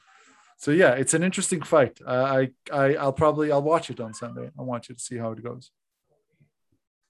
So 0.58 0.72
yeah, 0.72 0.94
it's 0.94 1.14
an 1.14 1.22
interesting 1.22 1.62
fight. 1.62 2.00
I, 2.04 2.16
I, 2.16 2.50
I 2.74 2.96
I'll 2.96 3.14
probably 3.14 3.52
I'll 3.52 3.62
watch 3.62 3.92
it 3.92 4.00
on 4.00 4.16
Sunday. 4.16 4.50
I 4.58 4.64
want 4.64 4.90
you 4.90 4.96
to 4.96 5.02
see 5.02 5.18
how 5.18 5.32
it 5.32 5.44
goes. 5.44 5.70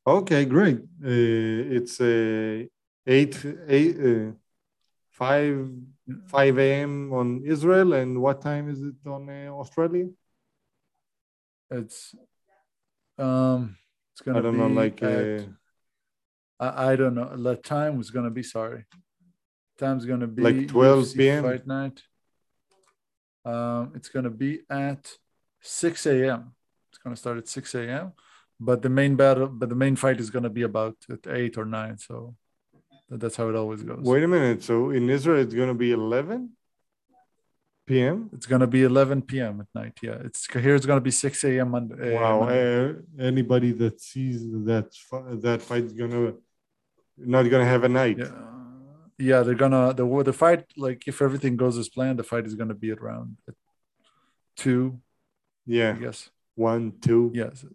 Okay, 0.05 0.45
great. 0.45 0.77
Uh, 1.03 1.75
it's 1.77 1.99
uh, 2.01 2.65
8, 3.07 3.45
8 3.67 3.97
uh, 3.99 4.31
5, 5.11 5.69
5 6.27 6.57
a.m. 6.59 7.13
on 7.13 7.41
Israel. 7.45 7.93
And 7.93 8.21
what 8.21 8.41
time 8.41 8.69
is 8.69 8.81
it 8.81 8.95
on 9.07 9.29
uh, 9.29 9.51
Australia? 9.51 10.07
It's, 11.71 12.13
um, 13.17 13.77
it's 14.13 14.21
gonna 14.21 14.39
I 14.39 14.41
don't 14.41 14.53
be 14.53 14.59
know, 14.59 14.67
like 14.67 15.01
at- 15.03 15.39
uh, 15.39 15.43
I, 16.59 16.91
I 16.91 16.95
don't 16.95 17.15
know. 17.15 17.35
The 17.35 17.55
time 17.57 17.97
was 17.97 18.11
gonna 18.11 18.29
be 18.29 18.43
sorry. 18.43 18.85
Time's 19.77 20.05
gonna 20.05 20.27
be 20.27 20.41
Like 20.41 20.67
12 20.67 21.05
UFC 21.05 21.17
PM? 21.17 21.43
fight 21.43 21.67
night. 21.67 22.01
Um, 23.43 23.91
it's 23.95 24.09
gonna 24.09 24.29
be 24.29 24.61
at 24.69 25.11
6 25.61 26.05
a.m. 26.07 26.53
It's 26.89 26.97
gonna 26.97 27.15
start 27.15 27.37
at 27.37 27.47
6 27.47 27.75
a.m. 27.75 28.13
But 28.59 28.81
the 28.81 28.89
main 28.89 29.15
battle, 29.15 29.47
but 29.47 29.69
the 29.69 29.75
main 29.75 29.95
fight 29.95 30.19
is 30.19 30.29
gonna 30.29 30.49
be 30.49 30.61
about 30.63 30.95
at 31.09 31.27
eight 31.27 31.57
or 31.57 31.65
nine. 31.65 31.97
So 31.97 32.35
that's 33.09 33.35
how 33.35 33.49
it 33.49 33.55
always 33.55 33.83
goes. 33.83 33.99
wait 34.03 34.23
a 34.23 34.27
minute. 34.27 34.63
So 34.63 34.89
in 34.91 35.09
Israel, 35.09 35.39
it's 35.41 35.53
going 35.53 35.67
to 35.67 35.75
be 35.75 35.91
11 35.91 36.49
p.m.? 37.85 38.29
It's 38.33 38.47
gonna 38.47 38.65
be 38.65 38.81
11 38.83 39.21
p.m. 39.23 39.61
at 39.61 39.67
night. 39.79 39.95
Yeah, 40.01 40.17
it's 40.27 40.47
here. 40.51 40.73
It's 40.75 40.87
gonna 40.87 41.01
be 41.01 41.11
6 41.11 41.43
a.m. 41.43 41.69
Monday. 41.71 42.15
uh, 42.15 42.19
Wow. 42.19 42.39
Monday. 42.39 42.89
Uh, 42.89 42.93
anybody 43.19 43.71
that 43.73 44.01
sees 44.01 44.41
that 44.69 44.87
that 45.43 45.61
fight 45.61 45.83
is 45.83 45.93
going 45.93 46.11
to 46.11 46.41
not 47.17 47.43
going 47.43 47.63
to 47.63 47.69
have 47.69 47.83
a 47.83 47.89
night. 47.89 48.17
Yeah, 48.17 48.31
yeah, 49.19 49.43
they're 49.43 49.53
gonna 49.65 49.93
the 49.93 50.05
the 50.23 50.33
fight. 50.33 50.63
Like 50.75 51.07
if 51.07 51.21
everything 51.21 51.55
goes 51.57 51.77
as 51.77 51.87
planned, 51.89 52.17
the 52.19 52.23
fight 52.23 52.45
is 52.47 52.55
gonna 52.55 52.73
be 52.73 52.91
around 52.91 53.37
two, 54.55 54.99
I 55.67 55.71
Yeah. 55.79 55.93
guess. 55.93 56.29
One, 56.55 56.93
two. 57.01 57.31
Yes, 57.35 57.65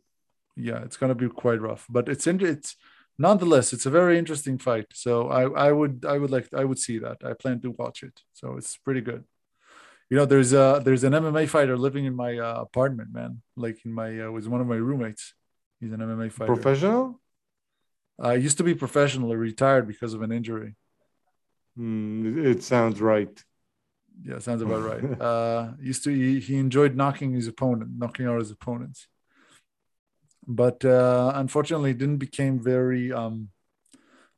yeah, 0.60 0.82
it's 0.82 0.96
gonna 0.96 1.14
be 1.14 1.28
quite 1.28 1.60
rough, 1.60 1.86
but 1.88 2.08
it's 2.08 2.26
in, 2.26 2.44
it's 2.44 2.76
nonetheless 3.18 3.72
it's 3.72 3.86
a 3.86 3.90
very 3.90 4.18
interesting 4.18 4.58
fight. 4.58 4.86
So 4.94 5.28
I 5.28 5.68
I 5.68 5.72
would 5.72 6.04
I 6.06 6.18
would 6.18 6.30
like 6.30 6.52
I 6.54 6.64
would 6.64 6.78
see 6.78 6.98
that. 6.98 7.18
I 7.24 7.32
plan 7.34 7.60
to 7.62 7.70
watch 7.70 8.02
it. 8.02 8.20
So 8.32 8.56
it's 8.56 8.76
pretty 8.76 9.00
good. 9.00 9.24
You 10.08 10.16
know, 10.16 10.26
there's 10.26 10.52
a 10.52 10.82
there's 10.84 11.04
an 11.04 11.12
MMA 11.12 11.48
fighter 11.48 11.76
living 11.76 12.04
in 12.04 12.14
my 12.16 12.38
uh, 12.38 12.60
apartment, 12.60 13.12
man. 13.12 13.42
Like 13.56 13.78
in 13.84 13.92
my 13.92 14.20
uh, 14.20 14.30
was 14.30 14.48
one 14.48 14.60
of 14.60 14.66
my 14.66 14.76
roommates. 14.76 15.34
He's 15.80 15.92
an 15.92 16.00
MMA 16.00 16.32
fighter. 16.32 16.54
Professional? 16.54 17.20
I 18.18 18.34
used 18.34 18.58
to 18.58 18.64
be 18.64 18.74
professional, 18.74 19.34
retired 19.34 19.86
because 19.88 20.12
of 20.12 20.20
an 20.20 20.30
injury. 20.30 20.74
Mm, 21.78 22.44
it 22.44 22.62
sounds 22.62 23.00
right. 23.00 23.42
Yeah, 24.22 24.38
sounds 24.38 24.62
about 24.62 24.82
right. 24.82 25.20
Uh, 25.20 25.72
used 25.80 26.04
to 26.04 26.10
he, 26.10 26.40
he 26.40 26.56
enjoyed 26.56 26.96
knocking 26.96 27.32
his 27.32 27.46
opponent, 27.46 27.92
knocking 27.96 28.26
out 28.26 28.38
his 28.38 28.50
opponents, 28.50 29.08
but 30.50 30.84
uh, 30.84 31.32
unfortunately, 31.36 31.94
didn't 31.94 32.18
became 32.18 32.58
very 32.58 33.12
um, 33.12 33.50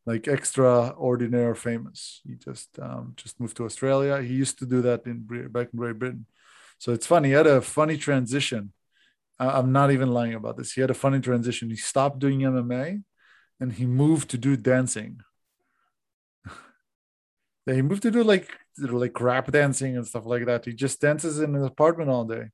like 0.06 0.28
extraordinary 0.28 1.46
or 1.46 1.54
famous. 1.54 2.20
He 2.26 2.34
just 2.34 2.78
um, 2.80 3.14
just 3.16 3.40
moved 3.40 3.56
to 3.58 3.64
Australia. 3.64 4.22
He 4.22 4.34
used 4.34 4.58
to 4.60 4.66
do 4.66 4.82
that 4.82 5.06
in 5.06 5.26
back 5.50 5.68
in 5.72 5.78
Great 5.78 5.98
Britain. 5.98 6.26
So 6.78 6.92
it's 6.92 7.06
funny. 7.06 7.28
He 7.28 7.34
had 7.34 7.46
a 7.46 7.60
funny 7.62 7.96
transition. 7.96 8.72
I- 9.38 9.58
I'm 9.58 9.72
not 9.72 9.90
even 9.92 10.10
lying 10.12 10.34
about 10.34 10.56
this. 10.58 10.72
He 10.72 10.80
had 10.82 10.90
a 10.90 10.94
funny 10.94 11.20
transition. 11.20 11.70
He 11.70 11.76
stopped 11.76 12.18
doing 12.20 12.40
MMA, 12.44 13.02
and 13.60 13.72
he 13.74 13.86
moved 13.86 14.30
to 14.30 14.38
do 14.38 14.56
dancing. 14.56 15.20
He 17.66 17.82
moved 17.82 18.02
to 18.02 18.10
do 18.10 18.24
like 18.24 18.48
like 18.78 19.20
rap 19.20 19.50
dancing 19.52 19.96
and 19.96 20.06
stuff 20.06 20.26
like 20.26 20.46
that. 20.46 20.64
He 20.64 20.72
just 20.72 21.00
dances 21.00 21.40
in 21.40 21.54
his 21.54 21.64
apartment 21.64 22.10
all 22.10 22.24
day. 22.24 22.50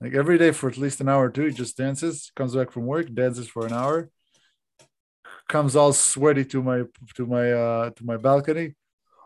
Like 0.00 0.14
every 0.14 0.36
day 0.38 0.50
for 0.52 0.68
at 0.68 0.76
least 0.76 1.00
an 1.00 1.08
hour 1.08 1.24
or 1.26 1.30
two, 1.30 1.46
he 1.46 1.52
just 1.52 1.76
dances, 1.76 2.30
comes 2.36 2.54
back 2.54 2.70
from 2.70 2.84
work, 2.86 3.12
dances 3.14 3.48
for 3.48 3.66
an 3.66 3.72
hour, 3.72 4.10
comes 5.48 5.74
all 5.74 5.92
sweaty 5.92 6.44
to 6.46 6.62
my 6.62 6.82
to 7.14 7.26
my 7.26 7.52
uh 7.52 7.90
to 7.90 8.04
my 8.04 8.16
balcony. 8.16 8.74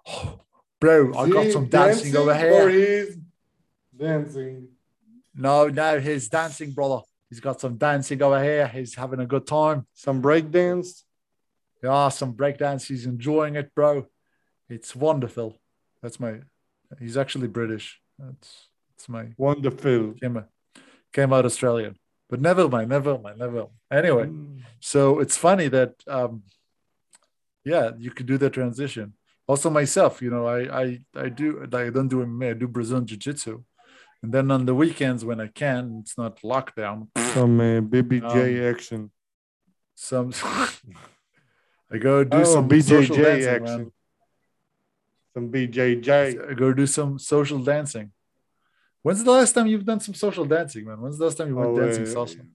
Oh, 0.06 0.40
bro, 0.80 1.12
I 1.16 1.28
got 1.28 1.50
some 1.50 1.66
dancing, 1.66 2.16
over 2.16 2.30
Or 2.30 2.68
here. 2.68 3.04
he's 3.04 3.16
dancing. 3.96 4.68
No, 5.34 5.68
no, 5.68 5.98
he's 5.98 6.28
dancing, 6.28 6.70
brother. 6.72 7.00
He's 7.28 7.40
got 7.40 7.60
some 7.60 7.76
dancing 7.76 8.20
over 8.22 8.42
here. 8.42 8.66
He's 8.68 8.94
having 8.94 9.20
a 9.20 9.26
good 9.26 9.46
time. 9.46 9.86
Some 9.94 10.20
breakdance. 10.20 11.02
Yeah, 11.82 12.08
some 12.10 12.34
breakdance. 12.34 12.86
He's 12.86 13.06
enjoying 13.06 13.56
it, 13.56 13.74
bro. 13.74 14.06
It's 14.68 14.94
wonderful. 14.94 15.60
That's 16.02 16.20
my. 16.20 16.40
He's 16.98 17.16
actually 17.16 17.48
British. 17.48 18.00
That's 18.18 18.66
that's 18.96 19.08
my 19.08 19.28
Wonderful. 19.36 20.14
Came 21.12 21.32
out 21.32 21.44
Australian. 21.44 21.96
But 22.28 22.40
never 22.40 22.68
mind, 22.68 22.88
never 22.90 23.18
mind, 23.18 23.38
never. 23.38 23.56
Mind. 23.66 23.70
Anyway, 23.90 24.26
Mm. 24.26 24.60
so 24.80 25.18
it's 25.22 25.36
funny 25.36 25.68
that 25.68 25.92
um, 26.06 26.42
yeah, 27.64 27.90
you 27.98 28.10
could 28.10 28.26
do 28.26 28.38
the 28.38 28.50
transition. 28.50 29.14
Also, 29.46 29.68
myself, 29.68 30.22
you 30.22 30.30
know, 30.30 30.46
I 30.46 30.60
I 30.82 30.84
I 31.24 31.28
do 31.28 31.46
I 31.72 31.90
don't 31.90 32.08
do 32.08 32.18
MMA. 32.24 32.50
I 32.50 32.54
do 32.54 32.68
Brazilian 32.68 33.06
Jiu 33.06 33.18
Jitsu, 33.18 33.54
and 34.22 34.32
then 34.32 34.50
on 34.50 34.64
the 34.66 34.74
weekends 34.74 35.24
when 35.24 35.40
I 35.40 35.48
can, 35.48 35.98
it's 36.02 36.16
not 36.16 36.40
lockdown. 36.42 37.08
Some 37.34 37.58
uh, 37.60 37.80
BBJ 37.92 38.36
Um, 38.60 38.74
action. 38.74 39.10
Some 39.96 40.30
I 41.92 41.98
go 41.98 42.22
do 42.24 42.38
Oh, 42.38 42.44
some 42.44 42.70
social 42.70 43.16
BJJ 43.16 43.22
dancing, 43.24 43.54
action. 43.58 43.82
man. 43.82 43.92
Some 45.34 45.46
BJJ. 45.52 46.50
I 46.50 46.54
go 46.54 46.72
do 46.72 46.86
some 46.86 47.18
social 47.18 47.58
dancing. 47.58 48.12
When's 49.02 49.24
the 49.24 49.30
last 49.30 49.52
time 49.52 49.66
you've 49.66 49.84
done 49.84 50.00
some 50.00 50.14
social 50.14 50.44
dancing, 50.44 50.84
man? 50.84 51.00
When's 51.00 51.18
the 51.18 51.24
last 51.24 51.38
time 51.38 51.48
you 51.48 51.56
went 51.56 51.70
Oh, 51.70 51.80
dancing 51.80 52.04
uh, 52.04 52.06
salsa? 52.06 52.46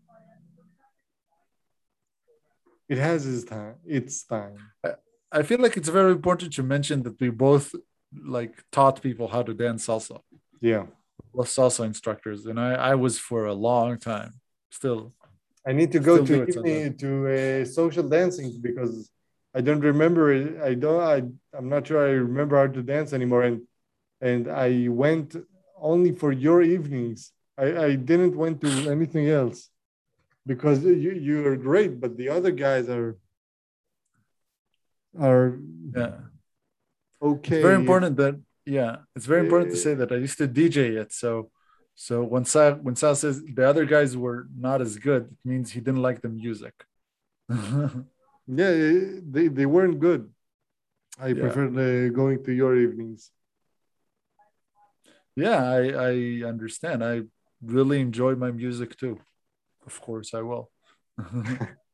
It 2.88 3.00
has 3.00 3.26
its 3.26 3.44
time. 3.44 3.76
Its 3.86 4.24
time. 4.24 4.58
I 5.32 5.42
feel 5.44 5.60
like 5.60 5.76
it's 5.76 5.90
very 5.90 6.12
important 6.12 6.54
to 6.54 6.64
mention 6.64 7.02
that 7.04 7.20
we 7.20 7.30
both 7.30 7.74
like 8.24 8.64
taught 8.72 9.02
people 9.02 9.28
how 9.28 9.42
to 9.42 9.54
dance 9.54 9.88
salsa. 9.88 10.22
Yeah. 10.62 10.86
We're 11.34 11.46
salsa 11.46 11.84
instructors, 11.86 12.46
and 12.46 12.60
I, 12.60 12.74
I 12.92 12.96
was 12.96 13.18
for 13.20 13.46
a 13.46 13.54
long 13.54 13.98
time. 13.98 14.36
Still, 14.70 15.14
I 15.68 15.74
need 15.74 15.92
to 15.94 16.00
go 16.00 16.24
to 16.24 16.90
to 17.04 17.10
uh, 17.38 17.66
social 17.66 18.08
dancing 18.08 18.60
because 18.62 19.12
I 19.54 19.62
don't 19.62 19.82
remember 19.82 20.32
it. 20.32 20.62
I 20.62 20.76
don't. 20.76 21.02
I 21.02 21.18
I'm 21.58 21.70
not 21.70 21.88
sure 21.88 22.08
I 22.08 22.12
remember 22.12 22.56
how 22.58 22.68
to 22.72 22.82
dance 22.84 23.12
anymore. 23.14 23.44
And 23.44 23.62
and 24.22 24.48
I 24.48 24.88
went 24.90 25.36
only 25.80 26.12
for 26.12 26.32
your 26.32 26.62
evenings. 26.62 27.32
I, 27.58 27.68
I 27.86 27.96
didn't 27.96 28.36
went 28.36 28.62
to 28.62 28.90
anything 28.90 29.30
else 29.30 29.70
because 30.46 30.84
you 30.84 31.12
you 31.12 31.46
are 31.48 31.56
great, 31.56 32.00
but 32.00 32.18
the 32.18 32.30
other 32.30 32.52
guys 32.52 32.90
are 32.90 33.18
are 35.20 35.60
Yeah. 35.96 36.20
okay. 37.22 37.56
It's 37.58 37.66
very 37.70 37.76
important 37.76 38.18
that 38.18 38.36
yeah, 38.66 38.98
it's 39.16 39.26
very 39.26 39.42
important 39.42 39.72
to 39.72 39.78
say 39.78 39.94
that 39.94 40.12
I 40.12 40.16
used 40.18 40.38
to 40.40 40.48
DJ 40.48 40.78
it. 41.02 41.14
So 41.14 41.52
so 41.96 42.24
when 42.24 42.44
Sal 42.46 42.74
when 42.86 42.96
Sal 42.96 43.16
says 43.16 43.42
the 43.44 43.68
other 43.68 43.86
guys 43.86 44.18
were 44.18 44.48
not 44.58 44.82
as 44.82 44.98
good, 44.98 45.24
it 45.32 45.44
means 45.50 45.72
he 45.72 45.80
didn't 45.80 46.02
like 46.02 46.22
the 46.22 46.30
music. 46.30 46.74
Yeah, 48.48 48.74
they 49.36 49.48
they 49.58 49.66
weren't 49.66 50.00
good. 50.00 50.30
I 51.18 51.30
Yeah. 51.30 51.42
preferred 51.44 51.74
uh, 51.74 52.10
going 52.14 52.44
to 52.46 52.52
your 52.54 52.76
evenings. 52.78 53.32
Yeah, 55.36 55.64
I 55.64 55.80
I 55.90 56.44
understand. 56.48 57.04
I 57.04 57.24
really 57.62 58.00
enjoy 58.02 58.36
my 58.36 58.52
music 58.52 58.98
too. 58.98 59.20
Of 59.86 60.02
course 60.02 60.34
I 60.34 60.42
will. 60.42 60.72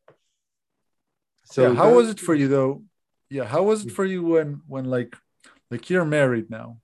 So 1.52 1.68
yeah, 1.68 1.76
how 1.76 1.90
that- 1.90 1.96
was 1.96 2.10
it 2.10 2.20
for 2.20 2.34
you 2.34 2.48
though? 2.48 2.84
Yeah, 3.30 3.46
how 3.46 3.64
was 3.64 3.84
it 3.86 3.90
mm. 3.90 3.96
for 3.96 4.06
you 4.06 4.24
when 4.24 4.62
when 4.68 4.86
like 4.86 5.16
like 5.70 5.90
you're 5.90 6.06
married 6.06 6.50
now? 6.50 6.80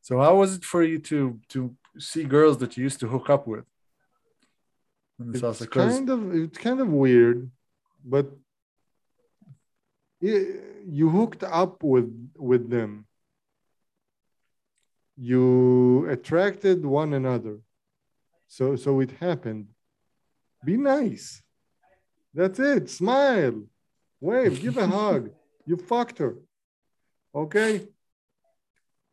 So 0.00 0.18
how 0.18 0.36
was 0.36 0.56
it 0.56 0.64
for 0.64 0.82
you 0.82 0.98
to 1.10 1.40
to 1.48 1.76
see 1.98 2.24
girls 2.24 2.58
that 2.58 2.76
you 2.76 2.84
used 2.84 3.00
to 3.00 3.08
hook 3.08 3.28
up 3.30 3.46
with? 3.46 3.66
In 5.18 5.32
the 5.32 5.48
It's 5.48 5.66
kind 5.66 6.08
of 6.08 6.34
it's 6.34 6.58
kind 6.58 6.80
of 6.80 6.88
weird, 6.88 7.50
but 8.04 8.30
y- 10.20 10.54
you 10.86 11.10
hooked 11.10 11.42
up 11.42 11.82
with 11.82 12.10
with 12.36 12.70
them. 12.70 13.06
You 15.22 16.08
attracted 16.08 16.86
one 16.86 17.12
another, 17.12 17.58
so 18.48 18.74
so 18.74 19.00
it 19.00 19.10
happened. 19.20 19.66
Be 20.64 20.78
nice. 20.78 21.42
That's 22.32 22.58
it. 22.58 22.88
Smile, 22.88 23.64
wave, 24.18 24.62
give 24.62 24.78
a 24.78 24.86
hug. 24.98 25.30
You 25.66 25.76
fucked 25.76 26.18
her. 26.18 26.38
Okay. 27.34 27.86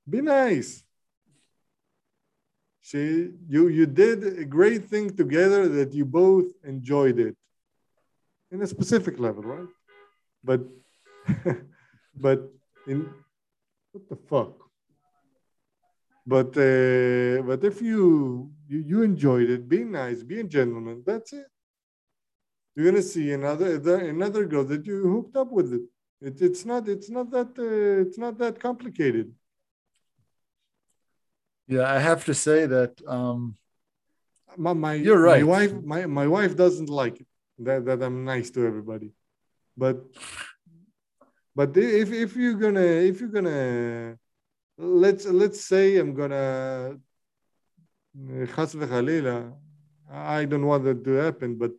Be 0.10 0.22
nice. 0.22 0.82
She, 2.80 3.32
you, 3.50 3.68
you 3.68 3.86
did 3.86 4.24
a 4.40 4.46
great 4.46 4.86
thing 4.86 5.14
together 5.14 5.68
that 5.68 5.94
you 5.94 6.06
both 6.06 6.46
enjoyed 6.64 7.20
it, 7.20 7.36
in 8.50 8.62
a 8.62 8.68
specific 8.68 9.20
level, 9.20 9.44
right? 9.44 9.68
But, 10.42 10.62
but 12.16 12.50
in 12.88 13.10
what 13.92 14.08
the 14.08 14.16
fuck? 14.16 14.67
But 16.28 16.48
uh, 16.58 17.42
but 17.50 17.64
if 17.64 17.82
you, 17.82 18.52
you 18.68 18.80
you 18.92 19.02
enjoyed 19.02 19.50
it, 19.50 19.70
being 19.70 19.92
nice, 19.92 20.24
being 20.24 20.46
a 20.46 20.50
gentleman. 20.50 21.02
That's 21.06 21.32
it. 21.32 21.48
You're 22.76 22.92
gonna 22.92 23.02
see 23.02 23.32
another 23.32 23.76
another 24.16 24.46
girl 24.46 24.66
that 24.66 24.86
you 24.86 25.10
hooked 25.10 25.38
up 25.38 25.50
with 25.50 25.72
it. 25.74 25.86
it 26.22 26.42
it's 26.42 26.66
not 26.66 26.90
it's 26.90 27.10
not 27.10 27.32
that 27.32 27.58
uh, 27.58 28.02
it's 28.04 28.18
not 28.18 28.38
that 28.40 28.60
complicated. 28.60 29.34
yeah, 31.68 31.86
I 31.96 32.00
have 32.00 32.26
to 32.26 32.34
say 32.34 32.66
that 32.66 32.94
um 33.08 33.56
my, 34.58 34.74
my 34.74 34.94
You're 34.96 35.22
right. 35.22 35.42
My 35.42 35.52
wife, 35.56 35.74
my, 35.84 36.06
my 36.06 36.28
wife 36.28 36.56
doesn't 36.56 36.90
like 36.90 37.22
it 37.22 37.28
that, 37.60 37.86
that 37.86 38.02
I'm 38.04 38.26
nice 38.26 38.50
to 38.52 38.66
everybody, 38.66 39.12
but 39.76 39.98
but 41.56 41.76
if 41.78 42.12
if 42.12 42.36
you're 42.36 42.60
gonna 42.66 42.90
if 43.12 43.20
you're 43.20 43.30
gonna 43.30 44.18
let's 44.78 45.26
let's 45.26 45.62
say 45.62 45.98
I'm 45.98 46.14
gonna 46.14 46.98
chas 48.56 48.76
I 50.10 50.46
don't 50.46 50.66
want 50.66 50.84
that 50.86 51.04
to 51.04 51.12
happen, 51.12 51.58
but 51.58 51.72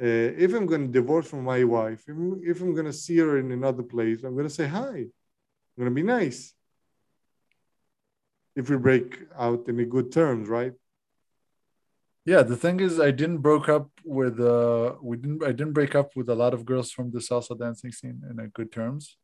uh, 0.00 0.28
if 0.44 0.52
I'm 0.52 0.66
gonna 0.66 0.88
divorce 0.88 1.28
from 1.28 1.44
my 1.44 1.64
wife, 1.64 2.02
if, 2.06 2.14
I'm- 2.16 2.40
if 2.44 2.60
I'm 2.60 2.74
gonna 2.74 2.92
see 2.92 3.16
her 3.18 3.38
in 3.38 3.50
another 3.50 3.82
place, 3.82 4.22
I'm 4.22 4.36
gonna 4.36 4.50
say 4.50 4.66
hi. 4.66 4.98
I'm 4.98 5.78
gonna 5.78 5.90
be 5.90 6.02
nice. 6.02 6.52
If 8.54 8.70
we 8.70 8.76
break 8.76 9.18
out 9.38 9.68
in 9.68 9.76
good 9.88 10.12
terms, 10.12 10.48
right? 10.48 10.72
yeah, 12.24 12.42
the 12.42 12.56
thing 12.56 12.80
is 12.80 12.98
I 12.98 13.12
didn't 13.12 13.38
broke 13.38 13.68
up 13.68 13.88
with 14.04 14.40
uh 14.40 14.96
we 15.00 15.16
didn't 15.16 15.42
I 15.44 15.52
didn't 15.52 15.74
break 15.74 15.94
up 15.94 16.16
with 16.16 16.28
a 16.28 16.34
lot 16.34 16.52
of 16.54 16.64
girls 16.64 16.90
from 16.90 17.10
the 17.12 17.20
salsa 17.20 17.56
dancing 17.58 17.92
scene 17.92 18.20
in 18.30 18.40
a 18.40 18.48
good 18.48 18.72
terms. 18.72 19.16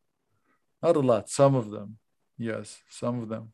Not 0.82 0.96
a 0.96 1.00
lot, 1.00 1.28
some 1.28 1.55
of 1.55 1.70
them. 1.70 1.98
Yes, 2.43 2.82
some 2.88 3.22
of 3.22 3.28
them. 3.28 3.53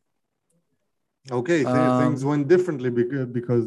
Okay, 1.31 1.59
th- 1.59 1.93
things 2.01 2.23
Um, 2.23 2.31
went 2.31 2.49
differently 2.49 2.91
because 2.91 3.27
because 3.27 3.67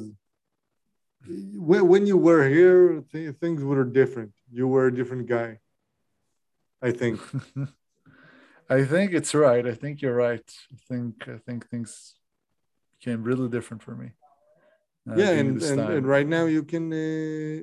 when, 1.55 2.07
you 2.07 2.17
were 2.17 2.49
here, 2.49 3.03
th- 3.11 3.35
things 3.35 3.63
were 3.63 3.83
different. 3.83 4.33
You 4.51 4.67
were 4.67 4.87
a 4.87 4.93
different 4.99 5.27
guy. 5.27 5.59
I 6.81 6.91
think. 6.91 7.19
I 8.69 8.83
think 8.85 9.13
it's 9.13 9.35
right. 9.35 9.65
I 9.67 9.75
think 9.75 10.01
you're 10.01 10.15
right. 10.15 10.47
I 10.73 10.77
think 10.89 11.27
I 11.27 11.37
think 11.45 11.69
things 11.69 12.15
became 12.97 13.21
really 13.23 13.49
different 13.49 13.83
for 13.83 13.95
me. 14.01 14.09
uh, 15.07 15.15
yeah, 15.21 15.31
and, 15.39 15.61
and 15.61 15.79
and 15.95 16.07
right 16.15 16.27
now 16.37 16.45
you 16.45 16.63
can. 16.63 16.85
Uh, 16.91 17.57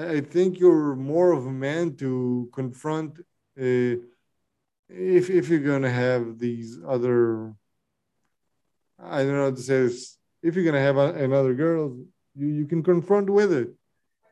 I 0.00 0.18
I 0.18 0.20
think 0.34 0.60
you're 0.62 0.94
more 0.94 1.32
of 1.38 1.42
a 1.46 1.56
man 1.66 1.96
to 2.02 2.48
confront. 2.58 3.10
Uh, 3.66 3.94
if 4.90 5.30
if 5.30 5.48
you're 5.48 5.60
gonna 5.60 5.90
have 5.90 6.38
these 6.38 6.78
other, 6.86 7.54
I 8.98 9.18
don't 9.22 9.34
know 9.34 9.44
how 9.44 9.50
to 9.50 9.62
say 9.62 9.82
this. 9.82 10.18
If 10.42 10.54
you're 10.54 10.64
gonna 10.64 10.80
have 10.80 10.96
a, 10.96 11.14
another 11.14 11.54
girl, 11.54 11.96
you 12.34 12.46
you 12.46 12.66
can 12.66 12.82
confront 12.82 13.30
with 13.30 13.52
it. 13.52 13.70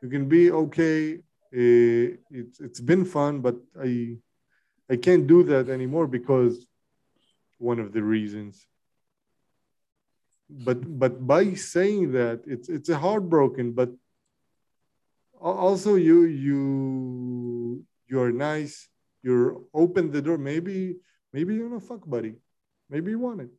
You 0.01 0.09
can 0.09 0.27
be 0.27 0.51
okay. 0.51 1.15
Uh, 1.51 2.17
it's 2.29 2.59
it's 2.59 2.79
been 2.79 3.05
fun, 3.05 3.41
but 3.41 3.55
I 3.81 4.17
I 4.89 4.97
can't 4.97 5.27
do 5.27 5.43
that 5.43 5.69
anymore 5.69 6.07
because 6.07 6.65
one 7.57 7.79
of 7.79 7.93
the 7.93 8.03
reasons. 8.03 8.65
But 10.49 10.99
but 10.99 11.25
by 11.25 11.53
saying 11.53 12.13
that, 12.13 12.41
it's 12.45 12.69
it's 12.69 12.89
a 12.89 12.97
heartbroken, 12.97 13.73
but 13.73 13.91
also 15.39 15.95
you 15.95 16.23
you 16.25 17.85
you're 18.07 18.31
nice. 18.31 18.89
You're 19.23 19.61
open 19.73 20.11
the 20.11 20.21
door. 20.21 20.37
Maybe 20.37 20.97
maybe 21.33 21.55
you're 21.55 21.69
not 21.69 21.83
fuck 21.83 22.07
buddy. 22.07 22.35
Maybe 22.89 23.11
you 23.11 23.19
want 23.19 23.41
it, 23.41 23.49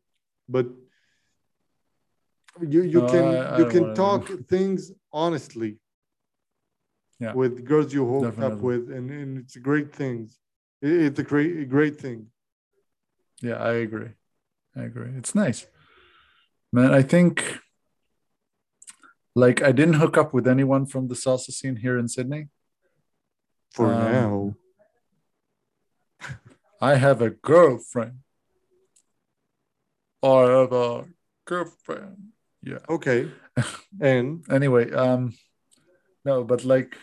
but 0.48 0.66
you 2.60 2.82
you 2.82 3.00
No, 3.02 3.08
can 3.08 3.24
I- 3.24 3.54
I 3.54 3.58
you 3.58 3.66
can 3.74 3.94
talk 3.94 4.22
things 4.48 4.92
honestly 5.12 5.78
Yeah. 7.18 7.34
with 7.34 7.64
girls 7.64 7.92
you 7.92 8.04
hooked 8.06 8.38
up 8.40 8.58
with, 8.60 8.90
and, 8.90 9.10
and 9.10 9.38
it's 9.38 9.56
great 9.56 9.94
things. 9.94 10.38
It- 10.82 11.00
It's 11.06 11.18
a 11.18 11.22
great 11.32 11.52
a 11.58 11.66
great 11.76 11.96
thing. 12.04 12.20
Yeah, 13.42 13.58
I 13.70 13.72
agree. 13.86 14.12
I 14.76 14.82
agree. 14.90 15.10
It's 15.20 15.34
nice. 15.34 15.66
Man, 16.72 16.92
I 17.00 17.02
think 17.02 17.32
like 19.34 19.62
I 19.62 19.72
didn't 19.72 19.94
hook 20.02 20.16
up 20.22 20.32
with 20.34 20.46
anyone 20.48 20.86
from 20.86 21.08
the 21.08 21.14
salsa 21.14 21.50
scene 21.52 21.76
here 21.76 21.96
in 21.98 22.08
Sydney. 22.08 22.48
For 23.74 23.86
Um, 23.86 23.98
now, 24.12 24.54
I 26.80 26.94
have 26.96 27.20
a 27.20 27.30
girlfriend. 27.30 28.20
I 30.22 30.40
have 30.42 30.72
a 30.72 31.04
girlfriend. 31.44 32.32
Yeah. 32.62 32.78
okay. 32.88 33.30
And 34.00 34.44
Anyway, 34.50 34.90
um 34.92 35.34
no, 36.24 36.44
but 36.44 36.64
like 36.64 36.96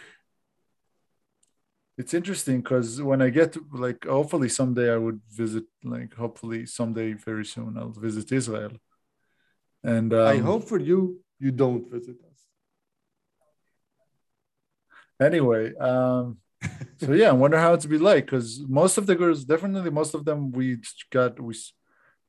it's 1.97 2.13
interesting 2.13 2.61
because 2.61 3.01
when 3.01 3.21
I 3.21 3.30
get 3.30 3.53
to, 3.53 3.65
like 3.73 4.05
hopefully 4.05 4.49
someday 4.49 4.93
I 4.93 4.97
would 4.97 5.21
visit 5.32 5.65
like 5.84 6.13
hopefully 6.13 6.65
someday 6.65 7.13
very 7.13 7.45
soon 7.45 7.78
I'll 7.78 7.89
visit 7.89 8.32
Israel. 8.32 8.73
And 9.84 10.13
um, 10.13 10.28
I 10.28 10.38
hope 10.38 10.67
for 10.67 10.80
you 10.80 11.21
you 11.39 11.51
don't 11.51 11.89
visit 11.91 12.17
us. 12.32 12.39
anyway 15.19 15.73
um 15.75 16.38
so 16.97 17.14
yeah 17.14 17.30
i 17.30 17.32
wonder 17.32 17.58
how 17.58 17.74
it's 17.74 17.86
be 17.86 17.97
like 17.97 18.26
because 18.26 18.62
most 18.68 18.97
of 18.97 19.05
the 19.05 19.16
girls 19.16 19.43
definitely 19.43 19.91
most 19.91 20.14
of 20.14 20.26
them 20.26 20.51
we 20.51 20.78
got 21.12 21.39
we 21.39 21.53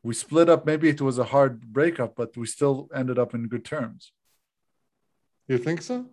we 0.02 0.14
split 0.14 0.48
up. 0.48 0.64
Maybe 0.64 0.88
it 0.88 1.00
was 1.00 1.18
a 1.18 1.24
hard 1.24 1.60
breakup 1.60 2.14
but 2.16 2.36
we 2.36 2.46
still 2.46 2.88
ended 2.94 3.18
up 3.18 3.34
in 3.34 3.48
good 3.48 3.64
terms. 3.64 4.12
You 5.46 5.58
think 5.58 5.82
so? 5.82 6.06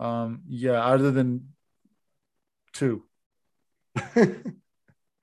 um 0.00 0.42
yeah 0.48 0.84
other 0.84 1.10
than 1.10 1.48
two. 2.72 3.04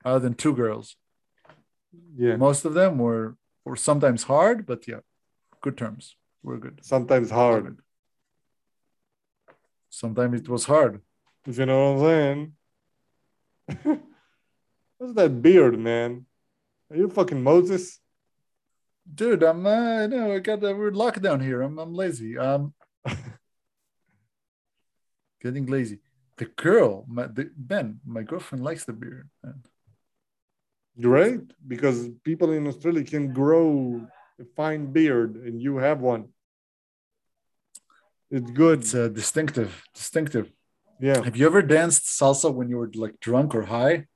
Other 0.02 0.20
than 0.20 0.34
two 0.34 0.54
girls. 0.54 0.96
Yeah. 2.16 2.36
most 2.36 2.64
of 2.64 2.72
them 2.72 2.96
were 2.98 3.36
were 3.64 3.76
sometimes 3.76 4.22
hard 4.22 4.64
but 4.64 4.86
yeah 4.88 5.00
good 5.60 5.76
terms. 5.76 6.16
We're 6.42 6.58
good. 6.58 6.80
Sometimes 6.82 7.30
hard. 7.30 7.78
sometimes 9.90 10.40
it 10.40 10.48
was 10.48 10.64
hard 10.64 11.02
If 11.46 11.58
you 11.58 11.66
know 11.66 11.94
what 11.94 12.04
I'm 12.04 12.52
saying. 13.76 14.00
What's 14.98 15.14
that 15.14 15.40
beard, 15.40 15.78
man? 15.78 16.26
Are 16.90 16.96
you 16.96 17.08
fucking 17.08 17.42
Moses? 17.42 17.98
Dude, 19.12 19.42
I'm 19.42 19.66
uh, 19.66 20.06
no, 20.06 20.34
I 20.34 20.38
got 20.40 20.62
a 20.62 20.74
weird 20.74 20.94
lockdown 20.94 21.42
here. 21.42 21.62
I'm 21.62 21.78
I'm 21.78 21.94
lazy. 21.94 22.36
Um, 22.36 22.74
getting 25.42 25.66
lazy. 25.66 26.00
The 26.36 26.44
girl, 26.44 27.04
my 27.08 27.26
the, 27.26 27.50
Ben, 27.56 28.00
my 28.06 28.22
girlfriend 28.22 28.64
likes 28.64 28.84
the 28.84 28.92
beard. 28.92 29.28
Man. 29.42 29.62
Right? 30.98 31.40
Because 31.66 32.08
people 32.24 32.52
in 32.52 32.66
Australia 32.66 33.04
can 33.04 33.32
grow 33.32 34.06
a 34.38 34.44
fine 34.56 34.92
beard 34.92 35.36
and 35.36 35.60
you 35.60 35.78
have 35.78 36.00
one. 36.00 36.28
It's 38.30 38.50
good. 38.50 38.80
It's 38.80 38.94
uh, 38.94 39.08
distinctive, 39.08 39.82
distinctive. 39.94 40.52
Yeah. 41.00 41.22
Have 41.24 41.36
you 41.36 41.46
ever 41.46 41.62
danced 41.62 42.04
salsa 42.06 42.52
when 42.52 42.68
you 42.68 42.76
were 42.76 42.90
like 42.94 43.18
drunk 43.20 43.54
or 43.54 43.62
high? 43.62 44.06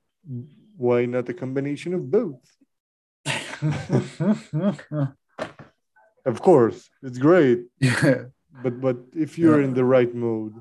Why 0.77 1.05
not 1.05 1.29
a 1.29 1.33
combination 1.33 1.93
of 1.93 2.11
both? 2.11 2.41
Of 6.25 6.41
course, 6.41 6.89
it's 7.03 7.19
great. 7.19 7.65
yeah. 7.79 8.25
But 8.63 8.81
but 8.81 8.97
if 9.13 9.37
you're 9.37 9.59
Yeah. 9.61 9.67
in 9.67 9.73
the 9.73 9.85
right 9.85 10.13
mood, 10.13 10.53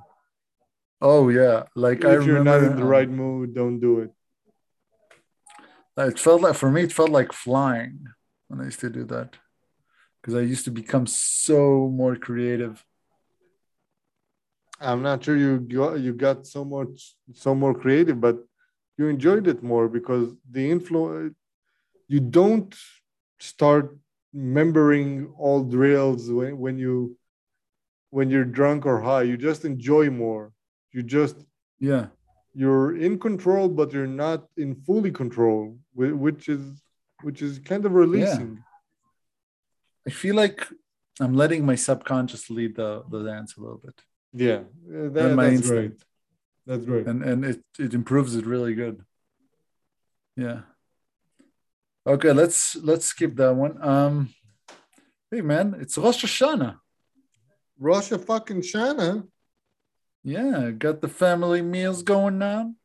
Oh 1.01 1.29
yeah. 1.29 1.65
Like 1.75 2.01
if 2.01 2.05
I 2.07 2.13
you're 2.13 2.39
remember 2.39 2.51
not 2.51 2.63
in 2.63 2.77
the 2.77 2.85
right 2.85 3.09
mood, 3.09 3.55
don't 3.55 3.81
do 3.81 4.01
it. 4.01 4.11
Uh, 5.97 6.09
it 6.09 6.19
felt 6.19 6.43
like 6.43 6.55
for 6.57 6.71
me, 6.71 6.83
it 6.83 6.93
felt 6.93 7.11
like 7.11 7.33
flying 7.33 8.09
when 8.49 8.61
I 8.61 8.65
used 8.65 8.81
to 8.81 8.91
do 8.91 9.05
that 9.05 9.37
because 10.21 10.35
I 10.35 10.41
used 10.41 10.65
to 10.65 10.71
become 10.71 11.07
so 11.07 11.89
more 11.89 12.17
creative. 12.17 12.85
I'm 14.85 15.03
not 15.03 15.25
sure 15.25 15.37
you 15.37 15.59
got 15.61 16.01
you 16.01 16.13
got 16.13 16.47
so 16.47 16.65
much 16.65 17.15
so 17.33 17.55
more 17.55 17.75
creative, 17.75 18.21
but 18.21 18.37
you 18.99 19.09
enjoyed 19.09 19.47
it 19.53 19.63
more 19.63 19.89
because 19.89 20.27
the 20.51 20.65
influence 20.71 21.35
you 22.09 22.21
don't 22.21 22.75
start 23.41 23.97
remembering 24.33 25.33
all 25.39 25.61
drills 25.65 26.31
when, 26.31 26.59
when 26.59 26.77
you 26.79 27.17
when 28.11 28.31
you're 28.31 28.45
drunk 28.59 28.87
or 28.87 29.01
high. 29.01 29.23
You 29.23 29.37
just 29.37 29.65
enjoy 29.65 30.11
more. 30.11 30.53
You 30.93 31.03
just 31.03 31.37
Yeah. 31.81 32.07
you're 32.63 32.97
in 33.07 33.19
control, 33.19 33.69
but 33.69 33.93
you're 33.95 34.15
not 34.27 34.41
in 34.57 34.71
fully 34.87 35.11
control, 35.23 35.63
which 35.95 36.49
is 36.49 36.63
which 37.27 37.41
is 37.47 37.59
kind 37.71 37.85
of 37.87 37.93
releasing. 38.05 38.51
I 40.07 40.11
feel 40.11 40.37
like 40.45 40.59
I'm 41.23 41.35
letting 41.43 41.65
my 41.65 41.77
subconscious 41.89 42.51
lead 42.51 42.73
the, 42.77 42.91
the 43.11 43.21
dance 43.31 43.57
a 43.57 43.61
little 43.61 43.79
bit. 43.87 43.99
Yeah, 44.35 44.65
that, 44.89 45.35
my 45.35 45.45
that's 45.45 45.57
instinct. 45.57 45.69
great. 45.69 46.05
That's 46.67 46.85
great. 46.85 47.07
And 47.07 47.23
and 47.23 47.45
it, 47.45 47.63
it 47.79 47.95
improves 47.95 48.35
it 48.35 48.47
really 48.47 48.75
good. 48.75 49.05
Yeah. 50.37 50.63
Okay, 52.07 52.33
let's 52.33 52.75
let's 52.77 53.07
skip 53.07 53.37
that 53.37 53.55
one. 53.55 53.81
Um 53.81 54.35
hey 55.31 55.41
man, 55.41 55.77
it's 55.79 55.97
Rosh 55.97 56.25
Hashanah. 56.25 56.79
Russia 57.79 58.19
fucking 58.19 58.63
Shana. 58.63 59.27
Yeah, 60.23 60.71
got 60.71 61.01
the 61.01 61.09
family 61.09 61.63
meals 61.63 62.03
going 62.03 62.43
on. 62.43 62.77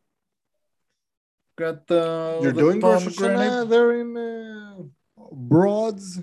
Got 1.58 1.88
the 1.88 2.40
You're 2.42 2.52
the 2.52 2.62
doing 2.62 2.80
Rosh 2.80 3.06
pomegranate. 3.06 3.40
Hashanah 3.40 3.70
there 3.70 3.92
in 4.00 4.18
uh, 4.18 4.84
Broads. 5.32 6.22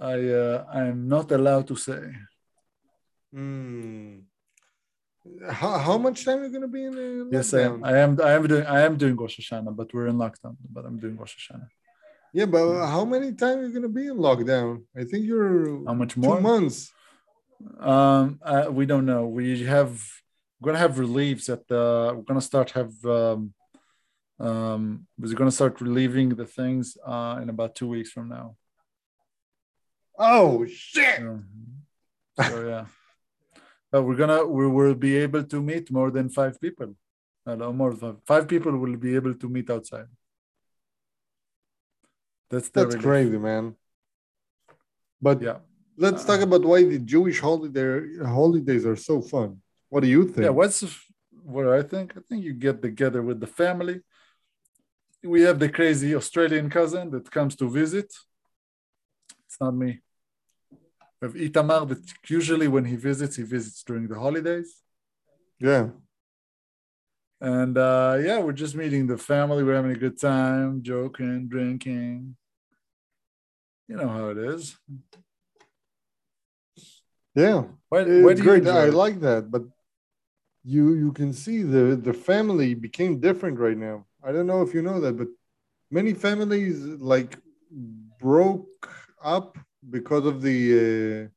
I 0.00 0.28
uh, 0.28 0.64
I'm 0.72 1.08
not 1.08 1.32
allowed 1.32 1.66
to 1.68 1.76
say. 1.76 2.14
Hmm. 3.32 4.18
How, 5.50 5.78
how 5.78 5.98
much 5.98 6.24
time 6.24 6.38
are 6.38 6.46
you 6.46 6.52
gonna 6.52 6.68
be 6.68 6.84
in? 6.84 6.94
Uh, 6.94 7.24
Yes, 7.30 7.52
I 7.52 7.60
am. 7.62 7.80
lockdown? 7.80 7.86
I 7.86 7.98
am. 7.98 8.20
I 8.22 8.32
am 8.32 8.46
doing. 8.46 8.66
I 8.66 8.80
am 8.80 8.96
doing 8.96 9.16
Rosh 9.16 9.38
Hashanah, 9.38 9.76
but 9.76 9.92
we're 9.92 10.06
in 10.06 10.16
lockdown. 10.16 10.56
But 10.72 10.86
I'm 10.86 10.98
doing 10.98 11.16
Rosh 11.16 11.34
Hashanah. 11.36 11.68
Yeah, 12.32 12.46
but 12.46 12.86
how 12.86 13.04
many 13.04 13.32
times 13.32 13.56
are 13.64 13.66
you 13.68 13.74
gonna 13.74 13.88
be 13.88 14.06
in 14.06 14.16
lockdown? 14.16 14.84
I 14.96 15.04
think 15.04 15.26
you're 15.26 15.84
How 15.86 15.94
much 15.94 16.16
more? 16.16 16.36
two 16.36 16.42
months. 16.42 16.90
Um, 17.78 18.38
uh, 18.42 18.66
we 18.70 18.86
don't 18.86 19.04
know. 19.06 19.26
We 19.26 19.64
have. 19.64 19.90
We're 20.60 20.66
gonna 20.72 20.78
have 20.78 20.98
reliefs 20.98 21.48
at 21.50 21.66
the. 21.68 22.12
We're 22.16 22.22
gonna 22.22 22.40
start 22.40 22.70
have. 22.70 22.92
Um, 23.04 23.52
um, 24.40 25.06
we're 25.18 25.34
gonna 25.34 25.50
start 25.50 25.80
relieving 25.80 26.30
the 26.30 26.46
things 26.46 26.96
uh, 27.04 27.38
in 27.42 27.48
about 27.50 27.74
two 27.74 27.88
weeks 27.88 28.10
from 28.12 28.28
now. 28.28 28.56
Oh 30.18 30.64
shit! 30.66 31.18
So, 31.18 31.42
so 32.48 32.66
yeah. 32.66 32.86
But 33.90 34.02
we're 34.02 34.16
gonna 34.16 34.44
we 34.46 34.66
will 34.66 34.94
be 34.94 35.16
able 35.16 35.44
to 35.44 35.62
meet 35.62 35.90
more 35.90 36.10
than 36.10 36.28
five 36.28 36.60
people. 36.60 36.94
Uh, 37.46 37.54
no, 37.54 37.72
more 37.72 37.94
than 37.94 38.16
five 38.26 38.46
people 38.46 38.76
will 38.76 38.96
be 38.96 39.14
able 39.14 39.34
to 39.34 39.48
meet 39.48 39.70
outside. 39.70 40.08
That's 42.50 42.68
That's 42.68 42.94
relief. 42.94 43.02
crazy, 43.02 43.38
man. 43.38 43.74
But 45.20 45.42
Yeah. 45.42 45.58
let's 45.96 46.24
talk 46.24 46.40
about 46.40 46.62
why 46.64 46.84
the 46.84 46.98
Jewish 46.98 47.40
holiday 47.40 48.18
holidays 48.38 48.84
are 48.86 48.96
so 48.96 49.20
fun. 49.20 49.50
What 49.88 50.00
do 50.04 50.08
you 50.08 50.24
think? 50.24 50.44
Yeah, 50.44 50.50
what's 50.50 50.84
what 51.54 51.66
I 51.68 51.82
think? 51.82 52.16
I 52.16 52.20
think 52.28 52.44
you 52.44 52.52
get 52.52 52.82
together 52.82 53.22
with 53.22 53.40
the 53.40 53.46
family. 53.46 53.96
We 55.22 55.40
have 55.42 55.58
the 55.58 55.68
crazy 55.68 56.14
Australian 56.14 56.68
cousin 56.70 57.10
that 57.10 57.30
comes 57.30 57.56
to 57.56 57.68
visit. 57.68 58.08
It's 59.46 59.58
not 59.60 59.74
me. 59.74 60.00
Have 61.20 61.34
Itamar 61.34 61.88
that 61.88 62.02
usually 62.28 62.68
when 62.68 62.84
he 62.84 62.96
visits, 62.96 63.36
he 63.36 63.42
visits 63.42 63.82
during 63.82 64.06
the 64.08 64.18
holidays. 64.18 64.82
yeah. 65.58 65.88
And 67.40 67.78
uh, 67.78 68.18
yeah, 68.20 68.40
we're 68.40 68.52
just 68.52 68.74
meeting 68.74 69.06
the 69.06 69.16
family. 69.16 69.62
We're 69.62 69.76
having 69.76 69.92
a 69.92 70.04
good 70.06 70.20
time, 70.20 70.82
joking, 70.82 71.46
drinking. 71.48 72.36
You 73.86 73.96
know 73.96 74.08
how 74.08 74.28
it 74.30 74.38
is. 74.38 74.76
Yeah. 77.34 77.64
Why, 77.88 78.00
It's 78.00 78.24
why 78.24 78.34
do 78.34 78.42
great. 78.42 78.66
I 78.66 78.86
like 78.86 79.20
that, 79.20 79.50
but 79.50 79.62
you 80.64 80.94
you 80.94 81.12
can 81.12 81.32
see 81.32 81.62
the 81.62 81.96
the 81.96 82.12
family 82.12 82.74
became 82.74 83.20
different 83.20 83.58
right 83.58 83.76
now. 83.78 84.06
I 84.22 84.32
don't 84.32 84.46
know 84.46 84.62
if 84.62 84.74
you 84.74 84.82
know 84.82 85.00
that, 85.00 85.16
but 85.16 85.28
many 85.90 86.12
families 86.14 86.84
like 87.14 87.38
broke 88.18 88.90
up 89.22 89.56
because 89.90 90.26
of 90.26 90.42
the 90.42 90.58
uh, 90.82 91.28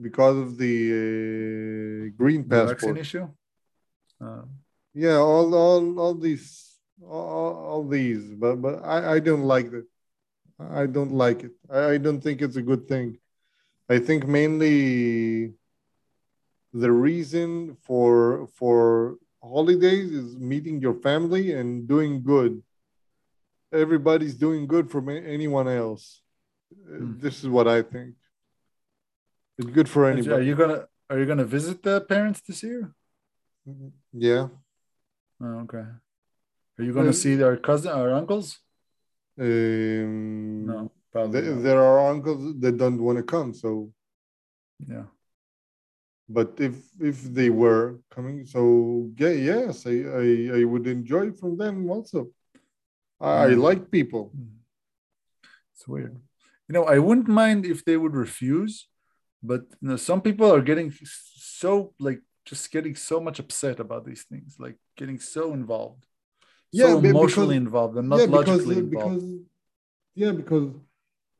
because 0.00 0.36
of 0.38 0.56
the 0.58 0.74
uh, 1.02 2.16
green 2.16 2.42
The 2.48 2.64
vaccine 2.66 2.94
passport. 2.96 2.98
issue? 2.98 3.26
Uh, 4.20 4.44
Yeah, 4.94 5.18
all 5.18 5.54
all 5.54 5.84
all 6.02 6.14
these 6.14 6.46
all, 7.02 7.54
all 7.70 7.84
these, 7.88 8.24
but 8.34 8.56
but 8.64 8.74
I 8.84 9.16
I 9.16 9.18
don't 9.20 9.44
like 9.54 9.70
that. 9.70 9.86
I 10.58 10.84
don't 10.86 11.12
like 11.12 11.40
it. 11.48 11.52
I, 11.70 11.94
I 11.94 11.98
don't 11.98 12.20
think 12.20 12.42
it's 12.42 12.56
a 12.56 12.62
good 12.70 12.84
thing. 12.88 13.16
I 13.88 13.98
think 13.98 14.26
mainly 14.26 15.54
the 16.72 16.92
reason 16.92 17.76
for 17.86 18.46
for 18.58 19.16
holidays 19.42 20.12
is 20.12 20.36
meeting 20.36 20.80
your 20.80 20.94
family 21.00 21.52
and 21.58 21.88
doing 21.88 22.22
good. 22.22 22.62
Everybody's 23.72 24.34
doing 24.34 24.66
good 24.66 24.90
from 24.90 25.08
a- 25.08 25.22
anyone 25.36 25.68
else. 25.68 26.19
Uh, 26.72 26.98
Hmm. 26.98 27.18
This 27.18 27.42
is 27.42 27.48
what 27.48 27.66
I 27.68 27.82
think. 27.82 28.14
It's 29.58 29.70
good 29.70 29.88
for 29.88 30.06
anybody. 30.06 30.32
are 30.34 30.42
you 30.42 30.54
gonna 30.56 30.86
are 31.10 31.18
you 31.18 31.26
gonna 31.26 31.44
visit 31.44 31.82
the 31.82 32.00
parents 32.00 32.40
this 32.40 32.62
year? 32.62 32.94
Yeah. 34.12 34.48
Oh, 35.40 35.60
okay. 35.64 35.84
Are 36.78 36.84
you 36.84 36.92
gonna 36.94 37.10
Uh, 37.10 37.22
see 37.24 37.42
our 37.42 37.56
cousin, 37.56 37.90
our 37.92 38.10
uncles? 38.20 38.58
Um, 39.38 40.66
No, 40.66 40.90
probably. 41.12 41.40
Th- 41.42 41.58
there 41.66 41.80
are 41.82 41.98
uncles 42.12 42.42
that 42.60 42.76
don't 42.76 43.00
want 43.06 43.18
to 43.18 43.24
come. 43.24 43.52
So, 43.54 43.92
Yeah. 44.92 45.06
but 46.28 46.50
if 46.60 46.74
if 47.00 47.16
they 47.36 47.50
were 47.50 47.98
coming, 48.14 48.46
so 48.46 48.60
yeah, 49.18 49.34
yes, 49.50 49.86
I 49.86 49.96
I, 50.22 50.26
I 50.60 50.64
would 50.64 50.86
enjoy 50.86 51.32
from 51.32 51.56
them 51.62 51.90
also. 51.90 52.30
I, 53.20 53.30
I 53.44 53.54
like 53.68 53.90
people. 53.90 54.32
It's 55.74 55.86
weird. 55.88 56.16
You 56.70 56.74
know, 56.74 56.84
I 56.84 56.98
wouldn't 57.00 57.26
mind 57.26 57.66
if 57.66 57.84
they 57.84 57.96
would 57.96 58.14
refuse, 58.14 58.86
but 59.42 59.62
you 59.82 59.88
know, 59.88 59.96
some 59.96 60.20
people 60.22 60.48
are 60.54 60.62
getting 60.70 60.92
so 61.58 61.94
like 61.98 62.20
just 62.44 62.70
getting 62.70 62.94
so 62.94 63.18
much 63.18 63.40
upset 63.40 63.80
about 63.80 64.02
these 64.06 64.22
things, 64.30 64.54
like 64.64 64.76
getting 64.96 65.18
so 65.18 65.52
involved, 65.52 66.04
Yeah, 66.70 66.90
so 66.92 66.98
emotionally 67.00 67.58
because- 67.58 67.66
involved 67.66 67.96
and 67.98 68.08
not 68.08 68.20
yeah, 68.20 68.26
because 68.26 68.46
logically 68.48 68.78
involved. 68.78 69.14
because 69.16 69.40
yeah, 70.14 70.30
because 70.40 70.66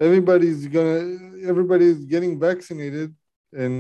everybody's 0.01 0.67
gonna 0.67 1.47
everybody's 1.53 2.01
getting 2.15 2.33
vaccinated, 2.49 3.15
and 3.63 3.77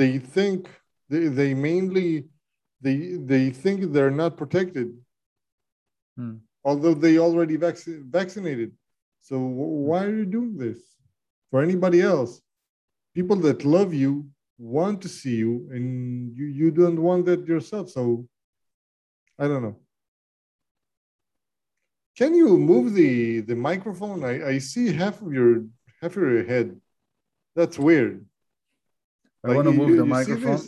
they 0.00 0.12
think 0.36 0.70
they 1.10 1.24
they 1.40 1.50
mainly 1.54 2.28
they 2.84 2.96
they 3.32 3.44
think 3.62 3.78
they're 3.92 4.16
not 4.22 4.32
protected, 4.42 4.88
Hmm. 6.16 6.36
although 6.68 6.94
they 7.04 7.18
already 7.18 7.56
vac- 7.56 7.90
vaccinated. 8.18 8.70
So 9.28 9.38
why 9.88 10.04
are 10.04 10.14
you 10.20 10.26
doing 10.26 10.58
this 10.58 10.78
for 11.50 11.62
anybody 11.62 12.02
else? 12.02 12.42
People 13.14 13.36
that 13.46 13.64
love 13.64 13.94
you 13.94 14.28
want 14.58 15.00
to 15.02 15.08
see 15.08 15.36
you, 15.44 15.52
and 15.72 15.84
you 16.36 16.44
you 16.60 16.68
don't 16.70 17.00
want 17.08 17.24
that 17.28 17.46
yourself. 17.48 17.88
So 17.96 18.28
I 19.38 19.48
don't 19.48 19.62
know. 19.66 19.76
can 22.20 22.34
you 22.40 22.48
move 22.72 22.86
the 23.00 23.40
the 23.50 23.56
microphone? 23.70 24.18
I, 24.32 24.34
I 24.52 24.58
see 24.58 24.92
half 24.92 25.16
of 25.24 25.32
your 25.32 25.52
half 26.00 26.12
of 26.16 26.22
your 26.34 26.44
head. 26.52 26.68
That's 27.56 27.78
weird. 27.78 28.14
I 29.42 29.48
Like, 29.48 29.56
want 29.56 29.68
to 29.68 29.72
move 29.80 29.90
you- 29.90 29.96
the 30.02 30.08
you 30.10 30.16
microphone. 30.18 30.62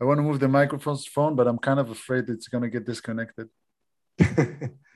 I 0.00 0.04
want 0.08 0.18
to 0.20 0.26
move 0.28 0.38
the 0.38 0.52
microphone's 0.60 1.06
phone, 1.14 1.34
but 1.38 1.46
I'm 1.48 1.58
kind 1.68 1.80
of 1.80 1.88
afraid 1.90 2.28
it's 2.28 2.48
gonna 2.52 2.68
get 2.76 2.84
disconnected. 2.92 3.48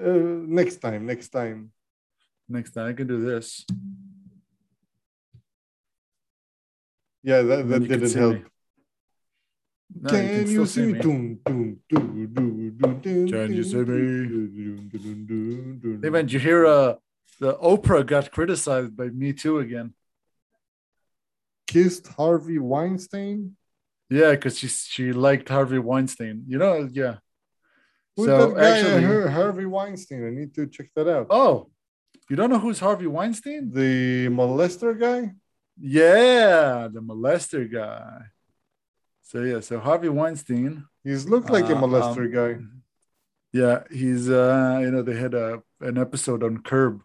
uh, 0.00 0.44
next 0.46 0.76
time, 0.76 1.06
next 1.06 1.28
time. 1.28 1.72
Next 2.48 2.72
time 2.72 2.88
I 2.88 2.92
can 2.92 3.06
do 3.06 3.24
this. 3.24 3.64
Yeah, 7.22 7.42
that, 7.42 7.68
that 7.68 7.88
didn't 7.88 8.12
help. 8.12 8.34
me. 8.34 8.44
No, 10.00 10.10
Can 10.10 10.46
you 10.48 10.66
see 10.66 10.86
me? 10.86 10.98
Dun, 11.00 11.38
dun, 11.44 11.80
dun, 11.88 12.32
dun, 12.34 12.76
dun, 12.78 13.00
dun, 13.00 13.30
Can 13.30 13.54
you 13.54 13.64
see 13.64 13.76
me? 13.76 14.42
Hey 16.02 16.10
man, 16.10 16.26
did 16.26 16.32
you 16.32 16.40
hear 16.40 16.66
uh 16.66 16.94
the 17.40 17.54
Oprah 17.54 18.04
got 18.06 18.30
criticized 18.30 18.96
by 18.96 19.06
Me 19.08 19.32
Too 19.32 19.58
again? 19.58 19.94
Kissed 21.66 22.06
Harvey 22.08 22.58
Weinstein? 22.58 23.56
Yeah, 24.08 24.32
because 24.32 24.58
she 24.58 24.68
she 24.68 25.12
liked 25.12 25.48
Harvey 25.48 25.78
Weinstein. 25.78 26.44
You 26.46 26.58
know, 26.58 26.88
yeah. 26.92 27.16
Who's 28.16 28.26
So, 28.26 28.50
that 28.50 28.56
guy? 28.56 28.78
actually- 28.78 29.04
Har- 29.04 29.28
Harvey 29.28 29.66
Weinstein. 29.66 30.26
I 30.26 30.30
need 30.30 30.54
to 30.54 30.66
check 30.66 30.88
that 30.96 31.08
out. 31.08 31.26
Oh, 31.30 31.70
you 32.30 32.36
don't 32.36 32.50
know 32.50 32.58
who's 32.58 32.80
Harvey 32.80 33.06
Weinstein? 33.06 33.70
The 33.72 34.28
molester 34.28 34.98
guy? 34.98 35.34
Yeah, 35.78 36.88
the 36.92 37.00
molester 37.00 37.70
guy. 37.70 38.22
So 39.22 39.42
yeah, 39.42 39.60
so 39.60 39.78
Harvey 39.80 40.08
Weinstein. 40.08 40.84
He's 41.04 41.28
looked 41.28 41.50
like 41.50 41.68
a 41.68 41.76
Uh, 41.76 41.82
molester 41.82 42.32
guy. 42.32 42.64
Yeah, 43.52 43.84
he's 43.90 44.28
uh 44.30 44.78
you 44.82 44.90
know 44.90 45.02
they 45.02 45.16
had 45.16 45.34
a 45.34 45.62
an 45.80 45.98
episode 45.98 46.42
on 46.42 46.62
Curb 46.62 47.02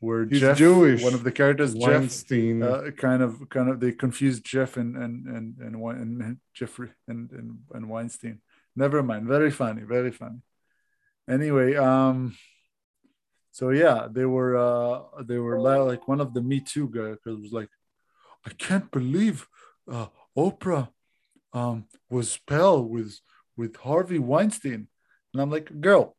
where 0.00 0.24
He's 0.26 0.40
Jeff, 0.40 0.56
Jewish. 0.58 1.02
one 1.02 1.14
of 1.14 1.22
the 1.24 1.32
characters, 1.32 1.74
Jeff, 1.74 1.82
Weinstein. 2.00 2.62
uh, 2.62 2.90
kind 2.96 3.22
of 3.22 3.48
kind 3.50 3.68
of 3.68 3.80
they 3.80 3.92
confused 3.92 4.44
Jeff 4.44 4.76
and 4.76 4.96
and 4.96 5.26
and 5.26 5.58
and, 5.58 5.74
and 5.76 6.38
Jeffrey 6.54 6.90
and, 7.08 7.30
and 7.32 7.58
and 7.72 7.88
Weinstein. 7.88 8.40
Never 8.74 9.02
mind. 9.02 9.26
Very 9.26 9.50
funny. 9.50 9.82
Very 9.82 10.10
funny. 10.12 10.40
Anyway, 11.28 11.76
um, 11.76 12.36
so 13.50 13.70
yeah, 13.70 14.08
they 14.10 14.24
were 14.24 14.56
uh 14.56 15.22
they 15.22 15.38
were 15.38 15.60
like 15.60 16.08
one 16.08 16.20
of 16.20 16.34
the 16.34 16.40
Me 16.42 16.60
Too 16.60 16.88
guys 16.88 17.18
was 17.24 17.52
like, 17.52 17.70
I 18.46 18.50
can't 18.50 18.90
believe 18.90 19.46
uh 19.90 20.06
Oprah 20.36 20.88
um 21.52 21.86
was 22.10 22.38
pal 22.46 22.82
with 22.84 23.20
with 23.56 23.76
Harvey 23.76 24.18
Weinstein, 24.18 24.88
and 25.32 25.42
I'm 25.42 25.50
like, 25.50 25.80
girl. 25.80 26.16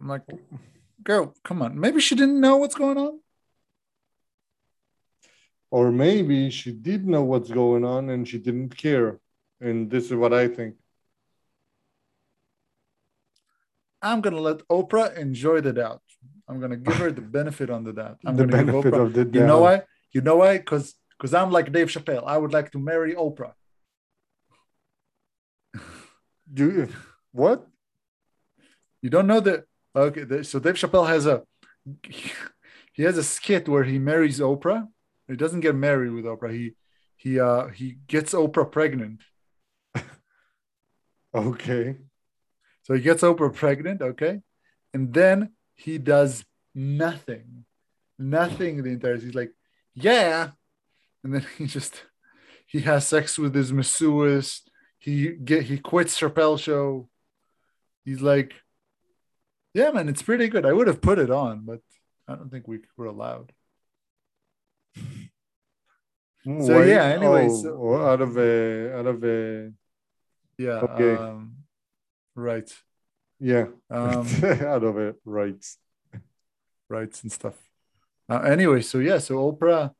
I'm 0.00 0.08
like, 0.08 0.22
girl, 1.04 1.32
come 1.44 1.62
on. 1.62 1.78
Maybe 1.78 2.00
she 2.00 2.16
didn't 2.16 2.40
know 2.40 2.56
what's 2.56 2.74
going 2.74 2.98
on. 2.98 3.20
or 5.72 5.90
maybe 5.90 6.50
she 6.50 6.70
did 6.70 7.08
know 7.08 7.24
what's 7.24 7.50
going 7.50 7.82
on 7.82 8.10
and 8.10 8.28
she 8.28 8.38
didn't 8.38 8.76
care. 8.76 9.18
And 9.60 9.90
this 9.90 10.04
is 10.04 10.14
what 10.14 10.34
I 10.34 10.46
think. 10.46 10.74
I'm 14.02 14.20
gonna 14.20 14.40
let 14.40 14.58
Oprah 14.68 15.16
enjoy 15.16 15.60
the 15.60 15.72
doubt. 15.72 16.02
I'm 16.48 16.60
gonna 16.60 16.76
give 16.76 16.96
her 16.96 17.10
the 17.12 17.20
benefit 17.38 17.70
on 17.70 17.84
the 17.84 17.92
doubt. 17.92 18.18
I'm 18.26 18.36
the 18.36 18.44
gonna 18.46 18.64
give 18.64 18.72
benefit 18.72 18.94
Oprah. 18.94 19.06
of 19.06 19.12
the 19.12 19.24
doubt. 19.24 19.40
You 19.40 19.46
know 19.46 19.60
why? 19.60 19.82
You 20.12 20.20
know 20.20 20.36
why? 20.36 20.58
Because 20.58 20.94
because 21.16 21.32
I'm 21.34 21.50
like 21.50 21.70
Dave 21.72 21.88
Chappelle. 21.88 22.24
I 22.26 22.36
would 22.36 22.52
like 22.52 22.72
to 22.72 22.78
marry 22.78 23.14
Oprah. 23.14 23.52
Do 26.52 26.70
you, 26.70 26.88
what? 27.32 27.66
You 29.00 29.10
don't 29.10 29.26
know 29.26 29.40
that? 29.40 29.64
Okay, 29.94 30.24
the- 30.24 30.44
so 30.44 30.58
Dave 30.58 30.74
Chappelle 30.74 31.06
has 31.08 31.26
a 31.26 31.42
he 32.92 33.02
has 33.04 33.16
a 33.18 33.22
skit 33.24 33.68
where 33.68 33.84
he 33.84 33.98
marries 33.98 34.40
Oprah. 34.40 34.86
He 35.28 35.36
doesn't 35.36 35.60
get 35.60 35.74
married 35.74 36.12
with 36.12 36.24
Oprah. 36.24 36.52
He 36.52 36.74
he 37.16 37.38
uh 37.40 37.68
he 37.68 37.98
gets 38.06 38.34
Oprah 38.34 38.70
pregnant. 38.70 39.20
Okay. 41.34 41.96
So 42.84 42.94
he 42.94 43.00
gets 43.00 43.22
Oprah 43.22 43.54
pregnant, 43.54 44.02
okay, 44.02 44.40
and 44.92 45.12
then 45.14 45.50
he 45.74 45.98
does 45.98 46.44
nothing, 46.74 47.64
nothing 48.18 48.82
the 48.82 48.90
entire. 48.90 49.16
He's 49.16 49.34
like, 49.34 49.52
yeah, 49.94 50.50
and 51.22 51.34
then 51.34 51.46
he 51.58 51.66
just 51.66 52.02
he 52.66 52.80
has 52.80 53.06
sex 53.06 53.38
with 53.38 53.54
his 53.54 53.72
masseuses. 53.72 54.60
He 54.98 55.30
get 55.32 55.64
he 55.64 55.78
quits 55.78 56.18
Chappelle 56.18 56.58
show. 56.58 57.08
He's 58.04 58.20
like, 58.20 58.54
yeah, 59.74 59.90
man, 59.92 60.08
it's 60.08 60.22
pretty 60.22 60.48
good. 60.48 60.66
I 60.66 60.72
would 60.72 60.88
have 60.88 61.00
put 61.00 61.18
it 61.18 61.30
on, 61.30 61.64
but 61.64 61.80
I 62.26 62.34
don't 62.34 62.50
think 62.50 62.66
we 62.66 62.80
were 62.96 63.06
allowed. 63.06 63.52
So, 66.44 66.80
Why- 66.80 66.86
yeah, 66.86 67.04
anyway, 67.04 67.46
oh, 67.48 67.62
so- 67.62 67.78
oh, 67.80 68.04
out 68.04 68.20
of 68.20 68.36
a 68.36 68.98
out 68.98 69.06
of 69.06 69.22
a 69.22 69.70
Yeah. 70.58 70.80
Okay. 70.80 71.14
Um, 71.14 71.61
right. 72.34 72.70
yeah, 73.40 73.66
Um, 73.90 74.26
out 74.44 74.84
of 74.84 74.98
it, 74.98 75.16
right. 75.24 75.64
rights 76.88 77.22
and 77.22 77.32
stuff. 77.32 77.54
Uh, 78.28 78.40
anyway, 78.40 78.80
so 78.82 78.98
yeah, 78.98 79.18
so 79.18 79.52
Oprah, 79.52 79.92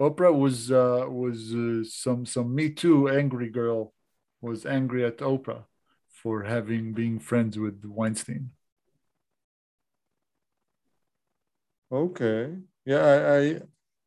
Oprah 0.00 0.34
was 0.34 0.70
uh, 0.70 1.06
was 1.08 1.54
uh, 1.54 1.84
some 1.84 2.26
some 2.26 2.54
Me 2.54 2.70
Too 2.70 3.08
angry 3.08 3.50
girl 3.50 3.92
was 4.40 4.66
angry 4.66 5.04
at 5.04 5.18
Oprah 5.18 5.64
for 6.08 6.44
having 6.44 6.92
being 6.92 7.18
friends 7.18 7.58
with 7.58 7.84
Weinstein. 7.84 8.50
Okay. 11.92 12.56
Yeah, 12.84 12.98
I, 13.04 13.38
I 13.38 13.60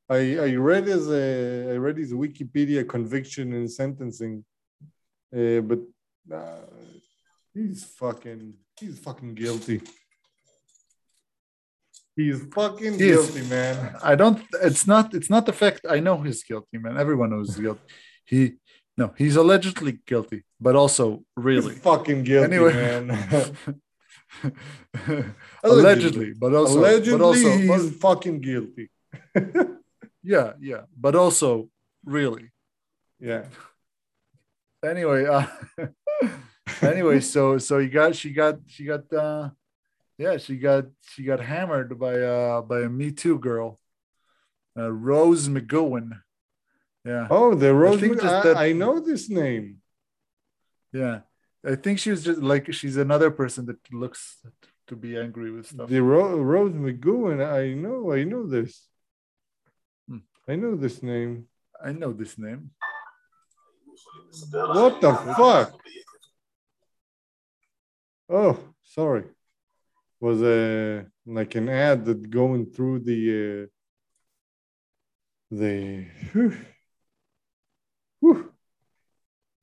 I 0.09 0.37
I 0.51 0.55
read 0.55 0.85
his 0.87 1.07
uh, 1.07 1.71
I 1.73 1.77
read 1.77 1.97
his 1.97 2.13
Wikipedia 2.13 2.87
conviction 2.87 3.53
and 3.53 3.71
sentencing, 3.71 4.43
uh, 5.35 5.61
but 5.61 5.79
uh, 6.33 6.61
he's 7.57 7.83
fucking 7.99 8.53
he's 8.79 8.97
fucking 8.99 9.33
guilty. 9.35 9.81
He's 12.15 12.41
fucking 12.57 12.95
He 12.99 13.09
is. 13.09 13.29
guilty, 13.29 13.43
man. 13.49 13.75
I 14.11 14.15
don't. 14.15 14.39
It's 14.67 14.87
not. 14.87 15.13
It's 15.13 15.29
not 15.29 15.45
the 15.45 15.53
fact. 15.53 15.81
I 15.95 15.99
know 15.99 16.15
he's 16.25 16.43
guilty, 16.43 16.77
man. 16.83 16.97
Everyone 16.97 17.29
knows 17.31 17.47
he's 17.49 17.59
guilty. 17.65 17.81
He 18.25 18.39
no, 18.99 19.13
he's 19.21 19.35
allegedly 19.35 19.93
guilty, 20.11 20.39
but 20.59 20.75
also 20.75 21.23
really. 21.35 21.73
He's 21.75 21.83
fucking 21.83 22.23
guilty, 22.23 22.45
Anyway. 22.55 22.73
man. 22.73 23.05
allegedly, 25.63 26.33
but 26.33 26.53
also, 26.55 26.79
Allegedly, 26.79 27.17
but 27.19 27.23
also, 27.23 27.49
he's 27.57 27.89
but- 27.91 27.99
fucking 28.01 28.41
guilty. 28.41 28.89
yeah, 30.23 30.53
yeah, 30.59 30.81
but 30.99 31.15
also 31.15 31.69
really. 32.03 32.49
Yeah. 33.19 33.45
anyway 34.85 35.25
uh 35.25 35.45
anyway 36.81 37.19
so 37.19 37.57
so 37.57 37.77
you 37.77 37.89
got 37.89 38.15
she 38.15 38.31
got 38.31 38.55
she 38.67 38.85
got 38.85 39.11
uh 39.13 39.49
yeah 40.17 40.37
she 40.37 40.57
got 40.57 40.85
she 41.01 41.23
got 41.23 41.39
hammered 41.39 41.97
by 41.99 42.19
uh 42.19 42.61
by 42.61 42.81
a 42.81 42.89
me 42.89 43.11
too 43.11 43.37
girl 43.39 43.79
uh 44.77 44.91
rose 44.91 45.47
mcgowan 45.49 46.11
yeah 47.05 47.27
Oh, 47.29 47.55
the 47.55 47.73
Rose. 47.73 48.01
just 48.01 48.23
I, 48.23 48.41
that- 48.43 48.57
I 48.57 48.71
know 48.73 48.99
this 48.99 49.29
name. 49.29 49.77
yeah 50.93 51.21
i 51.65 51.75
think 51.75 51.99
she 51.99 52.11
was 52.11 52.23
just 52.23 52.41
like 52.41 52.71
she's 52.73 52.97
another 52.97 53.31
person 53.31 53.65
that 53.67 53.79
looks 53.93 54.37
to 54.87 54.95
be 54.95 55.17
angry 55.17 55.51
with 55.51 55.67
stuff 55.67 55.89
The 55.89 56.01
Ro- 56.01 56.37
Rose 56.39 56.71
McGowan. 56.73 57.43
I 57.43 57.73
know. 57.73 58.13
I 58.13 58.23
know 58.23 58.47
this. 58.47 58.87
Hmm. 60.07 60.19
I 60.47 60.55
know 60.55 60.75
this 60.77 61.03
name. 61.03 61.47
i 61.83 61.91
know 61.91 62.13
this 62.13 62.37
name 62.37 62.71
What 64.51 65.01
the 65.01 65.13
fuck? 65.35 65.75
Oh, 68.29 68.59
sorry. 68.83 69.23
Was 70.19 70.41
a 70.41 71.05
like 71.25 71.55
an 71.55 71.69
ad 71.69 72.05
that 72.05 72.29
going 72.29 72.65
through 72.65 72.99
the 72.99 73.19
uh, 73.31 73.67
the 75.51 76.07
whew, 76.31 76.57
whew. 78.19 78.51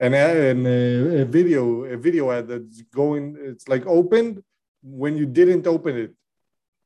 ad, 0.01 0.37
an, 0.37 0.67
uh, 0.67 1.23
a 1.23 1.25
video 1.25 1.85
a 1.85 1.97
video 1.97 2.31
ad 2.31 2.49
that's 2.49 2.83
going. 2.83 3.37
It's 3.39 3.69
like 3.69 3.85
opened 3.87 4.43
when 4.83 5.17
you 5.17 5.27
didn't 5.27 5.67
open 5.67 5.97
it, 5.97 6.15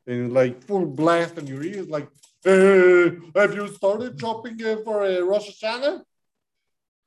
and 0.07 0.33
like 0.33 0.63
full 0.63 0.87
blast 0.87 1.39
on 1.39 1.47
your 1.47 1.63
ears. 1.63 1.89
Like, 1.89 2.09
have 2.45 3.55
you 3.55 3.69
started 3.69 4.19
shopping 4.19 4.65
uh, 4.65 4.77
for 4.85 5.05
a 5.05 5.23
Rosh 5.23 5.51
Hashanah? 5.51 6.03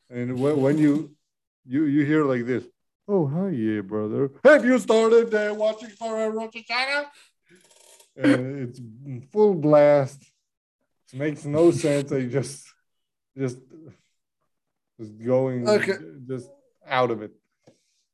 And 0.10 0.40
when 0.40 0.78
you 0.78 1.16
you 1.66 1.86
you 1.86 2.06
hear 2.06 2.24
like 2.26 2.46
this, 2.46 2.66
oh 3.12 3.28
hi 3.28 3.50
yeah 3.50 3.82
brother, 3.82 4.32
have 4.44 4.64
you 4.66 4.80
started 4.80 5.34
uh, 5.34 5.54
watching 5.54 5.90
for 5.90 6.12
a 6.26 6.30
Rosh 6.30 6.56
Hashanah? 6.56 7.06
And 8.16 8.42
it's 8.64 8.80
full 9.32 9.54
blast. 9.54 10.22
It 11.14 11.20
makes 11.20 11.44
no 11.46 11.72
sense. 11.72 12.12
I 12.12 12.26
just 12.38 12.56
just 13.38 13.60
just 15.00 15.14
going 15.32 15.68
Okay. 15.68 15.98
just 16.32 16.50
out 17.00 17.12
of 17.12 17.22
it. 17.22 17.34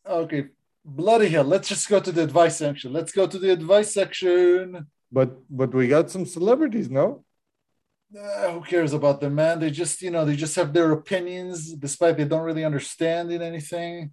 okay 0.06 0.44
Bloody 0.90 1.28
hell. 1.28 1.44
Let's 1.44 1.68
just 1.68 1.90
go 1.90 2.00
to 2.00 2.14
the 2.14 2.24
advice 2.24 2.56
section. 2.56 2.94
Let's 2.94 3.12
go 3.12 3.28
to 3.28 3.38
the 3.38 3.52
advice 3.52 3.94
section. 3.94 4.88
But 5.12 5.30
but 5.50 5.74
we 5.74 5.90
got 5.90 6.10
some 6.10 6.26
celebrities, 6.26 6.90
no? 6.90 7.26
Uh, 8.18 8.52
who 8.54 8.62
cares 8.62 8.94
about 8.94 9.20
them, 9.20 9.36
man? 9.36 9.60
They 9.60 9.70
just, 9.70 10.02
you 10.02 10.12
know, 10.12 10.24
they 10.24 10.38
just 10.38 10.56
have 10.56 10.72
their 10.72 10.94
opinions 10.94 11.74
despite 11.74 12.16
they 12.16 12.24
don't 12.32 12.48
really 12.50 12.64
understand 12.64 13.34
in 13.34 13.42
anything. 13.42 14.12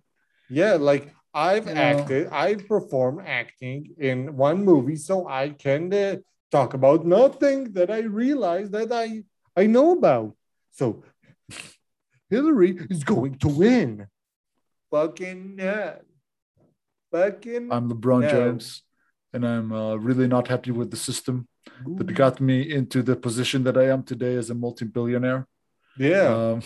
Yeah, 0.50 0.74
like 0.74 1.12
I've 1.32 1.66
You 1.66 1.74
know. 1.74 1.80
acted, 1.80 2.28
I 2.30 2.54
perform 2.56 3.20
acting 3.24 3.94
in 3.98 4.36
one 4.36 4.64
movie, 4.64 4.96
so 4.96 5.26
I 5.28 5.50
can 5.50 5.92
uh, 5.92 6.16
talk 6.50 6.74
about 6.74 7.04
nothing 7.04 7.72
that 7.72 7.90
I 7.90 8.00
realize 8.00 8.70
that 8.70 8.92
I 8.92 9.24
I 9.56 9.66
know 9.66 9.92
about. 9.92 10.34
So 10.70 11.02
Hillary 12.30 12.78
is 12.90 13.04
going 13.04 13.34
to 13.38 13.48
win. 13.48 14.06
Fucking 14.90 15.56
yeah. 15.58 15.96
Fucking 17.12 17.70
I'm 17.72 17.90
LeBron 17.90 18.22
No. 18.22 18.30
James, 18.30 18.82
and 19.32 19.46
I'm 19.46 19.72
uh, 19.72 19.94
really 19.96 20.28
not 20.28 20.48
happy 20.48 20.70
with 20.72 20.90
the 20.90 20.96
system 20.96 21.46
that 21.96 22.12
got 22.14 22.40
me 22.40 22.60
into 22.72 23.02
the 23.02 23.16
position 23.16 23.64
that 23.64 23.76
I 23.76 23.86
am 23.88 24.02
today 24.02 24.34
as 24.36 24.50
a 24.50 24.54
multi-billionaire. 24.54 25.46
yeah. 25.98 26.28
Um, 26.34 26.62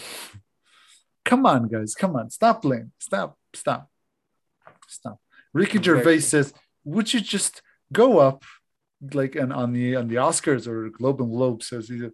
come 1.24 1.47
on, 1.47 1.68
guys, 1.68 1.95
come 1.95 2.16
on, 2.16 2.31
stop 2.31 2.62
playing, 2.62 2.91
stop, 2.99 3.37
stop, 3.59 3.91
stop. 4.87 5.19
Ricky 5.53 5.83
Gervais 5.83 6.21
says, 6.21 6.55
"Would 6.85 7.13
you 7.13 7.21
just 7.21 7.63
go 7.93 8.19
up, 8.19 8.45
like, 9.13 9.35
and 9.35 9.53
on 9.53 9.73
the 9.73 9.97
on 9.97 10.09
the 10.09 10.17
Oscars 10.17 10.67
or 10.67 10.89
Globe 10.91 11.21
and 11.21 11.31
Globe 11.31 11.63
says, 11.63 11.89
he 11.89 11.99
said, 12.01 12.13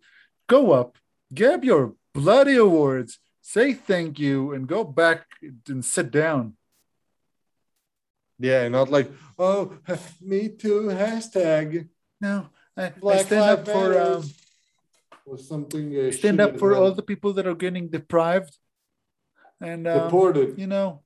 go 0.48 0.72
up, 0.72 0.96
grab 1.34 1.64
your 1.64 1.94
bloody 2.12 2.56
awards, 2.56 3.18
say 3.40 3.72
thank 3.74 4.18
you, 4.18 4.52
and 4.52 4.66
go 4.66 4.84
back 4.84 5.26
and 5.68 5.84
sit 5.84 6.10
down." 6.10 6.56
Yeah, 8.38 8.68
not 8.68 8.90
like, 8.90 9.10
oh, 9.38 9.78
me 10.20 10.48
too, 10.48 10.90
hashtag. 10.90 11.88
No, 12.20 12.48
I, 12.76 12.92
I 13.06 13.22
stand 13.22 13.50
up 13.54 13.64
for 13.66 13.86
um, 14.00 14.24
Or 15.24 15.38
something. 15.38 15.94
Uh, 15.96 16.10
stand 16.10 16.40
up 16.40 16.58
for 16.58 16.74
all 16.74 16.92
the 16.92 17.02
people 17.02 17.32
that 17.34 17.46
are 17.46 17.54
getting 17.54 17.88
deprived, 17.88 18.58
and 19.60 19.86
um, 19.86 20.10
deported. 20.10 20.58
you 20.58 20.66
know, 20.66 21.03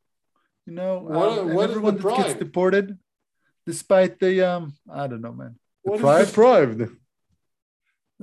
you 0.68 0.74
know, 0.80 0.94
What- 0.98 1.32
um, 1.32 1.38
and 1.48 1.54
what 1.56 1.64
is 1.64 1.70
everyone 1.70 1.96
that 1.96 2.16
gets 2.20 2.34
deported, 2.44 2.86
despite 3.70 4.12
the 4.22 4.34
um, 4.50 4.62
I 5.02 5.04
don't 5.08 5.22
know, 5.26 5.32
man. 5.42 5.52
What 5.82 5.94
is 5.94 6.00
deprived? 6.00 6.28
deprived? 6.30 6.80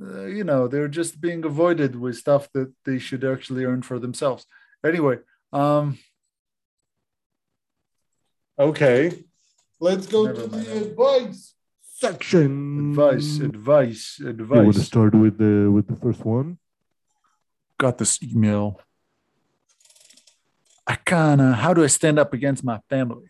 Uh, 0.02 0.26
you 0.38 0.44
know, 0.50 0.62
they're 0.68 0.94
just 1.02 1.14
being 1.26 1.42
avoided 1.46 1.92
with 2.04 2.16
stuff 2.26 2.44
that 2.56 2.70
they 2.86 3.00
should 3.00 3.24
actually 3.34 3.64
earn 3.70 3.82
for 3.90 3.98
themselves. 4.06 4.46
Anyway, 4.84 5.18
um, 5.54 5.98
Okay, 8.58 9.00
let's 9.82 10.08
go 10.08 10.24
Never 10.26 10.44
to 10.44 10.48
mind. 10.48 10.66
the 10.66 10.78
advice 10.88 11.54
section. 11.82 12.92
advice, 12.92 13.40
advice, 13.40 14.20
advice. 14.22 14.58
You 14.60 14.64
want 14.64 14.76
to 14.76 14.82
start 14.94 15.14
with 15.24 15.36
the 15.38 15.70
with 15.76 15.88
the 15.88 15.96
first 16.04 16.24
one? 16.24 16.58
Got 17.78 17.98
this 17.98 18.14
email. 18.24 18.80
I 20.88 20.96
kind 20.96 21.42
of, 21.42 21.56
how 21.56 21.74
do 21.74 21.84
I 21.84 21.88
stand 21.88 22.20
up 22.20 22.34
against 22.34 22.64
my 22.64 22.80
family? 22.90 23.30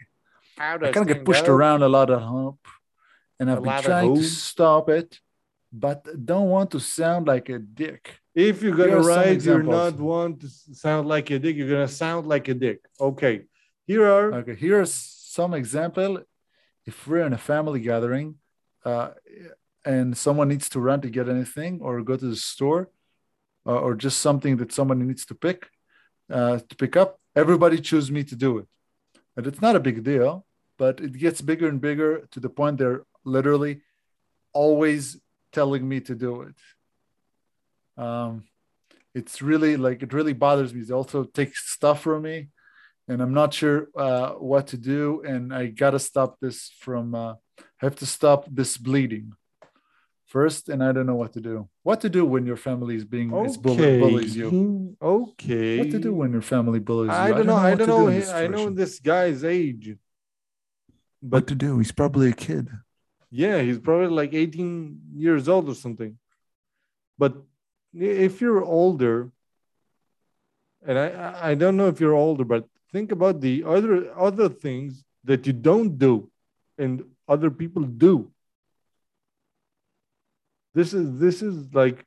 How 0.57 0.75
I 0.75 0.91
kind 0.91 0.97
of 0.97 1.07
get 1.07 1.25
pushed 1.25 1.47
around 1.47 1.83
a 1.83 1.89
lot 1.89 2.09
of 2.09 2.21
hump, 2.21 2.59
and 3.39 3.49
I've 3.49 3.59
A 3.59 3.61
been 3.61 3.81
trying 3.81 4.15
to 4.15 4.23
stop 4.23 4.89
it, 4.89 5.19
but 5.71 6.25
don't 6.25 6.49
want 6.49 6.71
to 6.71 6.79
sound 6.79 7.27
like 7.27 7.49
a 7.49 7.59
dick. 7.59 8.19
If 8.33 8.61
you're 8.61 8.75
gonna 8.75 9.01
Here 9.01 9.01
write, 9.01 9.41
you're 9.43 9.63
not 9.63 9.95
want 9.95 10.41
to 10.41 10.47
sound 10.49 11.07
like 11.07 11.29
a 11.31 11.39
dick. 11.39 11.55
You're 11.55 11.69
gonna 11.69 11.87
sound 11.87 12.27
like 12.27 12.47
a 12.47 12.53
dick. 12.53 12.79
Okay, 12.99 13.43
here 13.85 14.05
are 14.05 14.33
Okay, 14.33 14.55
here's 14.55 14.93
some 14.93 15.53
example. 15.53 16.21
If 16.85 17.07
we're 17.07 17.25
in 17.25 17.33
a 17.33 17.37
family 17.37 17.79
gathering, 17.79 18.35
uh, 18.83 19.09
and 19.83 20.17
someone 20.17 20.49
needs 20.49 20.67
to 20.69 20.79
run 20.79 21.01
to 21.01 21.09
get 21.09 21.29
anything 21.29 21.79
or 21.81 22.01
go 22.01 22.15
to 22.15 22.27
the 22.27 22.35
store, 22.35 22.89
uh, 23.65 23.79
or 23.79 23.95
just 23.95 24.19
something 24.19 24.57
that 24.57 24.71
someone 24.71 24.99
needs 25.07 25.25
to 25.25 25.35
pick, 25.35 25.67
uh, 26.29 26.59
to 26.59 26.75
pick 26.75 26.95
up, 26.95 27.19
everybody 27.35 27.79
choose 27.79 28.11
me 28.11 28.23
to 28.25 28.35
do 28.35 28.57
it, 28.59 28.67
and 29.35 29.47
it's 29.47 29.61
not 29.61 29.75
a 29.75 29.79
big 29.79 30.03
deal, 30.03 30.45
but 30.77 30.99
it 30.99 31.13
gets 31.17 31.41
bigger 31.41 31.67
and 31.67 31.81
bigger 31.81 32.27
to 32.31 32.39
the 32.39 32.49
point 32.49 32.77
they're 32.77 33.03
literally 33.23 33.81
always 34.53 35.17
telling 35.51 35.87
me 35.87 35.99
to 36.01 36.15
do 36.15 36.41
it. 36.41 38.01
Um, 38.01 38.43
it's 39.13 39.41
really 39.41 39.77
like 39.77 40.03
it 40.03 40.13
really 40.13 40.33
bothers 40.33 40.73
me. 40.73 40.81
It 40.81 40.91
also 40.91 41.23
takes 41.23 41.71
stuff 41.71 42.01
from 42.01 42.23
me 42.23 42.49
and 43.07 43.21
I'm 43.21 43.33
not 43.33 43.53
sure 43.53 43.87
uh, 43.95 44.31
what 44.31 44.67
to 44.67 44.77
do. 44.77 45.21
And 45.25 45.53
I 45.53 45.67
gotta 45.67 45.99
stop 45.99 46.37
this 46.39 46.71
from. 46.79 47.15
Uh, 47.15 47.35
have 47.77 47.95
to 47.97 48.05
stop 48.05 48.45
this 48.49 48.77
bleeding 48.77 49.33
first, 50.25 50.69
and 50.69 50.83
I 50.83 50.91
don't 50.91 51.05
know 51.05 51.15
what 51.15 51.33
to 51.33 51.41
do. 51.41 51.69
What 51.83 52.01
to 52.01 52.09
do 52.09 52.25
when 52.25 52.45
your 52.45 52.57
family 52.57 52.95
is 52.95 53.05
being 53.05 53.33
okay. 53.33 53.99
bullies 53.99 54.35
you? 54.35 54.97
Okay. 55.01 55.79
What 55.79 55.91
to 55.91 55.99
do 55.99 56.13
when 56.13 56.31
your 56.31 56.41
family 56.41 56.79
bullies 56.79 57.09
you? 57.09 57.15
I 57.15 57.31
don't 57.31 57.45
know. 57.45 57.55
I 57.55 57.75
don't 57.75 57.87
know. 57.87 58.07
in 58.07 58.15
this 58.19 58.29
I 58.29 58.47
know 58.47 58.69
this 58.69 58.99
guy's 58.99 59.43
age. 59.43 59.95
what 61.21 61.47
to 61.47 61.55
do. 61.55 61.79
He's 61.79 61.91
probably 61.91 62.29
a 62.29 62.33
kid. 62.33 62.69
Yeah, 63.31 63.61
he's 63.61 63.79
probably 63.79 64.07
like 64.07 64.33
18 64.33 65.01
years 65.15 65.49
old 65.49 65.67
or 65.67 65.75
something. 65.75 66.17
But 67.17 67.33
if 67.93 68.41
you're 68.41 68.63
older, 68.63 69.31
and 70.85 70.97
I 70.97 71.07
I- 71.07 71.49
I 71.51 71.55
don't 71.55 71.77
know 71.77 71.87
if 71.87 71.99
you're 71.99 72.13
older, 72.13 72.45
but 72.45 72.67
think 72.91 73.11
about 73.11 73.41
the 73.41 73.63
other 73.63 73.93
other 74.27 74.49
things 74.49 75.03
that 75.23 75.47
you 75.47 75.53
don't 75.53 75.97
do 75.97 76.29
and 76.77 77.03
other 77.27 77.49
people 77.49 77.83
do. 77.83 78.31
This 80.75 80.93
is 80.93 81.17
this 81.17 81.41
is 81.41 81.73
like 81.73 82.05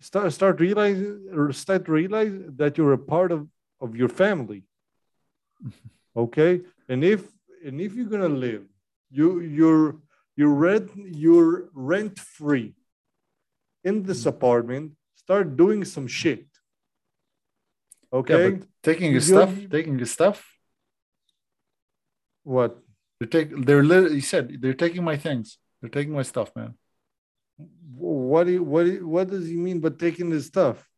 start 0.00 0.32
start 0.32 0.60
realizing 0.60 1.28
or 1.32 1.52
start 1.52 1.86
to 1.86 1.92
realize 1.92 2.32
that 2.60 2.76
you're 2.76 2.92
a 2.92 3.04
part 3.14 3.32
of 3.32 3.48
of 3.80 3.96
your 3.96 4.08
family. 4.08 4.62
Okay, 6.16 6.62
and 6.88 7.04
if 7.04 7.22
and 7.64 7.80
if 7.80 7.94
you're 7.94 8.12
gonna 8.14 8.34
live, 8.48 8.64
you 9.10 9.38
you're 9.38 9.96
you're 10.36 10.56
rent 10.66 10.90
you're 10.96 11.70
rent 11.72 12.18
free 12.18 12.74
in 13.84 14.02
this 14.02 14.20
mm-hmm. 14.20 14.34
apartment. 14.34 14.92
Start 15.14 15.56
doing 15.56 15.84
some 15.84 16.08
shit. 16.08 16.46
Okay, 18.12 18.34
Yeah, 18.34 18.50
but 18.50 18.66
taking 18.82 19.12
your 19.12 19.22
You- 19.22 19.32
stuff, 19.34 19.54
taking 19.70 19.96
your 19.98 20.10
stuff. 20.18 20.38
what? 22.42 22.82
They're 23.18 23.28
taking. 23.28 23.62
They're. 23.62 23.84
Li- 23.84 24.14
he 24.14 24.20
said 24.20 24.60
they're 24.60 24.80
taking 24.84 25.04
my 25.04 25.16
things. 25.16 25.58
They're 25.80 25.94
taking 25.98 26.12
my 26.12 26.22
stuff, 26.22 26.50
man. 26.56 26.74
What 27.96 28.44
do 28.46 28.52
you, 28.52 28.62
what 28.62 28.84
do 28.84 28.92
you- 28.92 29.06
what 29.06 29.28
does 29.28 29.46
he 29.46 29.56
mean 29.56 29.80
by 29.80 29.90
taking 29.90 30.30
his 30.30 30.46
stuff? 30.46 30.88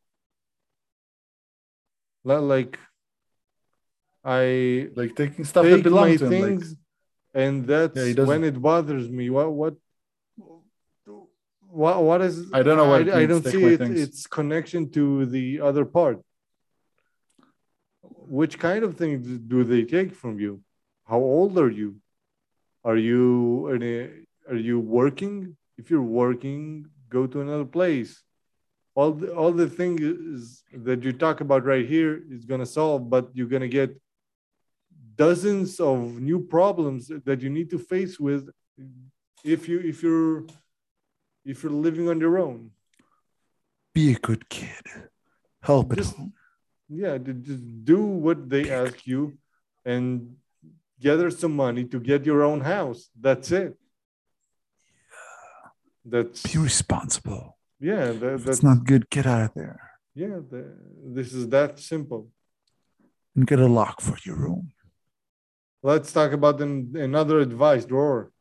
Like, 2.23 2.79
I 4.23 4.89
Like 4.95 5.15
taking 5.15 5.43
stuff 5.43 5.65
that 5.65 5.83
take 5.83 5.91
my 5.91 6.15
to 6.15 6.25
him. 6.25 6.31
Like, 6.31 6.49
things, 6.49 6.75
and 7.33 7.67
that's 7.67 7.97
Yeah, 7.97 8.23
when 8.23 8.43
it 8.45 8.61
bothers 8.61 9.09
me. 9.09 9.29
What 9.29 9.51
what 9.51 9.75
what 11.67 12.03
what 12.03 12.21
is? 12.21 12.53
I 12.53 12.63
don't 12.63 12.77
know 12.77 12.87
what 12.87 13.09
I, 13.09 13.21
I 13.21 13.25
don't 13.25 13.43
see 13.43 13.63
it, 13.63 13.81
its 13.81 14.27
connection 14.27 14.89
to 14.91 15.25
the 15.25 15.59
other 15.59 15.85
part. 15.85 16.21
Which 18.39 18.57
kind 18.59 18.83
of 18.83 18.95
things 18.95 19.27
do 19.53 19.63
they 19.63 19.83
take 19.83 20.13
from 20.15 20.39
you? 20.39 20.61
How 21.05 21.17
old 21.19 21.57
are 21.57 21.69
you? 21.69 21.97
Are 22.85 22.97
you 22.97 23.67
are 24.49 24.55
you 24.69 24.79
working? 24.79 25.57
If 25.77 25.89
you're 25.89 26.01
working, 26.23 26.87
go 27.09 27.25
to 27.27 27.41
another 27.41 27.65
place. 27.65 28.21
All 28.95 29.11
the, 29.11 29.33
all 29.33 29.51
the 29.51 29.67
thing 29.69 29.97
is 30.01 30.63
that 30.73 31.03
you 31.03 31.11
talk 31.13 31.41
about 31.41 31.65
right 31.65 31.87
here 31.87 32.21
is 32.29 32.45
gonna 32.45 32.65
solve, 32.65 33.09
but 33.09 33.29
you're 33.33 33.47
gonna 33.47 33.67
get 33.67 33.99
dozens 35.15 35.79
of 35.79 36.19
new 36.19 36.39
problems 36.39 37.11
that 37.25 37.41
you 37.41 37.49
need 37.49 37.69
to 37.71 37.79
face 37.79 38.19
with 38.19 38.49
if 39.43 39.67
you 39.67 39.79
if 39.79 40.01
you're 40.03 40.45
if 41.45 41.63
you're 41.63 41.71
living 41.87 42.07
on 42.09 42.19
your 42.19 42.37
own. 42.39 42.71
be 43.93 44.13
a 44.13 44.19
good 44.19 44.49
kid. 44.49 44.83
Help 45.61 45.93
it. 45.93 45.97
Just- 45.97 46.15
Yeah, 46.89 47.17
just 47.17 47.63
do 47.85 48.01
what 48.25 48.49
they 48.49 48.69
ask 48.69 49.07
you 49.07 49.21
and 49.85 50.35
gather 50.99 51.29
some 51.31 51.55
money 51.55 51.83
to 51.85 51.99
get 51.99 52.25
your 52.25 52.41
own 52.43 52.61
house. 52.61 53.09
That's 53.19 53.51
it. 53.51 53.71
That's 56.05 56.43
Be 56.43 56.59
responsible. 56.59 57.57
yeah, 57.79 58.07
that, 58.07 58.43
that's 58.43 58.57
it's 58.57 58.63
not 58.63 58.85
good, 58.85 59.09
get 59.09 59.25
out 59.25 59.41
of 59.41 59.53
there 59.55 59.93
yeah, 60.15 60.39
the, 60.49 60.75
this 61.05 61.33
is 61.33 61.49
that 61.49 61.79
simple. 61.79 62.29
and 63.35 63.47
get 63.47 63.59
a 63.59 63.67
lock 63.67 64.01
for 64.01 64.17
your 64.23 64.35
room. 64.35 64.71
Let's 65.81 66.11
talk 66.13 66.31
about 66.31 66.61
an, 66.61 66.93
another 66.95 67.39
advice 67.39 67.85
drawer. 67.85 68.31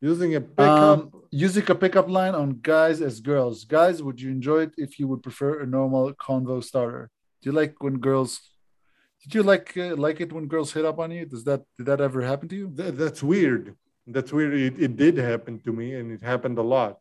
Using 0.00 0.34
a 0.34 0.40
pickup. 0.40 0.98
Um, 0.98 1.12
using 1.30 1.64
a 1.70 1.74
pickup 1.74 2.08
line 2.08 2.34
on 2.34 2.60
guys 2.60 3.00
as 3.00 3.20
girls. 3.20 3.64
Guys, 3.64 4.02
would 4.02 4.20
you 4.20 4.30
enjoy 4.30 4.62
it 4.62 4.72
if 4.76 4.98
you 4.98 5.06
would 5.08 5.22
prefer 5.22 5.60
a 5.60 5.66
normal 5.66 6.12
convo 6.14 6.62
starter? 6.62 7.10
Do 7.40 7.50
you 7.50 7.52
like 7.52 7.82
when 7.82 7.98
girls 7.98 8.40
Did 9.22 9.34
you 9.36 9.42
like 9.44 9.76
uh, 9.76 9.94
like 9.96 10.20
it 10.20 10.32
when 10.32 10.46
girls 10.48 10.72
hit 10.72 10.84
up 10.84 10.98
on 10.98 11.10
you? 11.12 11.24
Does 11.26 11.44
that 11.44 11.62
did 11.76 11.86
that 11.86 12.00
ever 12.00 12.22
happen 12.22 12.48
to 12.48 12.56
you? 12.56 12.72
Th- 12.76 12.94
that's 12.94 13.22
weird. 13.22 13.76
That's 14.06 14.32
weird. 14.32 14.54
It, 14.54 14.82
it 14.82 14.96
did 14.96 15.16
happen 15.16 15.60
to 15.60 15.72
me, 15.72 15.94
and 15.94 16.10
it 16.10 16.22
happened 16.22 16.58
a 16.58 16.62
lot. 16.62 16.98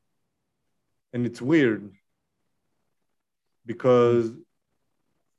And 1.13 1.25
it's 1.25 1.41
weird 1.41 1.91
because 3.65 4.31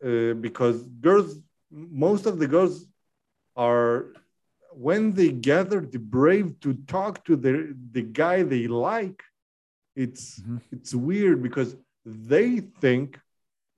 uh, 0.04 0.34
because 0.34 0.82
girls, 1.00 1.38
most 1.70 2.26
of 2.26 2.38
the 2.38 2.46
girls 2.46 2.86
are 3.56 4.06
when 4.72 5.12
they 5.12 5.30
gather 5.30 5.80
the 5.80 5.98
brave 5.98 6.58
to 6.60 6.74
talk 6.86 7.24
to 7.24 7.36
the 7.36 7.76
the 7.92 8.02
guy 8.02 8.42
they 8.42 8.66
like. 8.66 9.22
It's 9.94 10.40
Mhm. 10.40 10.60
it's 10.72 10.94
weird 10.94 11.42
because 11.42 11.76
they 12.04 12.60
think 12.80 13.20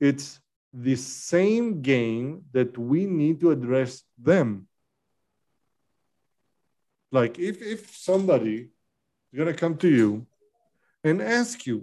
it's 0.01 0.41
the 0.73 0.97
same 0.97 1.83
game 1.83 2.45
that 2.53 2.77
we 2.79 3.07
need 3.07 3.41
to 3.41 3.51
address 3.51 4.03
them 4.19 4.67
like 7.19 7.35
if 7.39 7.57
if 7.75 7.81
somebody 8.11 8.57
is 9.31 9.37
gonna 9.39 9.55
come 9.63 9.75
to 9.85 9.89
you 10.01 10.09
and 11.07 11.17
ask 11.39 11.67
you 11.69 11.79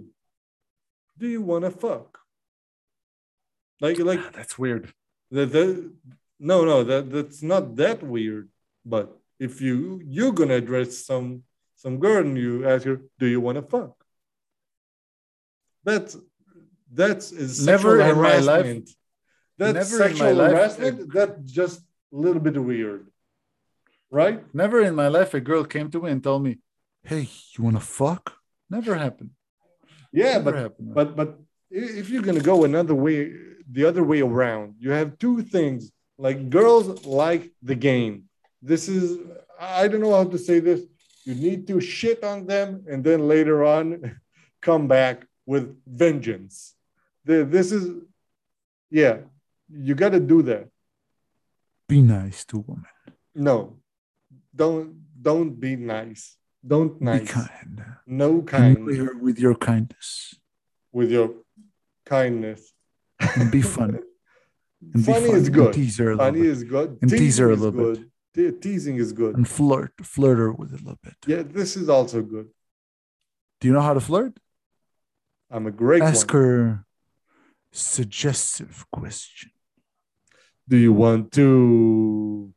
do 1.20 1.26
you 1.34 1.42
want 1.50 1.64
to 1.64 1.70
fuck? 1.84 2.08
Like 3.84 3.98
like 4.10 4.20
Ah, 4.26 4.30
That's 4.38 4.56
weird. 4.64 4.84
the, 5.34 5.42
the 5.54 5.64
no 6.50 6.56
no 6.70 6.76
that 6.90 7.02
that's 7.14 7.40
not 7.52 7.64
that 7.82 7.98
weird 8.14 8.46
but 8.94 9.06
if 9.46 9.52
you 9.66 9.76
you're 10.16 10.36
gonna 10.38 10.58
address 10.62 10.90
some 11.10 11.28
some 11.82 11.94
girl 12.04 12.20
and 12.26 12.36
you 12.44 12.52
ask 12.72 12.82
her 12.90 12.96
do 13.20 13.26
you 13.34 13.40
want 13.46 13.56
to 13.60 13.62
fuck? 13.74 13.94
That's 15.84 16.16
that's 17.00 17.32
is 17.32 17.64
Never 17.66 17.98
sexual 17.98 18.10
in 18.10 18.22
my 18.22 18.38
life- 18.52 18.84
that's 19.58 19.74
never 19.78 19.94
in 19.96 20.00
my 20.00 20.06
sexual 20.08 20.34
life- 20.34 20.50
harassment 20.52 20.96
that's 21.16 21.38
just 21.60 21.78
a 22.12 22.16
little 22.24 22.42
bit 22.48 22.56
weird 22.70 23.02
right 24.20 24.38
Never 24.54 24.78
in 24.88 24.94
my 24.94 25.08
life 25.08 25.30
a 25.34 25.40
girl 25.40 25.64
came 25.74 25.88
to 25.90 25.98
me 26.02 26.08
and 26.12 26.22
told 26.22 26.40
me, 26.46 26.52
"Hey, 27.10 27.24
you 27.52 27.64
want 27.64 27.76
to 27.80 27.84
fuck?" 28.00 28.24
Never 28.76 28.94
happened. 29.06 29.32
yeah 30.12 30.34
Never 30.38 30.44
but 30.46 30.54
happened. 30.64 30.90
But 30.98 31.08
but 31.18 31.30
if 31.98 32.04
you're 32.10 32.26
gonna 32.28 32.46
go 32.52 32.58
another 32.70 32.94
way, 33.04 33.16
the 33.76 33.84
other 33.90 34.04
way 34.10 34.20
around, 34.30 34.68
you 34.84 34.90
have 34.98 35.18
two 35.24 35.36
things. 35.56 35.80
Like 36.26 36.38
girls 36.58 36.86
like 37.22 37.44
the 37.70 37.74
game. 37.90 38.14
This 38.70 38.82
is 38.96 39.04
I 39.58 39.88
don't 39.88 40.04
know 40.04 40.14
how 40.20 40.28
to 40.34 40.38
say 40.48 40.60
this. 40.68 40.80
You 41.28 41.34
need 41.46 41.60
to 41.70 41.80
shit 41.80 42.20
on 42.32 42.38
them 42.52 42.68
and 42.90 42.98
then 43.06 43.20
later 43.34 43.58
on 43.76 43.86
come 44.68 44.84
back 44.98 45.16
with 45.52 45.64
vengeance. 45.86 46.54
This 47.24 47.68
is 47.78 47.84
yeah, 48.90 49.16
you 49.88 49.94
got 49.94 50.12
to 50.18 50.20
do 50.34 50.38
that. 50.50 50.64
be 51.88 52.02
nice 52.02 52.44
to 52.50 52.58
women. 52.68 52.92
No, 53.34 53.56
don't 54.54 55.02
don't 55.20 55.58
be 55.60 55.76
nice. 55.76 56.36
Don't 56.66 56.98
Be 56.98 57.04
nice. 57.04 57.30
kind. 57.30 57.84
No 58.06 58.28
Annoy 58.38 58.42
kind 58.44 58.96
her 58.96 59.16
with 59.18 59.38
your 59.38 59.54
kindness. 59.56 60.34
with 60.92 61.10
your 61.10 61.30
kindness. 62.06 62.72
And 63.18 63.50
be 63.50 63.62
funny. 63.62 63.98
And 64.94 65.06
be 65.06 65.12
Funny 65.12 65.30
is 65.30 65.48
good. 65.48 65.72
tease 65.74 65.98
her 65.98 66.10
a 66.10 66.16
little 66.16 66.26
Funny 66.26 66.40
bit. 66.42 66.50
is 66.50 66.64
good. 66.64 66.98
And 67.02 67.08
tease 67.10 67.38
her 67.38 67.50
a 67.52 67.54
little 67.56 67.94
bit. 67.94 68.04
Te- 68.34 68.50
teasing 68.58 68.96
is 68.96 69.12
good. 69.12 69.36
And 69.36 69.46
flirt, 69.46 69.92
flirt 70.02 70.38
her 70.38 70.50
with 70.52 70.74
it 70.74 70.80
a 70.80 70.84
little 70.84 70.98
bit. 71.04 71.14
Yeah, 71.28 71.42
this 71.44 71.76
is 71.76 71.88
also 71.88 72.20
good. 72.22 72.48
Do 73.60 73.68
you 73.68 73.74
know 73.74 73.80
how 73.80 73.94
to 73.94 74.00
flirt? 74.00 74.34
I'm 75.52 75.66
a 75.68 75.70
great 75.70 76.02
Ask 76.02 76.32
one. 76.34 76.42
her 76.42 76.86
suggestive 77.70 78.84
question. 78.90 79.50
Do 80.68 80.76
you 80.76 80.92
want 80.92 81.30
to 81.32 82.52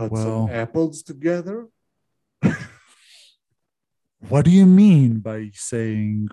cut 0.00 0.12
Well- 0.12 0.48
some 0.48 0.56
apples 0.56 1.02
together? 1.02 1.68
What 4.28 4.44
do 4.44 4.50
you 4.50 4.66
mean 4.66 5.20
by 5.20 5.50
saying 5.54 6.28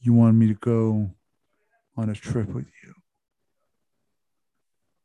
you 0.00 0.14
want 0.14 0.34
me 0.34 0.46
to 0.48 0.54
go 0.54 1.10
on 1.98 2.08
a 2.08 2.14
trip 2.14 2.48
with 2.48 2.70
you? 2.82 2.94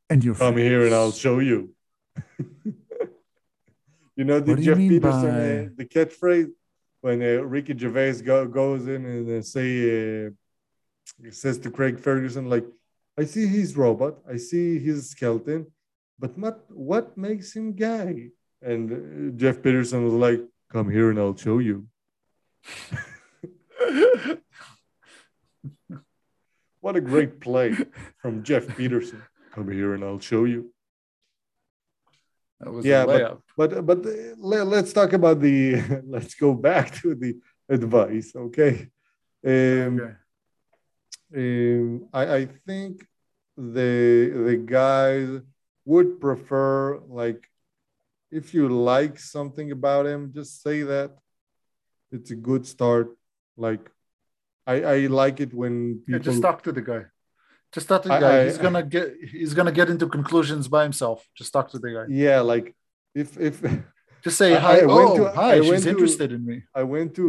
And 0.10 0.24
your 0.24 0.36
Come 0.36 0.56
here 0.56 0.86
and 0.86 0.96
I'll 0.96 1.12
show 1.12 1.40
you. 1.40 1.76
you 4.16 4.24
know 4.24 4.40
the 4.40 4.56
you 4.56 4.64
Geoff 4.64 4.78
Peterson, 4.78 5.34
by- 5.36 5.66
uh, 5.66 5.70
the 5.76 5.86
catchphrase 5.86 6.52
when 7.02 7.22
uh, 7.22 7.44
Ricky 7.56 7.78
Gervais 7.78 8.22
go, 8.22 8.48
goes 8.48 8.88
in 8.88 9.06
and 9.06 9.30
uh, 9.30 9.42
say, 9.42 9.68
uh, 10.28 10.30
he 11.22 11.32
says 11.32 11.58
to 11.60 11.70
Craig 11.70 12.00
Ferguson, 12.00 12.48
like, 12.48 12.66
I 13.20 13.26
see 13.26 13.46
his 13.46 13.76
robot, 13.76 14.20
I 14.30 14.38
see 14.38 14.80
his 14.80 15.10
skeleton, 15.10 15.66
but 16.22 16.32
what, 16.38 16.58
what 16.70 17.18
makes 17.18 17.48
him 17.58 17.74
gay? 17.74 18.30
And 18.62 18.84
uh, 18.92 18.98
Geoff 19.40 19.62
Peterson 19.64 20.00
was 20.06 20.14
like, 20.14 20.42
come 20.72 20.88
here 20.90 21.10
and 21.12 21.20
I'll 21.20 21.36
show 21.48 21.58
you. 21.60 21.78
What 26.80 26.96
a 26.96 27.02
great 27.02 27.40
play 27.40 27.76
from 28.18 28.44
Geoff 28.44 28.68
Peterson. 28.76 29.22
Come 29.54 29.70
here 29.72 29.94
and 29.94 30.04
I'll 30.04 30.20
show 30.20 30.46
you. 30.46 30.74
That 32.60 32.72
was 32.72 32.86
Yeah, 32.86 33.04
a 33.04 33.06
but- 33.06 33.22
layup. 33.22 33.40
But 33.58 33.86
but 33.86 34.00
uh, 34.06 34.36
let, 34.40 34.66
let's 34.68 34.92
talk 34.94 35.14
about 35.14 35.40
the 35.42 35.60
let's 36.16 36.34
go 36.36 36.54
back 36.54 36.86
to 37.02 37.14
the 37.16 37.38
advice, 37.70 38.34
okay? 38.36 38.88
Um, 39.46 39.94
Okay. 41.34 41.76
um, 41.78 42.08
I, 42.14 42.24
I 42.40 42.46
think 42.68 43.06
the 43.56 44.32
the 44.48 44.58
guys 44.80 45.30
would 45.86 46.20
prefer 46.20 47.00
like 47.08 47.48
if 48.32 48.54
you 48.54 48.70
like 48.70 49.20
something 49.20 49.72
about 49.72 50.06
him, 50.06 50.32
just 50.34 50.62
say 50.64 50.84
that. 50.84 51.12
It's 52.12 52.32
a 52.32 52.36
good 52.36 52.66
start. 52.66 53.16
Like 53.58 53.90
I, 54.68 54.76
I 54.84 54.98
like 55.08 55.40
it 55.40 55.54
when 55.54 56.02
Yeah, 56.08 56.20
just 56.20 56.42
talk 56.42 56.62
to 56.64 56.72
the 56.72 56.82
guy. 56.82 57.06
Just 57.74 57.88
talk 57.88 58.02
to 58.04 58.10
the 58.10 58.16
I- 58.16 58.20
guy. 58.20 58.40
I- 58.42 58.46
he's 58.46 58.58
gonna 58.58 58.84
get 58.84 59.16
he's 59.32 59.54
gonna 59.54 59.72
get 59.72 59.90
into 59.90 60.08
conclusions 60.08 60.68
by 60.68 60.84
himself. 60.84 61.28
Just 61.36 61.52
talk 61.54 61.70
to 61.72 61.80
the 61.80 61.92
guy. 61.98 62.06
yeah, 62.10 62.40
like 62.42 62.76
if 63.16 63.38
if 63.40 63.62
Just 64.24 64.38
say 64.38 64.56
I- 64.56 64.60
hi. 64.60 64.78
I 64.82 64.86
went 64.86 65.10
oh, 65.10 65.18
to- 65.18 65.32
hi. 65.32 65.54
I 65.54 65.62
She's 65.62 65.70
went 65.72 65.84
to- 65.84 65.90
interested 65.90 66.32
in 66.32 66.46
me. 66.46 66.58
I 66.76 66.84
went 66.84 67.16
to 67.16 67.26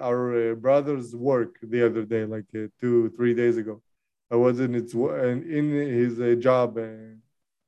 uh, 0.00 0.04
our 0.08 0.22
uh, 0.52 0.54
brother's 0.56 1.14
work 1.14 1.52
the 1.62 1.86
other 1.86 2.04
day, 2.04 2.24
like 2.24 2.46
uh, 2.56 2.66
two, 2.80 3.10
three 3.16 3.34
days 3.34 3.56
ago. 3.56 3.74
I 4.34 4.36
was 4.36 4.58
in 4.58 4.74
its 4.74 4.94
and 4.94 5.38
in 5.58 5.66
his 6.00 6.20
uh, 6.20 6.34
job, 6.48 6.76
and 6.78 7.20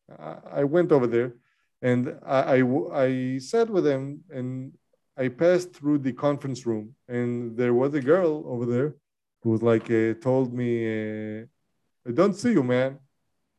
I- 0.08 0.60
I 0.60 0.64
went 0.64 0.92
over 0.92 1.06
there, 1.06 1.34
and 1.82 2.18
I 2.24 2.62
I 3.06 3.38
sat 3.38 3.68
with 3.70 3.84
them 3.84 4.24
and 4.30 4.72
I 5.16 5.28
passed 5.28 5.72
through 5.72 5.98
the 5.98 6.12
conference 6.12 6.66
room, 6.66 6.94
and 7.08 7.56
there 7.56 7.74
was 7.74 7.94
a 7.94 8.00
girl 8.00 8.44
over 8.46 8.66
there 8.66 8.94
who 9.42 9.50
was 9.50 9.62
like 9.62 9.90
uh, 9.90 10.14
told 10.20 10.52
me, 10.52 10.70
uh, 10.86 11.46
"I 12.08 12.12
don't 12.12 12.34
see 12.34 12.52
you, 12.52 12.62
man." 12.62 12.98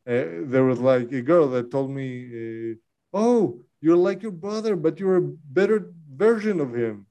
Uh, 0.07 0.47
there 0.53 0.63
was 0.63 0.79
like 0.79 1.11
a 1.11 1.21
girl 1.21 1.47
that 1.49 1.71
told 1.71 1.89
me, 1.91 2.07
uh, 2.41 2.75
"Oh, 3.13 3.63
you're 3.81 4.03
like 4.09 4.21
your 4.23 4.31
brother, 4.47 4.75
but 4.75 4.99
you're 4.99 5.17
a 5.17 5.29
better 5.59 5.91
version 6.23 6.59
of 6.61 6.73
him." 6.75 7.07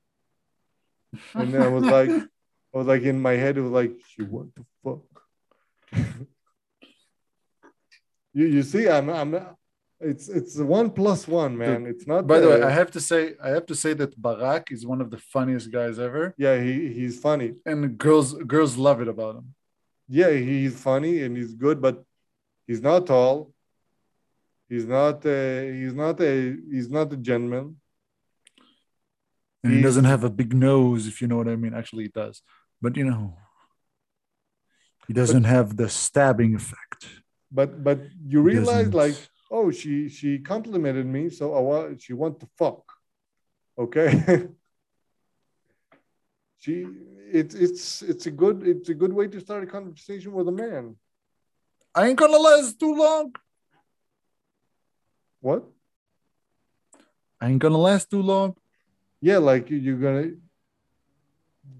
And 1.34 1.52
then 1.52 1.62
I 1.62 1.68
was 1.68 1.84
like, 1.84 2.10
I 2.74 2.78
was 2.78 2.86
like 2.86 3.02
in 3.02 3.20
my 3.20 3.32
head, 3.32 3.56
it 3.56 3.62
was 3.62 3.72
like, 3.72 3.92
she 4.08 4.22
want 4.22 4.54
to 4.56 4.64
fuck. 4.82 5.02
You 8.38 8.46
you 8.56 8.62
see, 8.72 8.84
I'm 8.96 9.08
I'm 9.20 9.30
it's 10.10 10.26
it's 10.38 10.54
one 10.78 10.88
plus 10.98 11.20
one, 11.42 11.52
man. 11.62 11.80
It's 11.92 12.06
not 12.12 12.20
By 12.32 12.38
the 12.42 12.48
way, 12.50 12.60
I 12.70 12.72
have 12.80 12.90
to 12.96 13.00
say 13.08 13.20
I 13.46 13.50
have 13.56 13.66
to 13.72 13.76
say 13.82 13.92
that 14.00 14.10
Barak 14.26 14.64
is 14.76 14.82
one 14.92 15.00
of 15.04 15.08
the 15.14 15.20
funniest 15.34 15.66
guys 15.78 15.96
ever, 16.08 16.22
yeah, 16.44 16.56
he 16.66 16.72
he's 16.98 17.16
funny. 17.28 17.48
and 17.70 17.78
girls 18.06 18.28
girls 18.54 18.72
love 18.86 18.98
it 19.04 19.08
about 19.14 19.32
him. 19.38 19.46
Yeah, 20.20 20.30
he's 20.50 20.74
funny 20.90 21.14
and 21.24 21.32
he's 21.38 21.54
good, 21.64 21.78
but 21.86 21.96
he's 22.68 22.82
not 22.88 23.00
tall. 23.12 23.34
He's 24.72 24.86
not 24.98 25.16
uh, 25.38 25.60
he's 25.80 25.94
not 26.04 26.16
a 26.30 26.32
he's 26.74 26.90
not 26.96 27.06
a 27.16 27.18
gentleman. 27.30 27.66
And 29.62 29.70
he 29.72 29.78
He's- 29.78 29.86
doesn't 29.88 30.08
have 30.14 30.22
a 30.30 30.30
big 30.40 30.50
nose, 30.68 31.02
if 31.10 31.16
you 31.20 31.26
know 31.30 31.38
what 31.40 31.48
I 31.54 31.56
mean. 31.62 31.74
Actually, 31.80 32.04
he 32.08 32.12
does, 32.22 32.36
but 32.84 32.92
you 32.98 33.04
know, 33.10 33.22
he 35.06 35.12
doesn't 35.20 35.44
have 35.56 35.68
the 35.80 35.88
stabbing 35.88 36.52
effect. 36.60 37.00
But 37.56 37.82
but 37.82 37.98
you 38.32 38.42
realize 38.42 38.90
doesn't. 38.90 39.02
like, 39.04 39.16
oh, 39.50 39.70
she 39.70 39.92
she 40.16 40.38
complimented 40.52 41.06
me, 41.16 41.22
so 41.30 41.44
I 41.58 41.60
want 41.68 42.02
she 42.02 42.12
want 42.12 42.38
to 42.40 42.46
fuck. 42.58 42.82
Okay. 43.84 44.10
she 46.62 46.74
it's 47.38 47.54
it's 47.54 48.02
it's 48.02 48.26
a 48.26 48.30
good 48.42 48.58
it's 48.72 48.88
a 48.90 48.94
good 49.02 49.12
way 49.18 49.26
to 49.34 49.40
start 49.40 49.64
a 49.64 49.66
conversation 49.66 50.32
with 50.36 50.48
a 50.48 50.56
man. 50.64 50.84
I 51.94 52.08
ain't 52.08 52.18
gonna 52.18 52.36
last 52.50 52.78
too 52.78 52.94
long. 52.94 53.32
What? 55.40 55.64
I 57.40 57.48
ain't 57.48 57.62
gonna 57.64 57.78
last 57.90 58.10
too 58.10 58.22
long. 58.32 58.54
Yeah, 59.28 59.38
like 59.38 59.70
you- 59.70 59.78
you're 59.86 60.02
gonna 60.06 60.26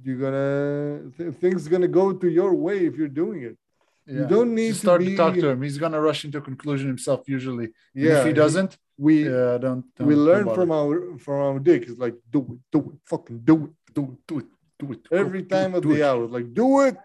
you're 0.05 0.23
gonna 0.25 1.11
th- 1.17 1.35
things 1.43 1.69
gonna 1.69 1.93
go 2.01 2.07
to 2.23 2.29
your 2.41 2.53
way 2.55 2.87
if 2.89 2.97
you're 2.97 3.17
doing 3.25 3.43
it. 3.43 3.59
You 4.07 4.27
don't 4.27 4.55
need 4.55 4.69
Just 4.69 4.81
to 4.83 4.87
start 4.87 5.01
be. 5.01 5.07
to 5.11 5.17
talk 5.17 5.35
to 5.35 5.49
him. 5.49 5.63
He's 5.63 5.79
gonna 5.79 6.01
rush 6.01 6.25
into 6.25 6.39
a 6.39 6.41
conclusion 6.41 6.87
himself 6.89 7.29
usually. 7.29 7.65
And 7.95 8.05
Yeah, 8.05 8.21
if 8.21 8.27
he 8.27 8.33
doesn't, 8.33 8.77
we 8.97 9.25
yeah, 9.25 9.59
don't. 9.59 9.85
don't 9.97 10.07
we 10.07 10.15
learn 10.15 10.45
from 10.55 10.71
our 10.71 11.19
from 11.19 11.35
our 11.47 11.59
dick. 11.59 11.83
It's 11.89 11.99
like 11.99 12.15
do 12.31 12.41
it, 12.53 12.59
do 12.73 12.79
it, 12.93 12.99
fucking 13.05 13.41
do 13.41 13.57
it. 13.67 13.71
do 13.95 14.03
it, 14.13 14.27
do 14.29 14.39
it, 14.39 14.47
do 14.79 14.93
it. 14.93 15.01
Every 15.11 15.43
do 15.43 15.49
time 15.49 15.75
it, 15.75 15.79
of 15.79 15.83
the 15.85 16.01
it. 16.01 16.03
hour, 16.09 16.27
like 16.37 16.55
do 16.55 16.81
it, 16.83 16.97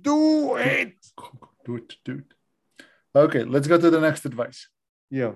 do 0.00 0.56
it. 0.56 0.94
Do 1.66 1.76
it, 1.76 1.96
do 2.04 2.12
it. 2.22 2.30
Okay, 3.14 3.44
let's 3.44 3.66
go 3.68 3.76
to 3.78 3.90
the 3.90 4.00
next 4.00 4.24
advice. 4.24 4.68
Yeah. 5.10 5.32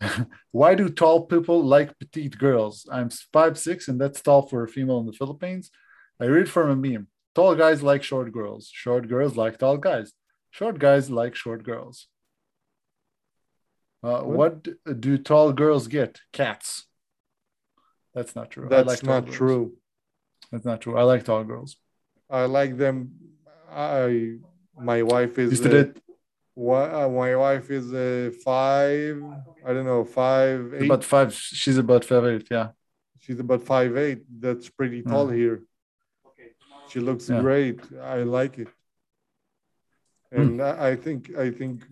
Why 0.50 0.74
do 0.74 0.88
tall 0.88 1.26
people 1.26 1.62
like 1.62 1.98
petite 1.98 2.36
girls? 2.38 2.88
I'm 2.90 3.10
five 3.36 3.58
six, 3.58 3.86
and 3.88 4.00
that's 4.00 4.20
tall 4.20 4.42
for 4.48 4.64
a 4.64 4.68
female 4.68 4.98
in 5.00 5.06
the 5.06 5.12
Philippines. 5.12 5.70
I 6.20 6.24
read 6.24 6.48
from 6.48 6.70
a 6.70 6.76
meme. 6.76 7.06
Tall 7.34 7.54
guys 7.54 7.82
like 7.82 8.02
short 8.02 8.32
girls. 8.32 8.70
Short 8.72 9.08
girls 9.08 9.36
like 9.36 9.58
tall 9.58 9.76
guys. 9.76 10.12
Short 10.50 10.78
guys 10.78 11.10
like 11.10 11.34
short 11.34 11.62
girls. 11.62 12.06
Uh, 14.02 14.22
what? 14.22 14.66
do 15.00 15.18
tall 15.18 15.52
girls 15.52 15.86
get? 15.88 16.20
Cats. 16.32 16.86
That's 18.14 18.34
not 18.34 18.50
true. 18.50 18.66
I 18.66 18.68
That's 18.68 18.88
like 18.88 19.02
not 19.04 19.24
girls. 19.26 19.36
true. 19.36 19.72
That's 20.50 20.64
not 20.64 20.80
true. 20.80 20.96
I 20.98 21.02
like 21.02 21.24
tall 21.24 21.44
girls. 21.44 21.76
I 22.28 22.46
like 22.46 22.76
them. 22.76 23.12
I 23.70 24.36
my 24.76 25.02
wife 25.02 25.38
is 25.38 25.64
uh, 25.64 25.92
Why, 26.54 26.84
uh, 26.90 27.08
my 27.08 27.36
wife 27.36 27.70
is 27.70 27.92
uh, 27.92 28.30
five. 28.44 29.22
I 29.64 29.72
don't 29.72 29.84
know, 29.86 30.04
five 30.04 30.74
eight. 30.74 30.86
about 30.86 31.04
five. 31.04 31.32
She's 31.34 31.78
about 31.78 32.04
five 32.04 32.24
eight. 32.24 32.48
Yeah. 32.50 32.68
She's 33.20 33.38
about 33.38 33.62
five 33.62 33.96
eight. 33.96 34.22
That's 34.40 34.68
pretty 34.70 35.02
tall 35.02 35.28
here. 35.28 35.62
She 36.88 36.98
looks 36.98 37.28
Yeah. 37.28 37.40
great. 37.40 37.80
I 38.02 38.22
like 38.24 38.58
it, 38.58 38.68
and 40.32 40.62
I, 40.62 40.90
I 40.90 40.96
think 40.96 41.36
I 41.36 41.50
think 41.50 41.82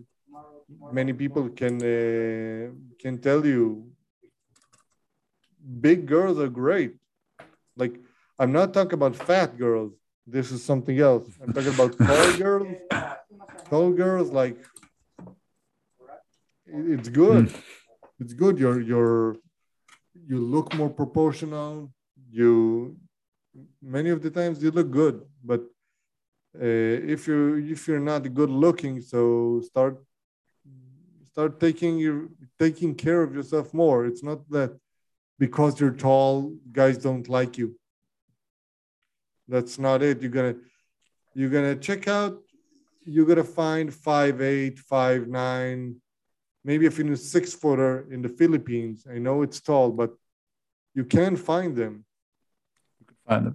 many 0.93 1.13
people 1.13 1.49
can 1.49 1.77
uh, 1.83 2.71
can 3.01 3.19
tell 3.19 3.45
you 3.45 3.91
big 5.81 6.07
girls 6.07 6.39
are 6.39 6.49
great. 6.49 6.95
Like 7.77 7.95
I'm 8.39 8.53
not 8.53 8.73
talking 8.73 8.95
about 8.95 9.17
fat 9.17 9.59
girls. 9.59 9.93
This 10.27 10.53
is 10.53 10.65
something 10.65 10.99
else. 10.99 11.27
I'm 11.43 11.53
talking 11.53 11.75
about 11.75 11.99
tall 12.07 12.37
girls. 12.37 12.69
Tall 13.71 13.93
girls 13.93 14.31
like 14.31 14.59
it's 16.67 17.09
good. 17.09 17.53
It's 18.21 18.35
good. 18.35 18.59
You're 18.59 18.81
you're 18.81 19.37
you 20.27 20.39
look 20.39 20.75
more 20.75 20.91
proportional. 20.91 21.93
You 22.31 22.97
many 23.83 24.11
of 24.11 24.23
the 24.23 24.31
times 24.31 24.63
you 24.63 24.71
look 24.71 24.91
good, 24.91 25.23
but 25.43 25.63
uh, 26.57 27.13
if 27.15 27.27
you 27.29 27.57
if 27.57 27.87
you're 27.89 28.01
not 28.13 28.33
good 28.35 28.51
looking, 28.51 29.01
so 29.01 29.61
start 29.65 30.03
start 31.31 31.61
taking 31.61 31.99
your 31.99 32.29
taking 32.59 32.95
care 32.95 33.23
of 33.23 33.35
yourself 33.35 33.73
more. 33.75 34.07
It's 34.07 34.23
not 34.23 34.49
that 34.51 34.77
because 35.39 35.79
you're 35.81 35.93
tall, 35.93 36.55
guys 36.73 36.99
don't 36.99 37.29
like 37.29 37.59
you. 37.59 37.77
That's 39.49 39.79
not 39.79 40.03
it. 40.03 40.21
You're 40.23 40.31
gonna 40.31 40.57
you're 41.35 41.51
gonna 41.51 41.77
check 41.77 42.09
out. 42.09 42.39
You're 43.05 43.27
gonna 43.27 43.45
find 43.45 43.93
five 43.93 44.41
eight, 44.43 44.79
five 44.79 45.29
nine, 45.29 45.97
maybe 46.65 46.85
if 46.87 46.99
a 46.99 47.03
even 47.03 47.17
six 47.17 47.55
footer 47.55 48.07
in 48.11 48.21
the 48.23 48.29
Philippines. 48.29 49.07
I 49.11 49.19
know 49.19 49.43
it's 49.43 49.61
tall, 49.61 49.91
but 49.91 50.11
you 50.95 51.05
can 51.05 51.37
find 51.37 51.75
them. 51.77 52.05
You 53.01 53.07
can 53.07 53.17
Find 53.27 53.47
it. 53.49 53.55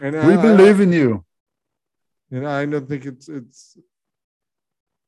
And 0.00 0.14
We 0.28 0.34
I- 0.34 0.38
I- 0.38 0.42
believe 0.42 0.80
in 0.80 0.92
you. 0.92 1.24
And 2.30 2.46
I 2.46 2.66
don't 2.66 2.88
think 2.88 3.04
it's 3.04 3.28
it's 3.28 3.76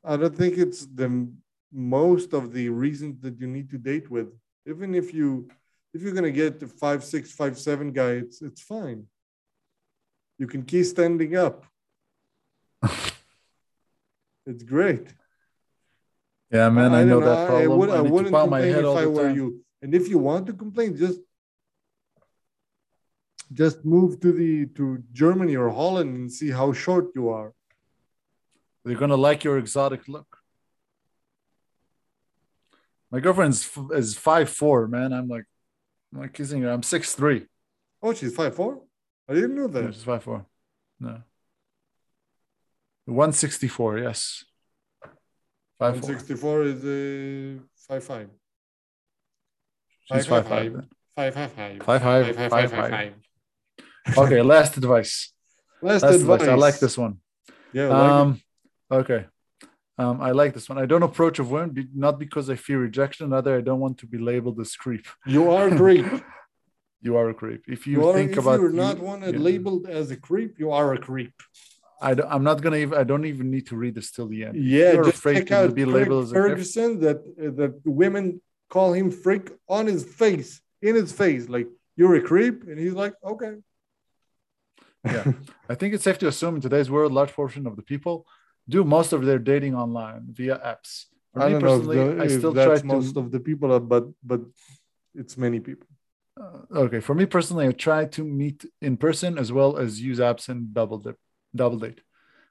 I 0.04 0.16
don't 0.16 0.36
think 0.36 0.56
it's 0.56 0.86
the 0.86 1.28
most 1.72 2.32
of 2.32 2.52
the 2.52 2.68
reasons 2.68 3.20
that 3.22 3.38
you 3.40 3.46
need 3.46 3.70
to 3.70 3.78
date 3.78 4.10
with. 4.10 4.28
Even 4.66 4.94
if 4.94 5.12
you 5.12 5.48
if 5.92 6.02
you're 6.02 6.14
gonna 6.14 6.30
get 6.30 6.62
a 6.62 6.68
five 6.68 7.04
six 7.04 7.32
five 7.32 7.58
seven 7.58 7.92
guy, 7.92 8.12
it's 8.12 8.42
it's 8.42 8.62
fine. 8.62 9.06
You 10.38 10.46
can 10.46 10.62
keep 10.62 10.84
standing 10.84 11.36
up. 11.36 11.66
it's 14.46 14.62
great. 14.62 15.12
Yeah, 16.50 16.70
man, 16.70 16.94
I, 16.94 17.04
know 17.04 17.20
don't 17.20 17.28
that 17.28 17.48
problem. 17.48 17.72
I, 17.72 17.74
would, 17.74 17.90
I 17.90 17.96
to 17.96 18.02
wouldn't 18.04 18.34
complain 18.34 18.72
head 18.72 18.84
if 18.84 18.96
I 18.96 19.06
were 19.06 19.28
time. 19.28 19.36
you. 19.36 19.64
And 19.82 19.94
if 19.94 20.08
you 20.08 20.18
want 20.18 20.46
to 20.46 20.54
complain, 20.54 20.96
just 20.96 21.20
just 23.52 23.84
move 23.84 24.20
to 24.20 24.32
the 24.32 24.66
to 24.76 25.02
Germany 25.12 25.56
or 25.56 25.70
Holland 25.70 26.14
and 26.16 26.32
see 26.32 26.50
how 26.50 26.72
short 26.72 27.06
you 27.14 27.28
are. 27.30 27.52
They're 28.84 28.96
gonna 28.96 29.16
like 29.16 29.44
your 29.44 29.58
exotic 29.58 30.08
look. 30.08 30.38
My 33.10 33.20
girlfriend's 33.20 33.64
f- 33.66 33.90
is 33.92 34.16
five 34.16 34.50
four, 34.50 34.86
man. 34.86 35.12
I'm 35.12 35.28
like, 35.28 35.44
I'm 36.12 36.20
like 36.20 36.34
kissing 36.34 36.62
her. 36.62 36.70
I'm 36.70 36.82
six 36.82 37.14
three. 37.14 37.46
Oh, 38.02 38.12
she's 38.14 38.34
five 38.34 38.54
four. 38.54 38.82
I 39.28 39.34
didn't 39.34 39.54
know 39.56 39.66
that. 39.68 39.94
she's 39.94 40.04
five 40.04 40.22
four. 40.22 40.46
No. 41.00 41.22
One 43.06 43.32
sixty 43.32 43.68
four. 43.68 43.98
Yes. 43.98 44.44
Five 45.78 46.04
sixty 46.04 46.34
four 46.34 46.64
is 46.64 46.84
uh, 46.84 47.62
five 47.76 48.04
five. 48.04 48.28
She's 50.12 50.26
five. 50.26 50.46
Five 50.46 50.82
five 51.34 51.52
five. 51.52 51.82
Five 51.82 52.02
five. 52.02 52.36
Five, 52.36 52.36
Five 52.36 52.50
five, 52.50 52.70
five. 52.70 52.90
five. 52.90 53.14
Okay, 54.16 54.42
last 54.42 54.76
advice. 54.76 55.32
Last, 55.82 56.02
Last 56.02 56.14
advice. 56.14 56.40
advice. 56.40 56.48
I 56.48 56.54
like 56.54 56.78
this 56.78 56.96
one. 56.98 57.18
Yeah. 57.72 57.88
I 57.88 57.88
like 57.88 58.06
it. 58.06 58.12
Um, 58.12 58.40
okay. 59.00 59.26
Um, 59.98 60.20
I 60.20 60.30
like 60.30 60.54
this 60.54 60.68
one. 60.68 60.78
I 60.78 60.86
don't 60.86 61.02
approach 61.02 61.38
a 61.38 61.44
woman 61.44 61.88
not 61.94 62.18
because 62.18 62.48
I 62.48 62.56
fear 62.56 62.78
rejection, 62.78 63.30
rather 63.30 63.56
I 63.56 63.60
don't 63.60 63.80
want 63.80 63.98
to 63.98 64.06
be 64.06 64.18
labeled 64.18 64.60
as 64.60 64.74
creep. 64.76 65.06
you 65.26 65.50
are 65.50 65.70
great. 65.70 66.06
You 67.00 67.16
are 67.16 67.28
a 67.30 67.34
creep. 67.34 67.62
If 67.68 67.86
you, 67.86 67.92
You, 68.00 68.08
are, 68.08 68.12
think 68.12 68.32
if 68.32 68.38
about 68.38 68.58
you're 68.58 68.70
you- 68.70 68.76
not 68.76 68.98
one 68.98 69.22
yeah. 69.22 69.28
labeled 69.28 69.86
as 69.88 70.10
a 70.10 70.16
creep, 70.16 70.58
you 70.58 70.72
are 70.72 70.94
a 70.94 70.98
creep. 70.98 71.32
I 72.02 72.14
don't, 72.14 72.28
I'm 72.28 72.42
not 72.42 72.60
gonna 72.60 72.78
even. 72.78 72.98
I 72.98 73.04
don't 73.04 73.24
even 73.24 73.52
need 73.52 73.68
to 73.68 73.76
read 73.76 73.94
this 73.94 74.10
till 74.10 74.26
the 74.26 74.42
end. 74.46 74.56
Yeah, 74.56 74.94
you're 74.94 75.04
just 75.04 75.18
afraid 75.18 75.36
check 75.36 75.46
to 75.46 75.56
out 75.58 75.74
be 75.76 75.84
labeled 75.84 76.24
as 76.24 76.32
a 76.32 76.34
creep. 76.34 76.44
Ferguson 76.54 76.98
that 77.06 77.18
uh, 77.18 77.50
that 77.60 77.72
women 77.84 78.40
call 78.68 78.94
him 78.94 79.12
freak 79.12 79.46
on 79.68 79.86
his 79.86 80.02
face, 80.22 80.60
in 80.82 80.96
his 80.96 81.12
face, 81.12 81.48
like 81.48 81.68
you're 81.96 82.16
a 82.16 82.20
creep, 82.20 82.64
and 82.68 82.76
he's 82.80 82.94
like, 82.94 83.14
okay. 83.22 83.54
Yeah. 85.04 85.32
I 85.68 85.74
think 85.74 85.94
it's 85.94 86.04
safe 86.04 86.18
to 86.18 86.28
assume 86.28 86.56
in 86.56 86.60
today's 86.60 86.90
world, 86.90 87.12
large 87.12 87.32
portion 87.32 87.66
of 87.66 87.76
the 87.76 87.82
people 87.82 88.26
do 88.68 88.84
most 88.84 89.12
of 89.12 89.24
their 89.24 89.38
dating 89.38 89.74
online 89.74 90.26
via 90.30 90.58
apps. 90.58 91.06
For 91.32 91.42
I 91.42 91.46
me 91.46 91.52
don't 91.52 91.62
know 91.62 91.68
if, 91.68 91.80
personally, 91.80 91.96
the- 92.16 92.22
I 92.22 92.24
if 92.26 92.32
still 92.38 92.52
try 92.54 92.78
to. 92.78 92.86
most 92.86 93.16
of 93.16 93.30
the 93.30 93.40
people, 93.40 93.80
but 93.80 94.04
but 94.22 94.40
it's 95.14 95.36
many 95.36 95.60
people. 95.60 95.86
Uh, 96.40 96.80
okay, 96.84 97.00
for 97.00 97.14
me 97.14 97.26
personally, 97.26 97.66
I 97.66 97.72
try 97.72 98.04
to 98.04 98.24
meet 98.24 98.64
in 98.80 98.96
person 98.96 99.38
as 99.38 99.50
well 99.52 99.76
as 99.76 100.00
use 100.00 100.18
apps 100.20 100.48
and 100.48 100.72
double 100.72 100.98
dip, 100.98 101.16
double 101.54 101.78
date. 101.78 102.00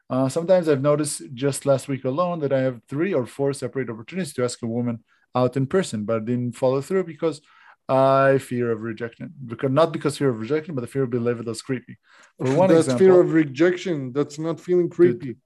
Uh, 0.09 0.27
sometimes 0.29 0.67
I've 0.67 0.81
noticed 0.81 1.21
just 1.33 1.65
last 1.65 1.87
week 1.87 2.03
alone 2.05 2.39
that 2.39 2.53
I 2.53 2.59
have 2.61 2.81
three 2.89 3.13
or 3.13 3.25
four 3.25 3.53
separate 3.53 3.89
opportunities 3.89 4.33
to 4.33 4.43
ask 4.43 4.61
a 4.61 4.67
woman 4.67 5.03
out 5.35 5.55
in 5.57 5.67
person, 5.67 6.05
but 6.05 6.17
I 6.17 6.19
didn't 6.25 6.53
follow 6.57 6.81
through 6.81 7.03
because 7.03 7.41
I 7.89 8.37
fear 8.39 8.71
of 8.71 8.81
rejection. 8.81 9.33
Because 9.45 9.71
not 9.71 9.93
because 9.93 10.17
fear 10.17 10.29
of 10.29 10.39
rejection, 10.39 10.75
but 10.75 10.81
the 10.81 10.87
fear 10.87 11.03
of 11.03 11.09
being 11.09 11.23
labeled 11.23 11.47
as 11.49 11.61
creepy. 11.61 11.97
For 12.37 12.53
one 12.53 12.69
that's 12.69 12.87
example, 12.87 12.99
fear 12.99 13.21
of 13.21 13.31
rejection. 13.33 14.11
That's 14.11 14.37
not 14.37 14.59
feeling 14.59 14.89
creepy. 14.89 15.37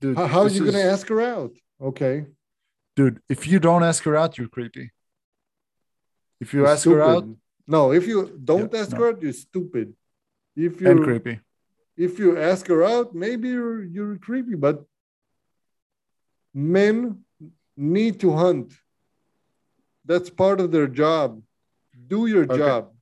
dude, 0.00 0.16
How, 0.16 0.26
how 0.26 0.42
are 0.42 0.48
you 0.48 0.64
gonna 0.64 0.78
ask 0.94 1.06
her 1.08 1.20
out? 1.20 1.52
Okay. 1.80 2.26
dude? 2.96 3.20
If 3.28 3.46
you 3.46 3.58
don't 3.60 3.82
ask 3.84 4.02
her 4.04 4.16
out, 4.16 4.38
you're 4.38 4.48
creepy. 4.48 4.90
If 6.40 6.52
you 6.54 6.60
You're 6.60 6.68
ask 6.68 6.84
her 6.86 7.02
out. 7.02 7.26
No, 7.66 7.92
if 7.92 8.06
you 8.06 8.38
don't 8.42 8.72
Yeah, 8.72 8.80
ask 8.80 8.92
no. 8.92 8.98
her 8.98 9.08
out, 9.10 9.22
you're 9.22 9.32
stupid. 9.32 9.94
If 10.54 10.80
and 10.80 10.98
you 11.00 11.04
creepy. 11.04 11.40
if 11.96 12.18
you 12.18 12.38
ask 12.38 12.66
her 12.68 12.82
out, 12.84 13.14
maybe 13.14 13.48
you're 13.48 13.82
you're 13.84 14.16
creepy, 14.16 14.54
but 14.54 14.84
men 16.54 17.24
need 17.76 18.20
to 18.20 18.32
hunt. 18.32 18.72
That's 20.06 20.30
part 20.30 20.60
of 20.60 20.70
their 20.70 20.86
job. 20.86 21.42
Do 22.06 22.26
your 22.26 22.44
Okay. 22.44 22.58
job. 22.58 22.92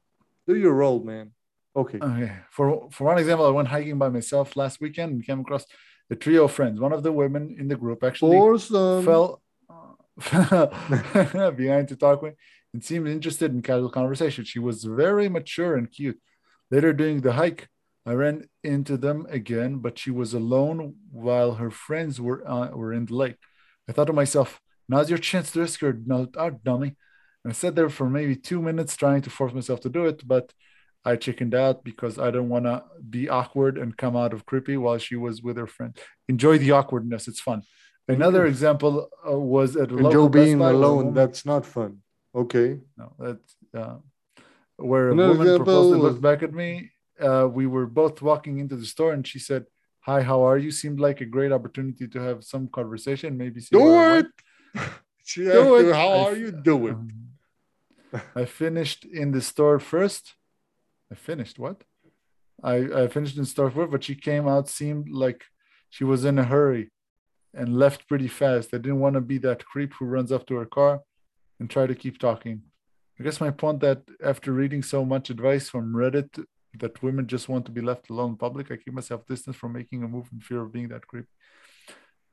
Do 0.46 0.54
your 0.56 0.74
role, 0.74 1.02
man. 1.02 1.32
Okay. 1.76 1.98
Okay. 1.98 2.32
For 2.50 2.88
for 2.90 3.04
one 3.04 3.18
example, 3.18 3.46
I 3.46 3.50
went 3.50 3.68
hiking 3.68 3.98
by 3.98 4.08
myself 4.08 4.56
last 4.56 4.80
weekend 4.80 5.12
and 5.12 5.26
came 5.26 5.40
across 5.40 5.64
a 6.10 6.16
trio 6.16 6.44
of 6.44 6.52
friends. 6.52 6.80
One 6.80 6.92
of 6.92 7.02
the 7.02 7.12
women 7.12 7.56
in 7.58 7.68
the 7.68 7.76
group 7.76 8.04
actually 8.04 8.36
Foursome. 8.36 9.04
fell 9.04 9.42
behind 11.56 11.88
to 11.88 11.96
talk 11.96 12.22
with 12.22 12.34
and 12.72 12.84
seemed 12.84 13.08
interested 13.08 13.52
in 13.52 13.62
casual 13.62 13.90
conversation. 13.90 14.44
She 14.44 14.58
was 14.58 14.84
very 14.84 15.28
mature 15.28 15.76
and 15.76 15.90
cute. 15.90 16.20
Later 16.70 16.92
during 16.92 17.20
the 17.20 17.32
hike, 17.32 17.68
I 18.06 18.12
ran 18.12 18.48
into 18.62 18.96
them 18.96 19.26
again, 19.30 19.78
but 19.78 19.98
she 19.98 20.10
was 20.10 20.34
alone 20.34 20.96
while 21.10 21.54
her 21.54 21.70
friends 21.70 22.20
were 22.20 22.46
uh, 22.46 22.68
were 22.70 22.92
in 22.92 23.06
the 23.06 23.14
lake. 23.14 23.36
I 23.88 23.92
thought 23.92 24.06
to 24.08 24.12
myself, 24.12 24.60
"Now's 24.88 25.10
your 25.10 25.18
chance 25.18 25.50
to 25.52 25.60
risk 25.60 25.80
her 25.80 25.96
out, 26.38 26.62
dummy." 26.64 26.96
And 27.44 27.52
I 27.52 27.54
sat 27.54 27.74
there 27.74 27.90
for 27.90 28.08
maybe 28.08 28.36
two 28.36 28.62
minutes 28.62 28.96
trying 28.96 29.22
to 29.22 29.30
force 29.30 29.52
myself 29.52 29.80
to 29.80 29.90
do 29.90 30.06
it, 30.06 30.26
but 30.26 30.52
I 31.04 31.16
chickened 31.16 31.54
out 31.54 31.84
because 31.84 32.18
I 32.18 32.30
don't 32.30 32.48
want 32.48 32.64
to 32.64 32.82
be 33.08 33.28
awkward 33.28 33.76
and 33.76 33.96
come 33.96 34.16
out 34.16 34.32
of 34.32 34.46
creepy 34.46 34.78
while 34.78 34.96
she 34.96 35.16
was 35.16 35.42
with 35.42 35.58
her 35.58 35.66
friend. 35.66 35.96
Enjoy 36.28 36.56
the 36.56 36.70
awkwardness; 36.70 37.28
it's 37.28 37.40
fun. 37.40 37.62
Another 38.08 38.46
example 38.46 39.08
uh, 39.26 39.38
was 39.38 39.76
at 39.76 39.90
a 39.90 39.94
And 39.94 40.04
local 40.04 40.10
Joe 40.12 40.28
Best 40.28 40.44
being 40.44 40.60
alone, 40.60 41.14
that's 41.14 41.44
not 41.44 41.64
fun. 41.66 41.98
Okay. 42.34 42.80
no, 42.96 43.12
that's 43.18 43.56
uh, 43.74 43.96
where 44.76 45.10
a 45.10 45.12
Another 45.12 45.38
woman 45.38 45.56
proposed 45.56 45.94
and 45.94 46.02
looked 46.02 46.22
back 46.22 46.42
at 46.42 46.52
me. 46.52 46.90
Uh, 47.20 47.48
we 47.50 47.66
were 47.66 47.86
both 47.86 48.20
walking 48.22 48.58
into 48.58 48.76
the 48.76 48.86
store, 48.86 49.12
and 49.12 49.26
she 49.26 49.38
said, 49.38 49.66
"Hi, 50.00 50.22
how 50.22 50.42
are 50.42 50.58
you?" 50.58 50.70
Seemed 50.70 51.00
like 51.00 51.20
a 51.20 51.26
great 51.26 51.52
opportunity 51.52 52.08
to 52.08 52.20
have 52.20 52.44
some 52.44 52.68
conversation. 52.68 53.36
Maybe 53.36 53.60
see 53.60 53.76
Do 53.76 54.00
it. 54.16 54.26
She 55.26 55.44
Do 55.44 55.76
it. 55.76 55.94
how 55.94 56.08
I 56.08 56.18
are 56.28 56.36
you? 56.36 56.52
Do 56.52 56.86
it. 56.88 56.92
Um, 56.92 57.23
I 58.34 58.44
finished 58.44 59.04
in 59.04 59.32
the 59.32 59.40
store 59.40 59.78
first. 59.78 60.34
I 61.10 61.14
finished 61.14 61.58
what? 61.58 61.82
I, 62.62 62.76
I 63.02 63.08
finished 63.08 63.36
in 63.36 63.44
store 63.44 63.70
first, 63.70 63.90
but 63.90 64.04
she 64.04 64.14
came 64.14 64.48
out, 64.48 64.68
seemed 64.68 65.10
like 65.10 65.44
she 65.90 66.04
was 66.04 66.24
in 66.24 66.38
a 66.38 66.44
hurry 66.44 66.90
and 67.52 67.78
left 67.78 68.08
pretty 68.08 68.28
fast. 68.28 68.70
I 68.72 68.78
didn't 68.78 69.00
want 69.00 69.14
to 69.14 69.20
be 69.20 69.38
that 69.38 69.64
creep 69.64 69.94
who 69.94 70.06
runs 70.06 70.32
up 70.32 70.46
to 70.46 70.56
her 70.56 70.66
car 70.66 71.00
and 71.60 71.70
try 71.70 71.86
to 71.86 71.94
keep 71.94 72.18
talking. 72.18 72.62
I 73.18 73.22
guess 73.22 73.40
my 73.40 73.50
point 73.50 73.80
that 73.80 74.02
after 74.24 74.52
reading 74.52 74.82
so 74.82 75.04
much 75.04 75.30
advice 75.30 75.68
from 75.68 75.94
Reddit 75.94 76.44
that 76.80 77.02
women 77.02 77.28
just 77.28 77.48
want 77.48 77.64
to 77.66 77.72
be 77.72 77.80
left 77.80 78.10
alone 78.10 78.30
in 78.30 78.36
public, 78.36 78.72
I 78.72 78.76
keep 78.76 78.92
myself 78.92 79.26
distance 79.26 79.56
from 79.56 79.72
making 79.72 80.02
a 80.02 80.08
move 80.08 80.28
in 80.32 80.40
fear 80.40 80.62
of 80.62 80.72
being 80.72 80.88
that 80.88 81.06
creep. 81.06 81.26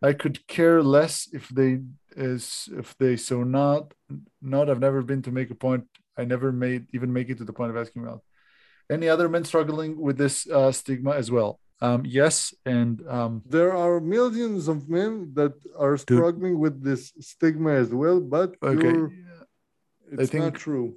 I 0.02 0.14
could 0.14 0.48
care 0.48 0.82
less 0.82 1.30
if 1.32 1.48
they 1.50 1.80
is 2.16 2.68
if 2.78 2.98
they 2.98 3.16
so 3.16 3.44
not 3.44 3.94
not. 4.42 4.70
I've 4.70 4.80
never 4.80 5.02
been 5.02 5.22
to 5.24 5.32
make 5.32 5.52
a 5.52 5.56
point. 5.56 5.86
I 6.18 6.26
never 6.26 6.52
made 6.52 6.88
even 6.94 7.14
make 7.14 7.30
it 7.30 7.38
to 7.38 7.46
the 7.46 7.54
point 7.54 7.72
of 7.72 7.78
asking 7.78 8.08
out. 8.08 8.22
Any 8.90 9.08
other 9.08 9.30
men 9.30 9.46
struggling 9.46 10.00
with 10.00 10.18
this 10.18 10.50
uh, 10.50 10.72
stigma 10.72 11.12
as 11.12 11.32
well? 11.32 11.60
Um, 11.82 12.04
yes, 12.06 12.54
and 12.66 13.02
um, 13.08 13.42
There 13.48 13.76
are 13.76 14.00
millions 14.00 14.68
of 14.68 14.90
men 14.90 15.32
that 15.34 15.54
are 15.78 15.98
struggling 15.98 16.60
with 16.60 16.84
this 16.84 17.12
stigma 17.20 17.72
as 17.72 17.90
well, 17.90 18.20
but 18.20 18.56
okay. 18.62 18.94
it's 20.12 20.30
think- 20.32 20.44
not 20.44 20.56
true. 20.56 20.96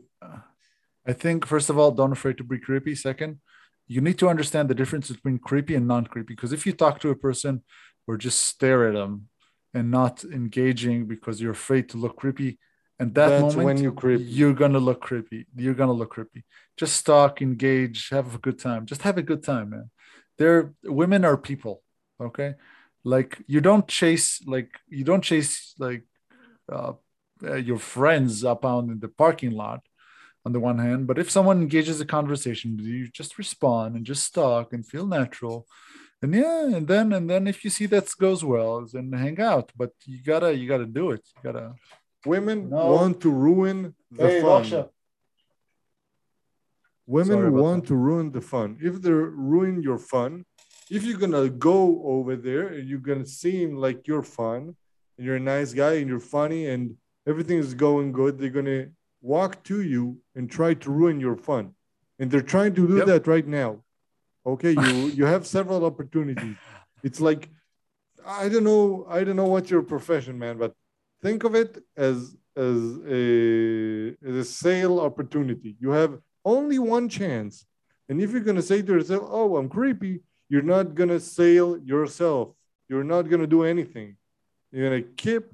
I 1.06 1.12
think 1.12 1.46
first 1.46 1.68
of 1.68 1.78
all, 1.78 1.90
don't 1.90 2.12
afraid 2.12 2.38
to 2.38 2.44
be 2.44 2.58
creepy. 2.58 2.94
Second, 2.94 3.40
you 3.86 4.00
need 4.00 4.18
to 4.18 4.28
understand 4.28 4.68
the 4.68 4.74
difference 4.74 5.10
between 5.10 5.38
creepy 5.38 5.74
and 5.74 5.86
non-creepy. 5.86 6.34
Because 6.34 6.52
if 6.52 6.64
you 6.64 6.72
talk 6.72 6.98
to 7.00 7.10
a 7.10 7.14
person 7.14 7.62
or 8.06 8.16
just 8.16 8.40
stare 8.40 8.88
at 8.88 8.94
them 8.94 9.28
and 9.72 9.90
not 9.90 10.24
engaging 10.24 11.06
because 11.06 11.40
you're 11.40 11.52
afraid 11.52 11.88
to 11.90 11.96
look 11.96 12.16
creepy, 12.16 12.58
and 12.98 13.14
that 13.14 13.28
That's 13.28 13.42
moment 13.42 13.64
when 13.64 13.78
you 13.78 13.92
creepy. 13.92 14.24
you're 14.24 14.54
gonna 14.54 14.78
look 14.78 15.00
creepy. 15.00 15.46
You're 15.56 15.74
gonna 15.74 15.92
look 15.92 16.10
creepy. 16.10 16.44
Just 16.76 17.04
talk, 17.04 17.42
engage, 17.42 18.08
have 18.10 18.34
a 18.34 18.38
good 18.38 18.58
time. 18.58 18.86
Just 18.86 19.02
have 19.02 19.18
a 19.18 19.22
good 19.22 19.42
time, 19.42 19.70
man. 19.70 19.90
They're 20.38 20.72
women 20.84 21.24
are 21.24 21.36
people, 21.36 21.82
okay? 22.20 22.54
Like 23.04 23.42
you 23.46 23.60
don't 23.60 23.86
chase 23.88 24.40
like 24.46 24.70
you 24.88 25.04
don't 25.04 25.22
chase 25.22 25.74
like 25.78 26.04
uh, 26.70 26.92
uh, 27.42 27.54
your 27.56 27.78
friends 27.78 28.44
up 28.44 28.64
on 28.64 28.90
in 28.90 29.00
the 29.00 29.08
parking 29.08 29.50
lot 29.52 29.80
on 30.46 30.52
the 30.52 30.60
one 30.60 30.78
hand 30.78 31.06
but 31.06 31.18
if 31.18 31.30
someone 31.30 31.60
engages 31.60 32.00
a 32.00 32.06
conversation 32.06 32.78
you 32.78 33.08
just 33.08 33.38
respond 33.38 33.96
and 33.96 34.04
just 34.06 34.34
talk 34.34 34.72
and 34.72 34.86
feel 34.86 35.06
natural 35.06 35.66
and 36.24 36.32
yeah 36.42 36.62
and 36.76 36.86
then 36.92 37.06
and 37.16 37.26
then 37.32 37.44
if 37.52 37.58
you 37.64 37.70
see 37.78 37.86
that 37.94 38.06
goes 38.26 38.42
well 38.52 38.74
then 38.94 39.06
hang 39.24 39.38
out 39.52 39.66
but 39.80 39.92
you 40.12 40.18
gotta 40.32 40.50
you 40.58 40.66
gotta 40.72 40.86
do 41.00 41.04
it 41.16 41.22
you 41.34 41.40
gotta 41.48 41.66
Women 42.34 42.58
No. 42.70 42.86
want 42.96 43.14
to 43.24 43.30
ruin 43.48 43.78
the 44.20 44.28
Hey, 44.30 44.40
fun. 44.40 44.62
Raksha. 44.64 44.82
Women 47.06 47.36
Sorry 47.38 47.48
about 47.48 47.60
want 47.60 47.82
that. 47.82 47.88
to 47.88 47.96
ruin 47.96 48.30
the 48.32 48.40
fun. 48.40 48.78
If 48.80 49.02
they 49.02 49.10
ruin 49.10 49.82
your 49.82 49.98
fun, 49.98 50.44
if 50.90 51.04
you're 51.04 51.18
gonna 51.18 51.50
go 51.50 52.02
over 52.14 52.34
there 52.36 52.68
and 52.68 52.88
you're 52.88 53.06
gonna 53.10 53.26
seem 53.26 53.76
like 53.76 54.06
you're 54.08 54.22
fun 54.22 54.74
and 55.18 55.26
you're 55.26 55.36
a 55.36 55.40
nice 55.54 55.74
guy 55.74 55.94
and 56.00 56.08
you're 56.08 56.18
funny 56.38 56.66
and 56.72 56.96
everything 57.26 57.58
is 57.58 57.74
going 57.74 58.12
good, 58.12 58.38
they're 58.38 58.48
gonna 58.48 58.86
walk 59.20 59.62
to 59.64 59.82
you 59.82 60.18
and 60.34 60.50
try 60.50 60.72
to 60.74 60.90
ruin 60.90 61.20
your 61.20 61.36
fun. 61.36 61.74
And 62.18 62.30
they're 62.30 62.40
trying 62.56 62.74
to 62.76 62.86
do 62.88 62.96
Yep. 62.98 63.06
that 63.06 63.26
right 63.26 63.46
now. 63.46 63.83
Okay, 64.46 64.72
you 64.72 65.06
you 65.18 65.24
have 65.24 65.46
several 65.46 65.84
opportunities. 65.84 66.56
It's 67.02 67.20
like 67.20 67.48
I 68.26 68.48
don't 68.48 68.64
know, 68.64 69.06
I 69.08 69.24
don't 69.24 69.36
know 69.36 69.46
what's 69.46 69.70
your 69.70 69.82
profession, 69.82 70.38
man, 70.38 70.58
but 70.58 70.74
think 71.22 71.44
of 71.44 71.54
it 71.54 71.82
as 71.96 72.36
as 72.56 72.98
a, 73.08 74.16
as 74.24 74.34
a 74.34 74.44
sale 74.44 75.00
opportunity. 75.00 75.76
You 75.80 75.90
have 75.90 76.18
only 76.44 76.78
one 76.78 77.08
chance. 77.08 77.66
And 78.08 78.20
if 78.20 78.30
you're 78.32 78.40
gonna 78.40 78.62
say 78.62 78.82
to 78.82 78.92
yourself, 78.92 79.24
"Oh, 79.26 79.56
I'm 79.56 79.68
creepy," 79.68 80.20
you're 80.48 80.62
not 80.62 80.94
gonna 80.94 81.20
sell 81.20 81.78
yourself. 81.78 82.54
You're 82.88 83.04
not 83.04 83.22
gonna 83.30 83.46
do 83.46 83.62
anything. 83.64 84.16
You're 84.70 84.88
gonna 84.90 85.02
keep 85.02 85.44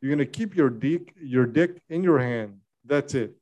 you're 0.00 0.10
gonna 0.10 0.26
keep 0.26 0.56
your 0.56 0.70
dick 0.70 1.14
your 1.20 1.46
dick 1.46 1.80
in 1.88 2.02
your 2.02 2.18
hand. 2.18 2.60
That's 2.84 3.14
it. 3.14 3.36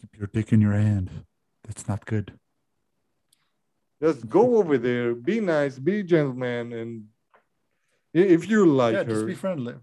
keep 0.00 0.18
your 0.18 0.26
dick 0.26 0.52
in 0.52 0.60
your 0.60 0.72
hand 0.72 1.08
that's 1.62 1.86
not 1.86 2.04
good 2.06 2.32
Just 4.02 4.28
go 4.28 4.56
over 4.56 4.78
there, 4.78 5.14
be 5.14 5.38
nice, 5.40 5.78
be 5.78 6.00
a 6.00 6.02
gentleman, 6.02 6.72
and 6.72 7.04
if 8.12 8.48
you 8.50 8.66
like 8.66 8.94
yeah 8.94 9.04
her, 9.04 9.14
just 9.14 9.26
be 9.26 9.34
friendly 9.34 9.74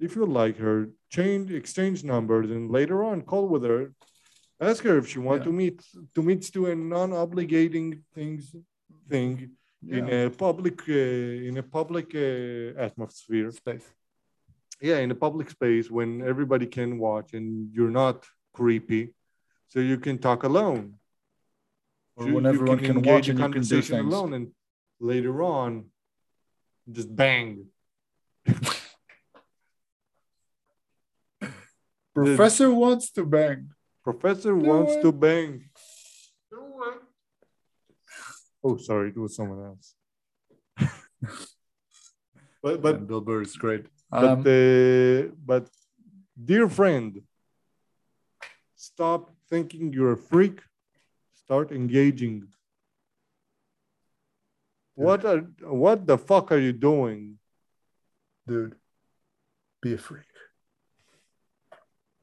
if 0.00 0.16
you 0.16 0.26
like 0.26 0.56
her, 0.58 0.90
change 1.08 1.50
exchange 1.52 2.04
numbers, 2.04 2.50
and 2.50 2.70
later 2.70 3.04
on 3.04 3.22
call 3.22 3.46
with 3.48 3.64
her. 3.64 3.92
Ask 4.60 4.84
her 4.84 4.96
if 4.98 5.06
she 5.08 5.18
wants 5.18 5.42
Yeah. 5.42 5.50
to 5.50 5.52
meet 5.60 5.76
to 6.14 6.22
meet 6.22 6.42
to 6.54 6.60
a 6.72 6.74
non-obligating 6.74 7.88
things 8.14 8.54
thing 9.10 9.32
in 9.98 10.04
a 10.20 10.30
public 10.30 10.78
uh, 10.88 11.48
in 11.48 11.54
a 11.58 11.66
public 11.78 12.08
uh, 12.14 12.86
atmosphere. 12.86 13.50
space 13.62 13.86
Yeah, 14.88 14.98
in 15.06 15.10
a 15.16 15.18
public 15.26 15.48
space 15.56 15.86
when 15.98 16.10
everybody 16.32 16.66
can 16.78 16.90
watch 17.06 17.28
and 17.38 17.46
you're 17.74 17.96
not 18.04 18.16
creepy, 18.58 19.02
so 19.70 19.76
you 19.90 19.98
can 20.06 20.16
talk 20.18 20.40
alone. 20.50 20.82
Or 22.16 22.26
You- 22.28 22.34
when 22.34 22.44
you 22.44 22.50
everyone 22.50 22.78
can, 22.78 22.96
engage 22.98 23.12
watch 23.12 23.28
in 23.28 23.36
and 23.36 23.38
you 23.40 23.44
can 23.44 23.52
do 23.52 23.58
conversation 23.68 23.96
things 23.98 24.12
alone, 24.14 24.32
and 24.34 24.52
later 25.00 25.42
on, 25.42 25.90
just 26.90 27.14
bang. 27.14 27.66
professor 32.14 32.70
wants 32.72 33.10
to 33.10 33.24
bang 33.24 33.68
Professor 34.04 34.54
Do 34.56 34.64
wants 34.66 34.92
it. 34.96 35.02
to 35.02 35.12
bang. 35.12 35.64
Oh, 38.62 38.76
sorry, 38.76 39.08
it 39.10 39.16
was 39.16 39.34
someone 39.34 39.64
else. 39.64 39.94
but 42.62 42.82
but 42.82 42.96
and 42.96 43.06
bill 43.08 43.20
burr 43.22 43.40
is 43.42 43.56
great 43.56 43.86
but 44.10 44.24
um, 44.24 44.40
uh, 44.40 45.32
but 45.44 45.68
dear 46.50 46.68
friend, 46.68 47.22
stop 48.76 49.32
thinking 49.50 49.92
you're 49.92 50.12
a 50.12 50.16
freak. 50.16 50.60
Start 51.44 51.72
engaging. 51.72 52.48
What 54.94 55.24
are 55.24 55.38
what 55.60 56.06
the 56.06 56.16
fuck 56.16 56.52
are 56.52 56.58
you 56.58 56.72
doing? 56.72 57.38
dude 58.46 58.74
be 59.80 59.94
a 59.94 59.96
freak 59.98 60.28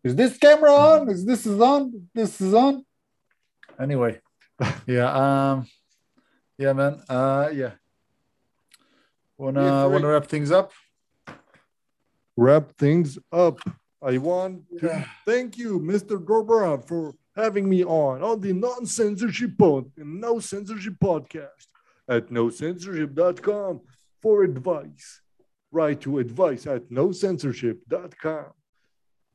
is 0.03 0.15
this 0.15 0.37
camera 0.37 0.71
on 0.71 1.09
is 1.09 1.25
this 1.25 1.47
is 1.47 1.59
on 1.59 2.07
this 2.13 2.39
is 2.39 2.53
on 2.53 2.85
anyway 3.79 4.21
yeah 4.85 5.09
um 5.09 5.65
yeah 6.59 6.73
man 6.73 7.01
uh 7.09 7.49
yeah 7.51 7.71
wanna 9.35 9.61
Be 9.61 9.67
a 9.67 9.71
freak. 9.81 9.91
wanna 9.93 10.07
wrap 10.13 10.27
things 10.27 10.51
up 10.51 10.71
Wrap 12.37 12.71
things 12.77 13.17
up. 13.31 13.59
I 14.01 14.17
want 14.19 14.63
to 14.79 14.85
Yeah. 14.87 15.05
thank 15.25 15.57
you, 15.57 15.79
Mr. 15.79 16.17
Gorbera, 16.17 16.77
for 16.87 17.13
having 17.35 17.69
me 17.69 17.83
on 17.83 18.23
on 18.23 18.41
the 18.41 18.53
non 18.53 18.85
censorship 18.85 19.57
pod, 19.57 19.91
NoSensorship 19.97 20.97
podcast 20.99 21.67
at 22.07 22.27
nosensorship.com 22.29 23.81
for 24.21 24.43
advice. 24.43 25.21
Write 25.71 26.01
to 26.01 26.19
advice 26.19 26.67
at 26.67 26.89
nosensorship.com. 26.89 28.51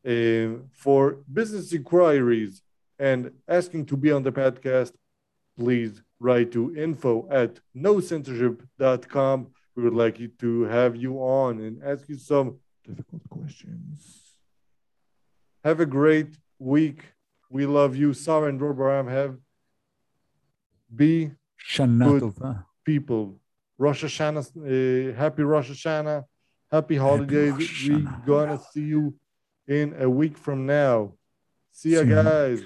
Uh, 0.07 0.63
for 0.73 1.19
business 1.33 1.73
inquiries 1.73 2.63
and 2.99 3.33
asking 3.49 3.85
to 3.85 3.97
be 3.97 4.13
on 4.13 4.23
the 4.23 4.31
podcast, 4.31 4.93
please 5.59 6.01
write 6.21 6.53
to 6.53 6.77
info 6.77 7.27
at 7.31 7.59
nosensorship.com. 7.77 9.49
We 9.75 9.83
would 9.83 9.95
like 9.95 10.21
you 10.21 10.29
to 10.41 10.63
have 10.65 10.95
you 10.97 11.17
on 11.19 11.61
and 11.61 11.83
ask 11.83 12.09
you 12.09 12.19
some 12.19 12.59
difficult 12.87 13.29
questions. 13.29 14.23
Have 15.65 15.81
a 15.81 15.87
great 15.87 16.39
week. 16.59 17.03
We 17.51 17.67
love 17.67 17.97
you. 17.97 18.13
Sarah 18.13 18.49
and 18.49 18.61
Robaram 18.61 19.09
have 19.11 19.37
be 20.95 21.33
Shana 21.71 22.05
Good. 22.05 22.23
Tova. 22.23 22.65
people. 22.85 23.41
Rosh 23.79 24.05
Hashanah, 24.05 24.45
uh, 24.57 25.15
happy 25.17 25.43
Rosh 25.43 25.71
Hashanah, 25.71 26.25
happy 26.71 26.97
holidays. 26.97 27.53
Rosh 27.53 27.89
we 27.89 27.95
Hashanah. 27.97 28.25
gonna 28.27 28.61
see 28.73 28.83
you 28.83 29.15
in 29.69 29.95
a 30.01 30.09
week 30.09 30.39
from 30.39 30.65
now. 30.67 31.13
See 31.73 31.91
See 31.95 31.97
ya. 32.09 32.23
guys. 32.23 32.63